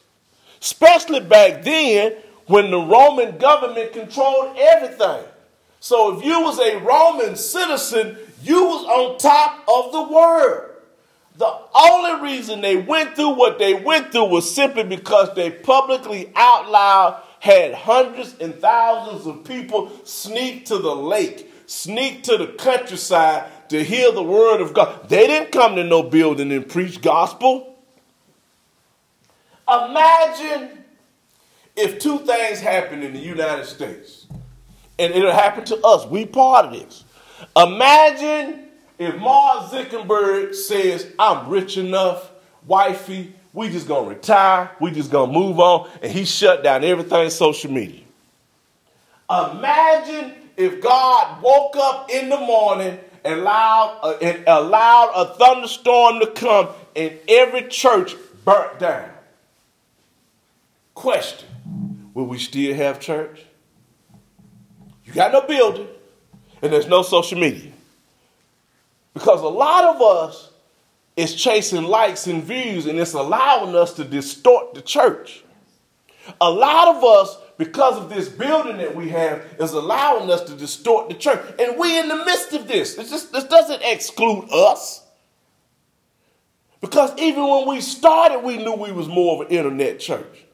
especially 0.61 1.21
back 1.21 1.62
then 1.62 2.17
when 2.47 2.70
the 2.70 2.80
Roman 2.80 3.38
government 3.38 3.92
controlled 3.92 4.57
everything. 4.59 5.24
So 5.80 6.18
if 6.18 6.24
you 6.24 6.40
was 6.40 6.59
a 6.59 6.78
Roman 6.78 7.36
citizen, 7.36 8.16
you 8.42 8.64
was 8.64 8.84
on 8.84 9.18
top 9.18 9.64
of 9.68 9.92
the 9.92 10.14
world. 10.14 10.70
The 11.38 11.55
only 11.74 12.22
reason 12.22 12.61
they 12.61 12.76
went 12.76 13.14
through 13.14 13.34
what 13.34 13.59
they 13.59 13.74
went 13.74 14.11
through 14.11 14.26
was 14.26 14.53
simply 14.53 14.84
because 14.84 15.34
they 15.34 15.51
publicly 15.51 16.32
out 16.34 16.70
loud 16.70 17.22
had 17.40 17.74
hundreds 17.74 18.34
and 18.40 18.55
thousands 18.55 19.26
of 19.26 19.44
people 19.44 19.90
sneak 20.05 20.64
to 20.66 20.78
the 20.78 20.94
lake, 20.94 21.53
sneak 21.66 22.22
to 22.24 22.38
the 22.38 22.47
countryside 22.59 23.68
to 23.68 23.84
hear 23.84 24.11
the 24.12 24.22
word 24.22 24.61
of 24.61 24.72
God. 24.72 25.09
They 25.09 25.26
didn't 25.26 25.53
come 25.53 25.76
to 25.76 25.84
no 25.84 26.03
building 26.03 26.51
and 26.53 26.66
preach 26.66 27.03
gospel. 27.03 27.76
Imagine 29.68 30.84
if 31.77 31.99
two 31.99 32.18
things 32.20 32.61
happen 32.61 33.03
in 33.03 33.12
the 33.12 33.20
United 33.20 33.66
States, 33.66 34.27
and 34.99 35.12
it'll 35.14 35.33
happen 35.33 35.64
to 35.66 35.79
us, 35.83 36.07
we 36.07 36.24
part 36.24 36.66
of 36.66 36.72
this. 36.72 37.05
Imagine 37.55 38.68
if 38.99 39.14
Mark 39.16 39.70
Zuckerberg 39.70 40.55
says, 40.55 41.07
I'm 41.18 41.49
rich 41.51 41.77
enough, 41.77 42.31
wifey, 42.66 43.35
we 43.53 43.68
just 43.68 43.87
gonna 43.87 44.09
retire, 44.09 44.70
we 44.81 44.91
just 44.91 45.11
gonna 45.11 45.33
move 45.33 45.61
on, 45.61 45.91
and 46.03 46.11
he 46.11 46.24
shut 46.24 46.64
down 46.64 46.83
everything 46.83 47.29
social 47.29 47.70
media. 47.70 48.01
Imagine 49.29 50.33
if 50.57 50.81
God 50.81 51.43
woke 51.43 51.77
up 51.77 52.11
in 52.11 52.31
the 52.31 52.39
morning 52.39 52.99
and 53.24 53.41
allowed, 53.41 54.18
and 54.22 54.45
allowed 54.47 55.12
a 55.14 55.35
thunderstorm 55.35 56.20
to 56.20 56.27
come 56.29 56.68
and 56.95 57.18
every 57.29 57.68
church 57.68 58.14
burnt 58.45 58.79
down. 58.79 59.11
Question 60.95 61.49
Will 62.17 62.25
we 62.25 62.39
still 62.39 62.75
have 62.75 62.99
church? 62.99 63.45
You 65.05 65.12
got 65.12 65.33
no 65.33 65.43
building, 65.43 65.87
and 66.62 66.73
there's 66.73 66.87
no 66.87 67.03
social 67.03 67.39
media. 67.39 67.71
Because 69.12 69.43
a 69.43 69.49
lot 69.49 69.85
of 69.95 70.01
us 70.01 70.51
is 71.14 71.35
chasing 71.35 71.83
likes 71.83 72.27
and 72.27 72.43
views, 72.43 72.87
and 72.87 72.99
it's 72.99 73.12
allowing 73.12 73.77
us 73.77 73.93
to 73.97 74.05
distort 74.05 74.73
the 74.73 74.81
church. 74.81 75.45
A 76.41 76.51
lot 76.51 76.97
of 76.97 77.05
us, 77.05 77.37
because 77.59 77.99
of 77.99 78.09
this 78.09 78.31
building 78.31 78.79
that 78.79 78.97
we 78.97 79.11
have, 79.11 79.45
is 79.61 79.75
allowing 79.75 80.31
us 80.31 80.41
to 80.45 80.55
distort 80.55 81.11
the 81.11 81.14
church. 81.17 81.45
And 81.59 81.77
we 81.79 81.99
in 81.99 82.09
the 82.09 82.25
midst 82.25 82.55
of 82.55 82.67
this. 82.67 82.97
It's 82.97 83.11
just, 83.11 83.31
this 83.31 83.45
doesn't 83.45 83.83
exclude 83.85 84.49
us. 84.51 85.07
Because 86.81 87.12
even 87.19 87.47
when 87.47 87.69
we 87.69 87.83
started, 87.83 88.39
we 88.39 88.57
knew 88.57 88.73
we 88.73 88.91
was 88.91 89.07
more 89.07 89.35
of 89.35 89.51
an 89.51 89.55
internet 89.55 90.01
church. 90.01 90.45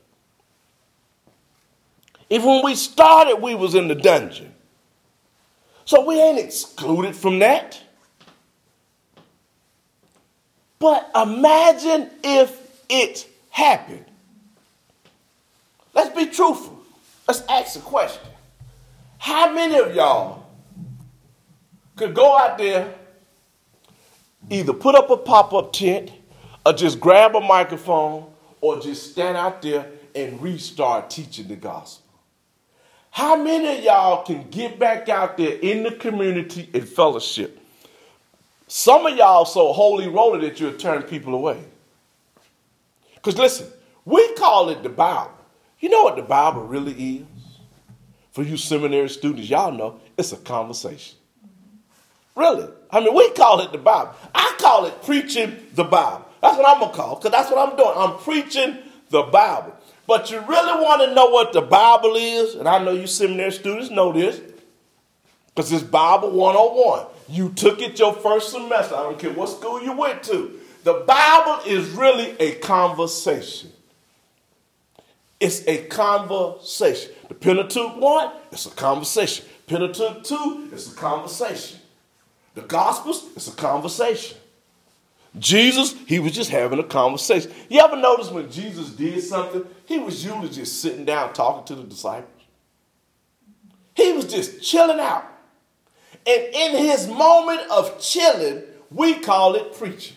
Even 2.32 2.48
when 2.48 2.64
we 2.64 2.74
started, 2.74 3.42
we 3.42 3.54
was 3.54 3.74
in 3.74 3.88
the 3.88 3.94
dungeon. 3.94 4.54
So 5.84 6.06
we 6.06 6.18
ain't 6.18 6.38
excluded 6.38 7.14
from 7.14 7.40
that. 7.40 7.78
But 10.78 11.10
imagine 11.14 12.08
if 12.24 12.58
it 12.88 13.28
happened. 13.50 14.06
Let's 15.92 16.16
be 16.16 16.24
truthful. 16.24 16.82
Let's 17.28 17.42
ask 17.50 17.76
a 17.76 17.82
question. 17.82 18.26
How 19.18 19.52
many 19.52 19.78
of 19.78 19.94
y'all 19.94 20.46
could 21.96 22.14
go 22.14 22.38
out 22.38 22.56
there, 22.56 22.94
either 24.48 24.72
put 24.72 24.94
up 24.94 25.10
a 25.10 25.18
pop 25.18 25.52
up 25.52 25.74
tent, 25.74 26.10
or 26.64 26.72
just 26.72 26.98
grab 26.98 27.36
a 27.36 27.42
microphone, 27.42 28.24
or 28.62 28.80
just 28.80 29.12
stand 29.12 29.36
out 29.36 29.60
there 29.60 29.86
and 30.14 30.40
restart 30.40 31.10
teaching 31.10 31.46
the 31.46 31.56
gospel? 31.56 32.01
How 33.12 33.36
many 33.36 33.78
of 33.78 33.84
y'all 33.84 34.24
can 34.24 34.48
get 34.48 34.78
back 34.78 35.10
out 35.10 35.36
there 35.36 35.58
in 35.58 35.82
the 35.82 35.92
community 35.92 36.70
and 36.72 36.88
fellowship? 36.88 37.60
Some 38.68 39.04
of 39.04 39.14
y'all 39.14 39.44
so 39.44 39.74
holy 39.74 40.08
roller 40.08 40.40
that 40.40 40.58
you'll 40.58 40.72
turn 40.72 41.02
people 41.02 41.34
away. 41.34 41.62
Because 43.14 43.36
listen, 43.36 43.66
we 44.06 44.34
call 44.36 44.70
it 44.70 44.82
the 44.82 44.88
Bible. 44.88 45.36
You 45.78 45.90
know 45.90 46.04
what 46.04 46.16
the 46.16 46.22
Bible 46.22 46.62
really 46.62 47.18
is? 47.18 47.26
For 48.30 48.44
you 48.44 48.56
seminary 48.56 49.10
students, 49.10 49.50
y'all 49.50 49.72
know 49.72 50.00
it's 50.16 50.32
a 50.32 50.38
conversation. 50.38 51.18
Really. 52.34 52.66
I 52.90 53.00
mean, 53.00 53.14
we 53.14 53.30
call 53.32 53.60
it 53.60 53.72
the 53.72 53.78
Bible. 53.78 54.14
I 54.34 54.54
call 54.58 54.86
it 54.86 55.02
preaching 55.02 55.54
the 55.74 55.84
Bible. 55.84 56.26
That's 56.40 56.56
what 56.56 56.66
I'm 56.66 56.80
going 56.80 56.92
to 56.92 56.96
call 56.96 57.16
because 57.16 57.30
that's 57.30 57.50
what 57.50 57.68
I'm 57.68 57.76
doing. 57.76 57.92
I'm 57.94 58.16
preaching 58.20 58.78
the 59.10 59.24
Bible. 59.24 59.76
But 60.06 60.30
you 60.30 60.40
really 60.40 60.82
want 60.82 61.02
to 61.02 61.14
know 61.14 61.26
what 61.26 61.52
the 61.52 61.62
Bible 61.62 62.16
is, 62.16 62.54
and 62.54 62.68
I 62.68 62.82
know 62.82 62.92
you 62.92 63.06
seminary 63.06 63.52
students 63.52 63.90
know 63.90 64.12
this, 64.12 64.40
because 65.54 65.70
it's 65.72 65.82
Bible 65.82 66.30
101. 66.30 67.06
You 67.28 67.50
took 67.50 67.80
it 67.80 67.98
your 67.98 68.12
first 68.14 68.50
semester. 68.50 68.94
I 68.94 69.04
don't 69.04 69.18
care 69.18 69.32
what 69.32 69.48
school 69.48 69.82
you 69.82 69.96
went 69.96 70.22
to. 70.24 70.58
The 70.84 71.04
Bible 71.06 71.60
is 71.66 71.88
really 71.90 72.36
a 72.40 72.56
conversation. 72.56 73.70
It's 75.38 75.66
a 75.66 75.84
conversation. 75.86 77.12
The 77.28 77.34
Pentateuch 77.34 77.96
1, 77.96 78.32
it's 78.50 78.66
a 78.66 78.70
conversation. 78.70 79.44
Pentateuch 79.66 80.24
2, 80.24 80.70
it's 80.72 80.92
a 80.92 80.96
conversation. 80.96 81.78
The 82.54 82.62
Gospels, 82.62 83.24
it's 83.36 83.48
a 83.48 83.56
conversation. 83.56 84.36
Jesus, 85.38 85.94
he 86.06 86.18
was 86.18 86.32
just 86.32 86.50
having 86.50 86.78
a 86.78 86.84
conversation. 86.84 87.50
You 87.68 87.80
ever 87.80 87.96
notice 87.96 88.30
when 88.30 88.50
Jesus 88.50 88.90
did 88.90 89.22
something, 89.22 89.64
he 89.86 89.98
was 89.98 90.24
usually 90.24 90.50
just 90.50 90.82
sitting 90.82 91.04
down 91.04 91.32
talking 91.32 91.64
to 91.74 91.82
the 91.82 91.88
disciples? 91.88 92.28
He 93.94 94.12
was 94.12 94.26
just 94.26 94.62
chilling 94.62 95.00
out. 95.00 95.24
And 96.26 96.42
in 96.54 96.76
his 96.76 97.08
moment 97.08 97.62
of 97.70 98.00
chilling, 98.00 98.62
we 98.90 99.14
call 99.14 99.54
it 99.54 99.74
preaching. 99.74 100.16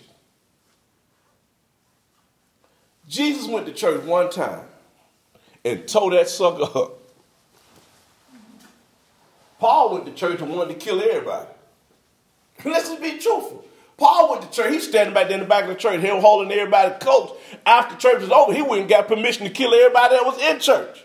Jesus 3.07 3.47
went 3.47 3.65
to 3.67 3.73
church 3.73 4.03
one 4.03 4.29
time 4.29 4.65
and 5.63 5.87
tore 5.87 6.11
that 6.11 6.27
sucker 6.27 6.63
up. 6.77 6.99
Paul 9.59 9.93
went 9.93 10.05
to 10.05 10.11
church 10.11 10.41
and 10.41 10.51
wanted 10.51 10.73
to 10.73 10.85
kill 10.85 11.01
everybody. 11.01 11.49
Let's 12.65 12.89
just 12.89 13.01
be 13.01 13.11
truthful. 13.11 13.65
Paul 13.97 14.31
went 14.31 14.41
to 14.43 14.51
church. 14.51 14.73
He's 14.73 14.87
standing 14.87 15.13
back 15.13 15.27
there 15.27 15.37
in 15.37 15.43
the 15.43 15.49
back 15.49 15.63
of 15.63 15.69
the 15.69 15.75
church, 15.75 16.01
was 16.01 16.21
holding 16.21 16.51
everybody's 16.51 17.01
coats. 17.01 17.33
After 17.65 17.95
church 17.95 18.21
was 18.21 18.31
over, 18.31 18.53
he 18.53 18.59
and 18.59 18.89
got 18.89 19.07
permission 19.07 19.45
to 19.45 19.51
kill 19.51 19.73
everybody 19.73 20.15
that 20.15 20.25
was 20.25 20.41
in 20.41 20.59
church. 20.59 21.03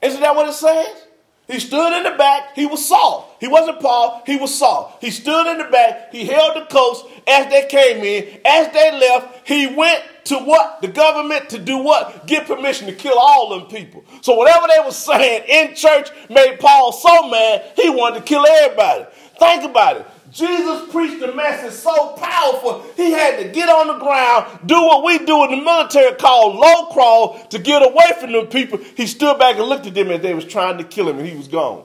Isn't 0.00 0.20
that 0.20 0.34
what 0.34 0.48
it 0.48 0.54
says? 0.54 1.06
He 1.46 1.58
stood 1.58 1.96
in 1.96 2.04
the 2.04 2.16
back. 2.16 2.54
He 2.54 2.64
was 2.64 2.86
Saul. 2.86 3.36
He 3.40 3.48
wasn't 3.48 3.80
Paul. 3.80 4.22
He 4.24 4.36
was 4.36 4.56
Saul. 4.56 4.96
He 5.00 5.10
stood 5.10 5.50
in 5.50 5.58
the 5.58 5.64
back. 5.64 6.12
He 6.12 6.24
held 6.24 6.54
the 6.54 6.64
coats 6.66 7.02
as 7.26 7.50
they 7.50 7.66
came 7.66 8.04
in. 8.04 8.40
As 8.44 8.72
they 8.72 8.92
left, 8.92 9.48
he 9.48 9.66
went 9.66 10.00
to 10.26 10.38
what? 10.38 10.80
The 10.80 10.88
government 10.88 11.50
to 11.50 11.58
do 11.58 11.78
what? 11.78 12.26
Get 12.28 12.46
permission 12.46 12.86
to 12.86 12.92
kill 12.92 13.18
all 13.18 13.58
them 13.58 13.68
people. 13.68 14.04
So 14.20 14.34
whatever 14.34 14.68
they 14.68 14.78
were 14.84 14.92
saying 14.92 15.42
in 15.48 15.74
church 15.74 16.10
made 16.28 16.60
Paul 16.60 16.92
so 16.92 17.28
mad, 17.28 17.72
he 17.74 17.90
wanted 17.90 18.20
to 18.20 18.24
kill 18.24 18.46
everybody. 18.46 19.06
Think 19.40 19.64
about 19.64 19.96
it. 19.96 20.06
Jesus 20.30 20.90
preached 20.92 21.22
a 21.22 21.34
message 21.34 21.72
so 21.72 22.08
powerful, 22.10 22.84
he 22.96 23.10
had 23.10 23.42
to 23.42 23.48
get 23.48 23.68
on 23.68 23.88
the 23.88 23.98
ground, 23.98 24.60
do 24.66 24.74
what 24.74 25.04
we 25.04 25.18
do 25.18 25.44
in 25.44 25.50
the 25.50 25.56
military 25.56 26.14
called 26.14 26.56
low 26.56 26.86
crawl 26.92 27.38
to 27.48 27.58
get 27.58 27.82
away 27.82 28.12
from 28.18 28.32
them 28.32 28.46
people. 28.46 28.78
He 28.96 29.06
stood 29.06 29.38
back 29.38 29.56
and 29.56 29.64
looked 29.64 29.86
at 29.86 29.94
them 29.94 30.10
as 30.10 30.20
they 30.20 30.34
was 30.34 30.44
trying 30.44 30.78
to 30.78 30.84
kill 30.84 31.08
him 31.08 31.18
and 31.18 31.26
he 31.26 31.36
was 31.36 31.48
gone. 31.48 31.84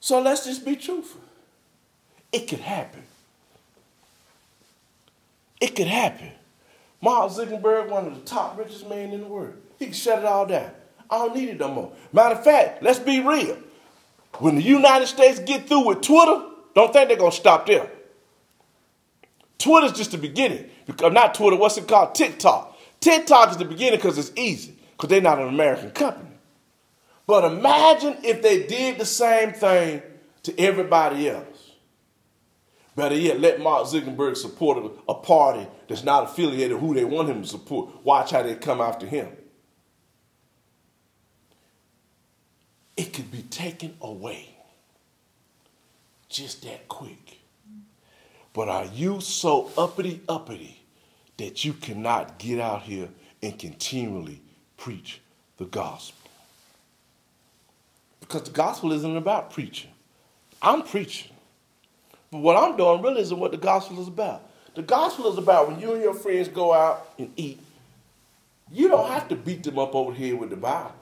So 0.00 0.20
let's 0.20 0.44
just 0.44 0.66
be 0.66 0.76
truthful. 0.76 1.22
It 2.30 2.46
could 2.46 2.60
happen. 2.60 3.02
It 5.60 5.74
could 5.74 5.86
happen. 5.86 6.32
Mark 7.00 7.32
Zuckerberg, 7.32 7.88
one 7.88 8.06
of 8.06 8.14
the 8.14 8.20
top 8.20 8.58
richest 8.58 8.86
men 8.88 9.12
in 9.12 9.20
the 9.20 9.26
world, 9.26 9.54
he 9.78 9.86
can 9.86 9.94
shut 9.94 10.18
it 10.18 10.24
all 10.26 10.44
down. 10.44 10.70
I 11.08 11.18
don't 11.18 11.34
need 11.34 11.48
it 11.50 11.58
no 11.58 11.70
more. 11.70 11.92
Matter 12.12 12.34
of 12.34 12.44
fact, 12.44 12.82
let's 12.82 12.98
be 12.98 13.20
real. 13.20 13.56
When 14.38 14.56
the 14.56 14.62
United 14.62 15.06
States 15.06 15.38
get 15.38 15.68
through 15.68 15.86
with 15.86 16.00
Twitter, 16.00 16.42
don't 16.74 16.92
think 16.92 17.08
they're 17.08 17.16
going 17.16 17.30
to 17.30 17.36
stop 17.36 17.66
there. 17.66 17.90
Twitter's 19.58 19.92
just 19.92 20.10
the 20.10 20.18
beginning. 20.18 20.68
Because 20.86 21.12
not 21.12 21.34
Twitter, 21.34 21.56
what's 21.56 21.78
it 21.78 21.88
called? 21.88 22.14
TikTok. 22.14 22.76
TikTok 23.00 23.52
is 23.52 23.56
the 23.56 23.64
beginning 23.64 23.98
because 23.98 24.18
it's 24.18 24.32
easy, 24.36 24.74
because 24.92 25.08
they're 25.08 25.20
not 25.20 25.38
an 25.38 25.48
American 25.48 25.90
company. 25.90 26.30
But 27.26 27.44
imagine 27.44 28.18
if 28.22 28.42
they 28.42 28.66
did 28.66 28.98
the 28.98 29.06
same 29.06 29.52
thing 29.52 30.02
to 30.42 30.58
everybody 30.60 31.28
else. 31.28 31.72
Better 32.96 33.16
yet, 33.16 33.40
let 33.40 33.60
Mark 33.60 33.86
Zuckerberg 33.86 34.36
support 34.36 34.92
a 35.08 35.14
party 35.14 35.66
that's 35.88 36.04
not 36.04 36.24
affiliated 36.24 36.78
who 36.78 36.94
they 36.94 37.04
want 37.04 37.28
him 37.28 37.42
to 37.42 37.48
support. 37.48 38.04
Watch 38.04 38.30
how 38.30 38.42
they 38.42 38.54
come 38.54 38.80
after 38.80 39.06
him. 39.06 39.28
It 42.96 43.12
could 43.12 43.30
be 43.30 43.42
taken 43.42 43.96
away 44.00 44.48
just 46.28 46.62
that 46.64 46.88
quick. 46.88 47.40
But 48.52 48.68
are 48.68 48.86
you 48.86 49.20
so 49.20 49.70
uppity 49.76 50.20
uppity 50.28 50.84
that 51.36 51.64
you 51.64 51.72
cannot 51.72 52.38
get 52.38 52.60
out 52.60 52.82
here 52.82 53.08
and 53.42 53.58
continually 53.58 54.40
preach 54.76 55.20
the 55.56 55.64
gospel? 55.64 56.30
Because 58.20 58.44
the 58.44 58.50
gospel 58.50 58.92
isn't 58.92 59.16
about 59.16 59.52
preaching. 59.52 59.90
I'm 60.62 60.82
preaching. 60.82 61.32
But 62.30 62.38
what 62.38 62.56
I'm 62.56 62.76
doing 62.76 63.02
really 63.02 63.20
isn't 63.22 63.38
what 63.38 63.50
the 63.50 63.58
gospel 63.58 64.00
is 64.00 64.08
about. 64.08 64.48
The 64.74 64.82
gospel 64.82 65.30
is 65.30 65.38
about 65.38 65.68
when 65.68 65.80
you 65.80 65.92
and 65.92 66.02
your 66.02 66.14
friends 66.14 66.48
go 66.48 66.72
out 66.72 67.12
and 67.18 67.30
eat, 67.36 67.60
you 68.72 68.88
don't 68.88 69.08
have 69.08 69.28
to 69.28 69.36
beat 69.36 69.62
them 69.62 69.78
up 69.78 69.94
over 69.94 70.12
here 70.12 70.36
with 70.36 70.50
the 70.50 70.56
Bible 70.56 70.94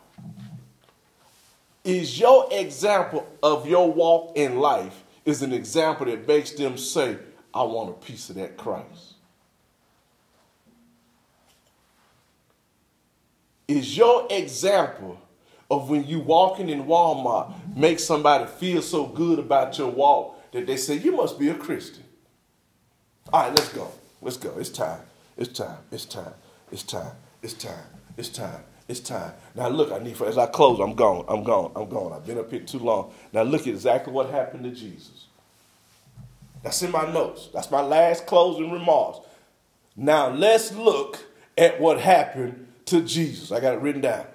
is 1.84 2.18
your 2.18 2.48
example 2.52 3.26
of 3.42 3.66
your 3.66 3.92
walk 3.92 4.36
in 4.36 4.58
life 4.58 5.02
is 5.24 5.42
an 5.42 5.52
example 5.52 6.06
that 6.06 6.26
makes 6.26 6.52
them 6.52 6.76
say, 6.76 7.16
I 7.54 7.62
want 7.62 7.90
a 7.90 7.92
piece 7.92 8.30
of 8.30 8.36
that 8.36 8.56
Christ. 8.56 9.14
Is 13.68 13.96
your 13.96 14.26
example 14.30 15.20
of 15.70 15.88
when 15.88 16.06
you 16.06 16.20
walking 16.20 16.68
in 16.68 16.84
Walmart 16.84 17.54
make 17.74 17.98
somebody 17.98 18.46
feel 18.46 18.82
so 18.82 19.06
good 19.06 19.38
about 19.38 19.78
your 19.78 19.88
walk 19.88 20.52
that 20.52 20.66
they 20.66 20.76
say, 20.76 20.96
you 20.96 21.12
must 21.12 21.38
be 21.38 21.48
a 21.48 21.54
Christian. 21.54 22.04
All 23.32 23.44
right, 23.44 23.50
let's 23.56 23.72
go. 23.72 23.90
Let's 24.20 24.36
go. 24.36 24.58
It's 24.58 24.68
time. 24.68 25.00
It's 25.36 25.52
time. 25.52 25.78
It's 25.90 26.04
time. 26.04 26.34
It's 26.70 26.82
time. 26.82 27.12
It's 27.42 27.54
time. 27.54 27.84
It's 28.16 28.28
time. 28.28 28.64
It's 28.92 29.00
time. 29.00 29.32
Now 29.54 29.68
look, 29.68 29.90
I 29.90 30.00
need 30.00 30.18
for 30.18 30.26
as 30.26 30.36
I 30.36 30.44
close, 30.44 30.78
I'm 30.78 30.92
gone. 30.92 31.24
I'm 31.26 31.44
gone. 31.44 31.72
I'm 31.74 31.88
gone. 31.88 32.12
I've 32.12 32.26
been 32.26 32.38
up 32.38 32.50
here 32.50 32.60
too 32.60 32.78
long. 32.78 33.10
Now 33.32 33.40
look 33.40 33.62
at 33.62 33.68
exactly 33.68 34.12
what 34.12 34.28
happened 34.28 34.64
to 34.64 34.70
Jesus. 34.70 35.28
That's 36.62 36.82
in 36.82 36.90
my 36.90 37.10
notes. 37.10 37.48
That's 37.54 37.70
my 37.70 37.80
last 37.80 38.26
closing 38.26 38.70
remarks. 38.70 39.20
Now 39.96 40.28
let's 40.28 40.72
look 40.72 41.24
at 41.56 41.80
what 41.80 42.00
happened 42.00 42.68
to 42.84 43.00
Jesus. 43.00 43.50
I 43.50 43.60
got 43.60 43.72
it 43.72 43.80
written 43.80 44.02
down. 44.02 44.26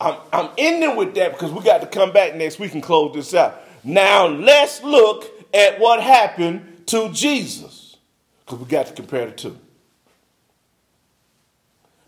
I'm, 0.00 0.16
I'm 0.32 0.48
ending 0.56 0.96
with 0.96 1.14
that 1.16 1.32
because 1.32 1.52
we 1.52 1.62
got 1.62 1.82
to 1.82 1.86
come 1.86 2.10
back 2.10 2.34
next 2.36 2.58
week 2.58 2.72
and 2.72 2.82
close 2.82 3.14
this 3.14 3.34
out. 3.34 3.60
Now 3.84 4.28
let's 4.28 4.82
look 4.82 5.30
at 5.52 5.78
what 5.78 6.02
happened 6.02 6.86
to 6.86 7.12
Jesus 7.12 7.98
because 8.46 8.60
we 8.60 8.64
got 8.64 8.86
to 8.86 8.94
compare 8.94 9.26
the 9.26 9.32
two. 9.32 9.58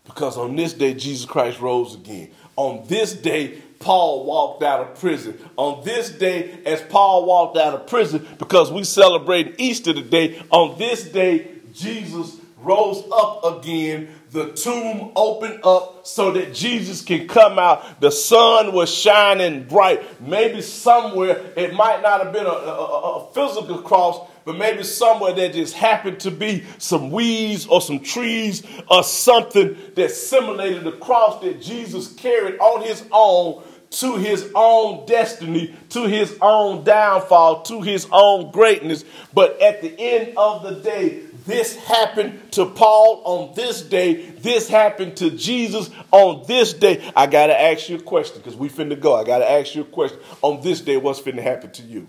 Because 0.09 0.37
on 0.37 0.55
this 0.55 0.73
day, 0.73 0.95
Jesus 0.95 1.25
Christ 1.27 1.61
rose 1.61 1.93
again. 1.93 2.31
On 2.55 2.83
this 2.87 3.13
day, 3.13 3.61
Paul 3.77 4.25
walked 4.25 4.63
out 4.63 4.79
of 4.81 4.99
prison. 4.99 5.37
On 5.55 5.83
this 5.85 6.09
day, 6.09 6.59
as 6.65 6.81
Paul 6.81 7.25
walked 7.25 7.57
out 7.57 7.75
of 7.75 7.85
prison, 7.85 8.27
because 8.39 8.71
we 8.71 8.83
celebrate 8.83 9.55
Easter 9.59 9.93
today, 9.93 10.41
on 10.49 10.79
this 10.79 11.03
day, 11.03 11.47
Jesus 11.73 12.37
rose 12.57 13.03
up 13.13 13.59
again. 13.59 14.09
The 14.31 14.51
tomb 14.51 15.11
opened 15.15 15.61
up 15.63 16.05
so 16.05 16.31
that 16.33 16.53
Jesus 16.53 17.01
can 17.01 17.27
come 17.27 17.57
out. 17.57 17.99
The 17.99 18.11
sun 18.11 18.73
was 18.73 18.93
shining 18.93 19.63
bright. 19.63 20.21
Maybe 20.21 20.61
somewhere 20.61 21.51
it 21.55 21.73
might 21.73 22.03
not 22.03 22.23
have 22.23 22.31
been 22.31 22.45
a, 22.45 22.49
a, 22.49 23.25
a 23.25 23.33
physical 23.33 23.81
cross, 23.81 24.29
but 24.45 24.55
maybe 24.55 24.83
somewhere 24.83 25.33
there 25.33 25.51
just 25.51 25.73
happened 25.73 26.19
to 26.21 26.31
be 26.31 26.63
some 26.77 27.09
weeds 27.09 27.65
or 27.65 27.81
some 27.81 28.01
trees 28.01 28.63
or 28.89 29.03
something 29.03 29.75
that 29.95 30.11
simulated 30.11 30.83
the 30.83 30.91
cross 30.91 31.41
that 31.41 31.59
Jesus 31.59 32.13
carried 32.13 32.59
on 32.59 32.83
his 32.83 33.03
own 33.11 33.63
to 33.91 34.17
his 34.17 34.51
own 34.53 35.05
destiny, 35.07 35.75
to 35.89 36.03
his 36.03 36.37
own 36.41 36.83
downfall, 36.83 37.63
to 37.63 37.81
his 37.81 38.07
own 38.11 38.51
greatness. 38.51 39.03
But 39.33 39.59
at 39.61 39.81
the 39.81 39.99
end 39.99 40.37
of 40.37 40.61
the 40.61 40.75
day, 40.75 41.23
this 41.49 41.75
happened 41.75 42.51
to 42.53 42.65
Paul 42.67 43.21
on 43.25 43.55
this 43.55 43.81
day. 43.81 44.13
This 44.13 44.69
happened 44.69 45.17
to 45.17 45.31
Jesus 45.31 45.89
on 46.11 46.45
this 46.47 46.73
day. 46.73 47.11
I 47.15 47.27
got 47.27 47.47
to 47.47 47.59
ask 47.59 47.89
you 47.89 47.97
a 47.97 48.01
question 48.01 48.37
because 48.37 48.55
we 48.55 48.69
finna 48.69 48.99
go. 48.99 49.15
I 49.15 49.23
got 49.23 49.39
to 49.39 49.49
ask 49.49 49.75
you 49.75 49.81
a 49.81 49.85
question. 49.85 50.19
On 50.41 50.61
this 50.61 50.81
day, 50.81 50.97
what's 50.97 51.19
finna 51.19 51.41
happen 51.41 51.71
to 51.71 51.81
you? 51.81 52.07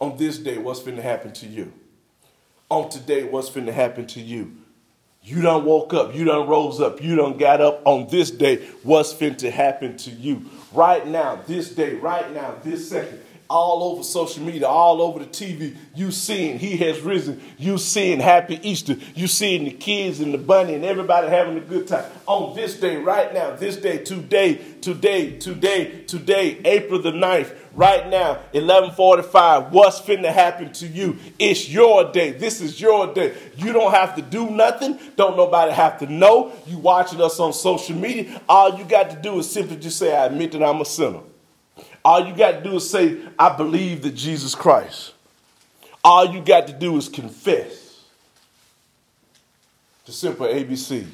on 0.00 0.16
this 0.16 0.38
day, 0.38 0.58
what's 0.58 0.80
finna 0.80 1.02
happen 1.02 1.32
to 1.32 1.46
you? 1.46 1.72
On 2.70 2.88
today, 2.88 3.24
what's 3.24 3.50
finna 3.50 3.72
happen 3.72 4.06
to 4.08 4.20
you? 4.20 4.56
You 5.22 5.42
done 5.42 5.66
woke 5.66 5.92
up, 5.92 6.14
you 6.14 6.24
done 6.24 6.48
rose 6.48 6.80
up, 6.80 7.02
you 7.02 7.16
done 7.16 7.36
got 7.36 7.60
up 7.60 7.82
on 7.84 8.08
this 8.08 8.30
day. 8.30 8.66
What's 8.82 9.12
finna 9.12 9.50
happen 9.50 9.98
to 9.98 10.10
you? 10.10 10.46
Right 10.72 11.06
now, 11.06 11.36
this 11.46 11.70
day, 11.70 11.94
right 11.94 12.32
now, 12.32 12.54
this 12.62 12.88
second, 12.88 13.20
all 13.50 13.82
over 13.82 14.04
social 14.04 14.44
media, 14.44 14.68
all 14.68 15.02
over 15.02 15.18
the 15.18 15.26
TV, 15.26 15.76
you 15.92 16.12
seeing 16.12 16.56
he 16.60 16.76
has 16.76 17.00
risen. 17.00 17.42
You 17.58 17.78
seeing 17.78 18.20
happy 18.20 18.60
Easter. 18.62 18.96
You 19.16 19.26
seeing 19.26 19.64
the 19.64 19.72
kids 19.72 20.20
and 20.20 20.32
the 20.32 20.38
bunny 20.38 20.74
and 20.74 20.84
everybody 20.84 21.26
having 21.26 21.58
a 21.58 21.60
good 21.60 21.88
time. 21.88 22.08
On 22.26 22.54
this 22.54 22.78
day, 22.78 22.96
right 22.96 23.34
now, 23.34 23.56
this 23.56 23.76
day, 23.76 23.98
today, 23.98 24.54
today, 24.80 25.36
today, 25.38 26.04
today, 26.04 26.60
April 26.64 27.02
the 27.02 27.10
9th, 27.10 27.52
right 27.74 28.08
now, 28.08 28.34
1145, 28.52 29.72
what's 29.72 30.00
finna 30.00 30.32
happen 30.32 30.72
to 30.74 30.86
you? 30.86 31.18
It's 31.36 31.68
your 31.68 32.12
day. 32.12 32.30
This 32.30 32.60
is 32.60 32.80
your 32.80 33.12
day. 33.12 33.36
You 33.56 33.72
don't 33.72 33.92
have 33.92 34.14
to 34.14 34.22
do 34.22 34.48
nothing. 34.48 34.96
Don't 35.16 35.36
nobody 35.36 35.72
have 35.72 35.98
to 35.98 36.06
know. 36.06 36.52
You 36.68 36.78
watching 36.78 37.20
us 37.20 37.40
on 37.40 37.52
social 37.52 37.96
media. 37.96 38.40
All 38.48 38.78
you 38.78 38.84
got 38.84 39.10
to 39.10 39.16
do 39.16 39.40
is 39.40 39.50
simply 39.50 39.76
just 39.76 39.98
say, 39.98 40.16
I 40.16 40.26
admit 40.26 40.52
that 40.52 40.62
I'm 40.62 40.80
a 40.80 40.84
sinner. 40.84 41.22
All 42.04 42.26
you 42.26 42.34
got 42.34 42.52
to 42.52 42.62
do 42.62 42.76
is 42.76 42.90
say, 42.90 43.18
I 43.38 43.54
believe 43.56 44.02
that 44.02 44.14
Jesus 44.14 44.54
Christ 44.54 45.12
All 46.02 46.32
you 46.32 46.40
got 46.40 46.66
to 46.68 46.72
do 46.72 46.96
is 46.96 47.08
confess 47.08 48.04
the 50.06 50.12
simple 50.12 50.46
ABCs. 50.46 51.06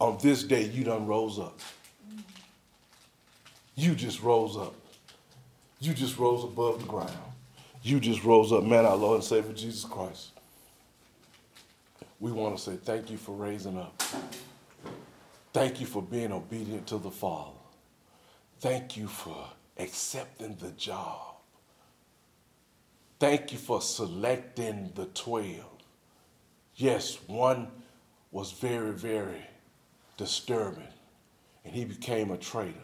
On 0.00 0.18
this 0.22 0.44
day, 0.44 0.64
you 0.64 0.84
done 0.84 1.06
rose 1.06 1.38
up. 1.38 1.58
You 3.74 3.94
just 3.94 4.22
rose 4.22 4.56
up. 4.56 4.74
You 5.80 5.94
just 5.94 6.18
rose 6.18 6.42
above 6.44 6.80
the 6.80 6.86
ground. 6.86 7.12
You 7.82 8.00
just 8.00 8.24
rose 8.24 8.52
up. 8.52 8.64
Man, 8.64 8.84
our 8.84 8.96
Lord 8.96 9.16
and 9.16 9.24
Savior 9.24 9.52
Jesus 9.52 9.84
Christ. 9.84 10.30
We 12.20 12.32
want 12.32 12.56
to 12.56 12.62
say 12.62 12.76
thank 12.76 13.10
you 13.10 13.16
for 13.16 13.32
raising 13.32 13.78
up. 13.78 14.02
Thank 15.52 15.80
you 15.80 15.86
for 15.86 16.02
being 16.02 16.32
obedient 16.32 16.88
to 16.88 16.98
the 16.98 17.10
Father. 17.10 17.57
Thank 18.60 18.96
you 18.96 19.06
for 19.06 19.50
accepting 19.76 20.56
the 20.56 20.72
job. 20.72 21.36
Thank 23.20 23.52
you 23.52 23.58
for 23.58 23.80
selecting 23.80 24.90
the 24.96 25.06
12. 25.06 25.60
Yes, 26.74 27.18
one 27.28 27.68
was 28.32 28.52
very, 28.52 28.92
very 28.92 29.46
disturbing, 30.16 30.88
and 31.64 31.72
he 31.72 31.84
became 31.84 32.32
a 32.32 32.36
traitor. 32.36 32.74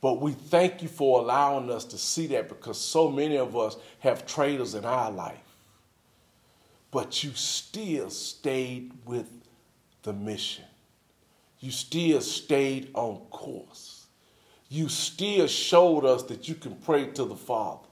But 0.00 0.20
we 0.20 0.32
thank 0.32 0.82
you 0.82 0.88
for 0.88 1.20
allowing 1.20 1.70
us 1.70 1.84
to 1.86 1.98
see 1.98 2.26
that 2.28 2.48
because 2.48 2.80
so 2.80 3.08
many 3.08 3.38
of 3.38 3.56
us 3.56 3.76
have 4.00 4.26
traitors 4.26 4.74
in 4.74 4.84
our 4.84 5.12
life. 5.12 5.38
But 6.90 7.22
you 7.22 7.30
still 7.34 8.10
stayed 8.10 8.92
with 9.04 9.30
the 10.02 10.12
mission. 10.12 10.64
You 11.60 11.70
still 11.70 12.20
stayed 12.20 12.90
on 12.94 13.18
course. 13.30 14.01
You 14.72 14.88
still 14.88 15.48
showed 15.48 16.06
us 16.06 16.22
that 16.22 16.48
you 16.48 16.54
can 16.54 16.76
pray 16.76 17.04
to 17.08 17.26
the 17.26 17.36
Father. 17.36 17.86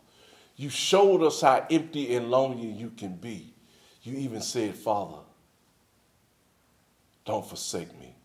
You 0.57 0.71
showed 0.71 1.23
us 1.23 1.43
how 1.43 1.67
empty 1.71 2.15
and 2.17 2.31
lonely 2.31 2.69
you 2.69 2.89
can 2.97 3.17
be. 3.17 3.53
You 4.03 4.17
even 4.17 4.41
said, 4.41 4.77
Father, 4.77 5.19
don't 7.27 7.47
forsake 7.47 7.93
me. 8.01 8.17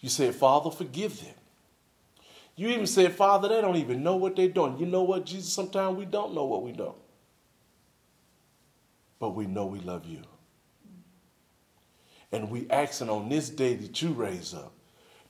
You 0.00 0.10
said, 0.10 0.34
Father, 0.34 0.70
forgive 0.70 1.18
them. 1.18 1.34
You 2.56 2.68
even 2.68 2.86
said, 2.86 3.14
Father, 3.14 3.48
they 3.48 3.62
don't 3.62 3.76
even 3.76 4.02
know 4.02 4.16
what 4.16 4.36
they're 4.36 4.48
doing. 4.48 4.76
You 4.76 4.84
know 4.84 5.04
what, 5.04 5.24
Jesus? 5.24 5.50
Sometimes 5.50 5.96
we 5.96 6.04
don't 6.04 6.34
know 6.34 6.44
what 6.44 6.62
we 6.62 6.72
know. 6.72 6.96
But 9.18 9.30
we 9.30 9.46
know 9.46 9.64
we 9.64 9.80
love 9.80 10.04
you. 10.04 10.20
And 12.32 12.50
we 12.50 12.68
asking 12.68 13.08
on 13.08 13.30
this 13.30 13.48
day 13.48 13.76
that 13.76 14.02
you 14.02 14.10
raise 14.10 14.52
up, 14.52 14.74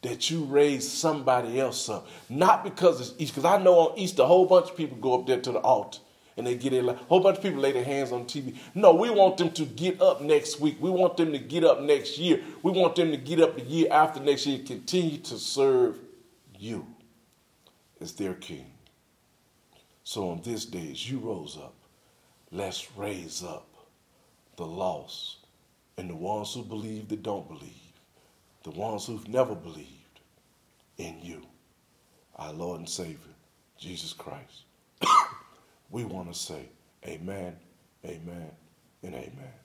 that 0.03 0.31
you 0.31 0.45
raise 0.45 0.91
somebody 0.91 1.61
else 1.61 1.89
up. 1.89 2.09
Not 2.29 2.65
because 2.65 3.01
it's 3.01 3.15
Easter, 3.19 3.41
because 3.41 3.45
I 3.45 3.63
know 3.63 3.75
on 3.79 3.99
Easter 3.99 4.23
a 4.23 4.27
whole 4.27 4.47
bunch 4.47 4.71
of 4.71 4.77
people 4.77 4.97
go 4.99 5.19
up 5.19 5.27
there 5.27 5.41
to 5.41 5.53
the 5.53 5.61
altar 5.61 6.01
and 6.37 6.47
they 6.47 6.55
get 6.55 6.73
it. 6.73 6.85
A 6.85 6.95
whole 6.95 7.21
bunch 7.21 7.39
of 7.39 7.43
people 7.43 7.61
lay 7.61 7.73
their 7.73 7.85
hands 7.85 8.11
on 8.11 8.25
TV. 8.25 8.57
No, 8.75 8.95
we 8.95 9.11
want 9.11 9.37
them 9.37 9.51
to 9.53 9.65
get 9.65 10.01
up 10.01 10.21
next 10.21 10.61
week. 10.61 10.77
We 10.81 10.91
want 10.91 11.17
them 11.17 11.33
to 11.33 11.39
get 11.39 11.65
up 11.65 11.81
next 11.81 12.19
year. 12.19 12.43
We 12.63 12.73
want 12.73 12.97
them 12.97 13.11
to 13.11 13.17
get 13.17 13.41
up 13.41 13.57
the 13.57 13.63
year 13.63 13.89
after 13.91 14.21
next 14.21 14.47
year 14.47 14.61
continue 14.67 15.19
to 15.19 15.39
serve 15.39 15.99
you 16.59 16.87
as 18.01 18.13
their 18.13 18.35
king. 18.35 18.73
So 20.05 20.31
on 20.31 20.43
this 20.43 20.65
day, 20.65 20.91
as 20.91 21.09
you 21.09 21.19
rose 21.19 21.57
up, 21.57 21.75
let's 22.51 22.89
raise 22.97 23.45
up 23.45 23.69
the 24.57 24.67
lost 24.67 25.39
and 25.97 26.11
the 26.11 26.17
ones 26.17 26.55
who 26.55 26.63
believe 26.63 27.09
that 27.09 27.23
don't 27.23 27.47
believe, 27.47 27.82
the 28.63 28.71
ones 28.71 29.07
who've 29.07 29.29
never 29.29 29.55
believed 29.55 30.21
in 30.99 31.19
you, 31.23 31.43
our 32.37 32.53
Lord 32.53 32.81
and 32.81 32.89
Savior, 32.89 33.19
Jesus 33.79 34.13
Christ. 34.13 34.65
we 35.91 36.05
want 36.05 36.33
to 36.33 36.39
say 36.39 36.69
amen, 37.07 37.57
amen, 38.05 38.51
and 39.03 39.15
amen. 39.15 39.62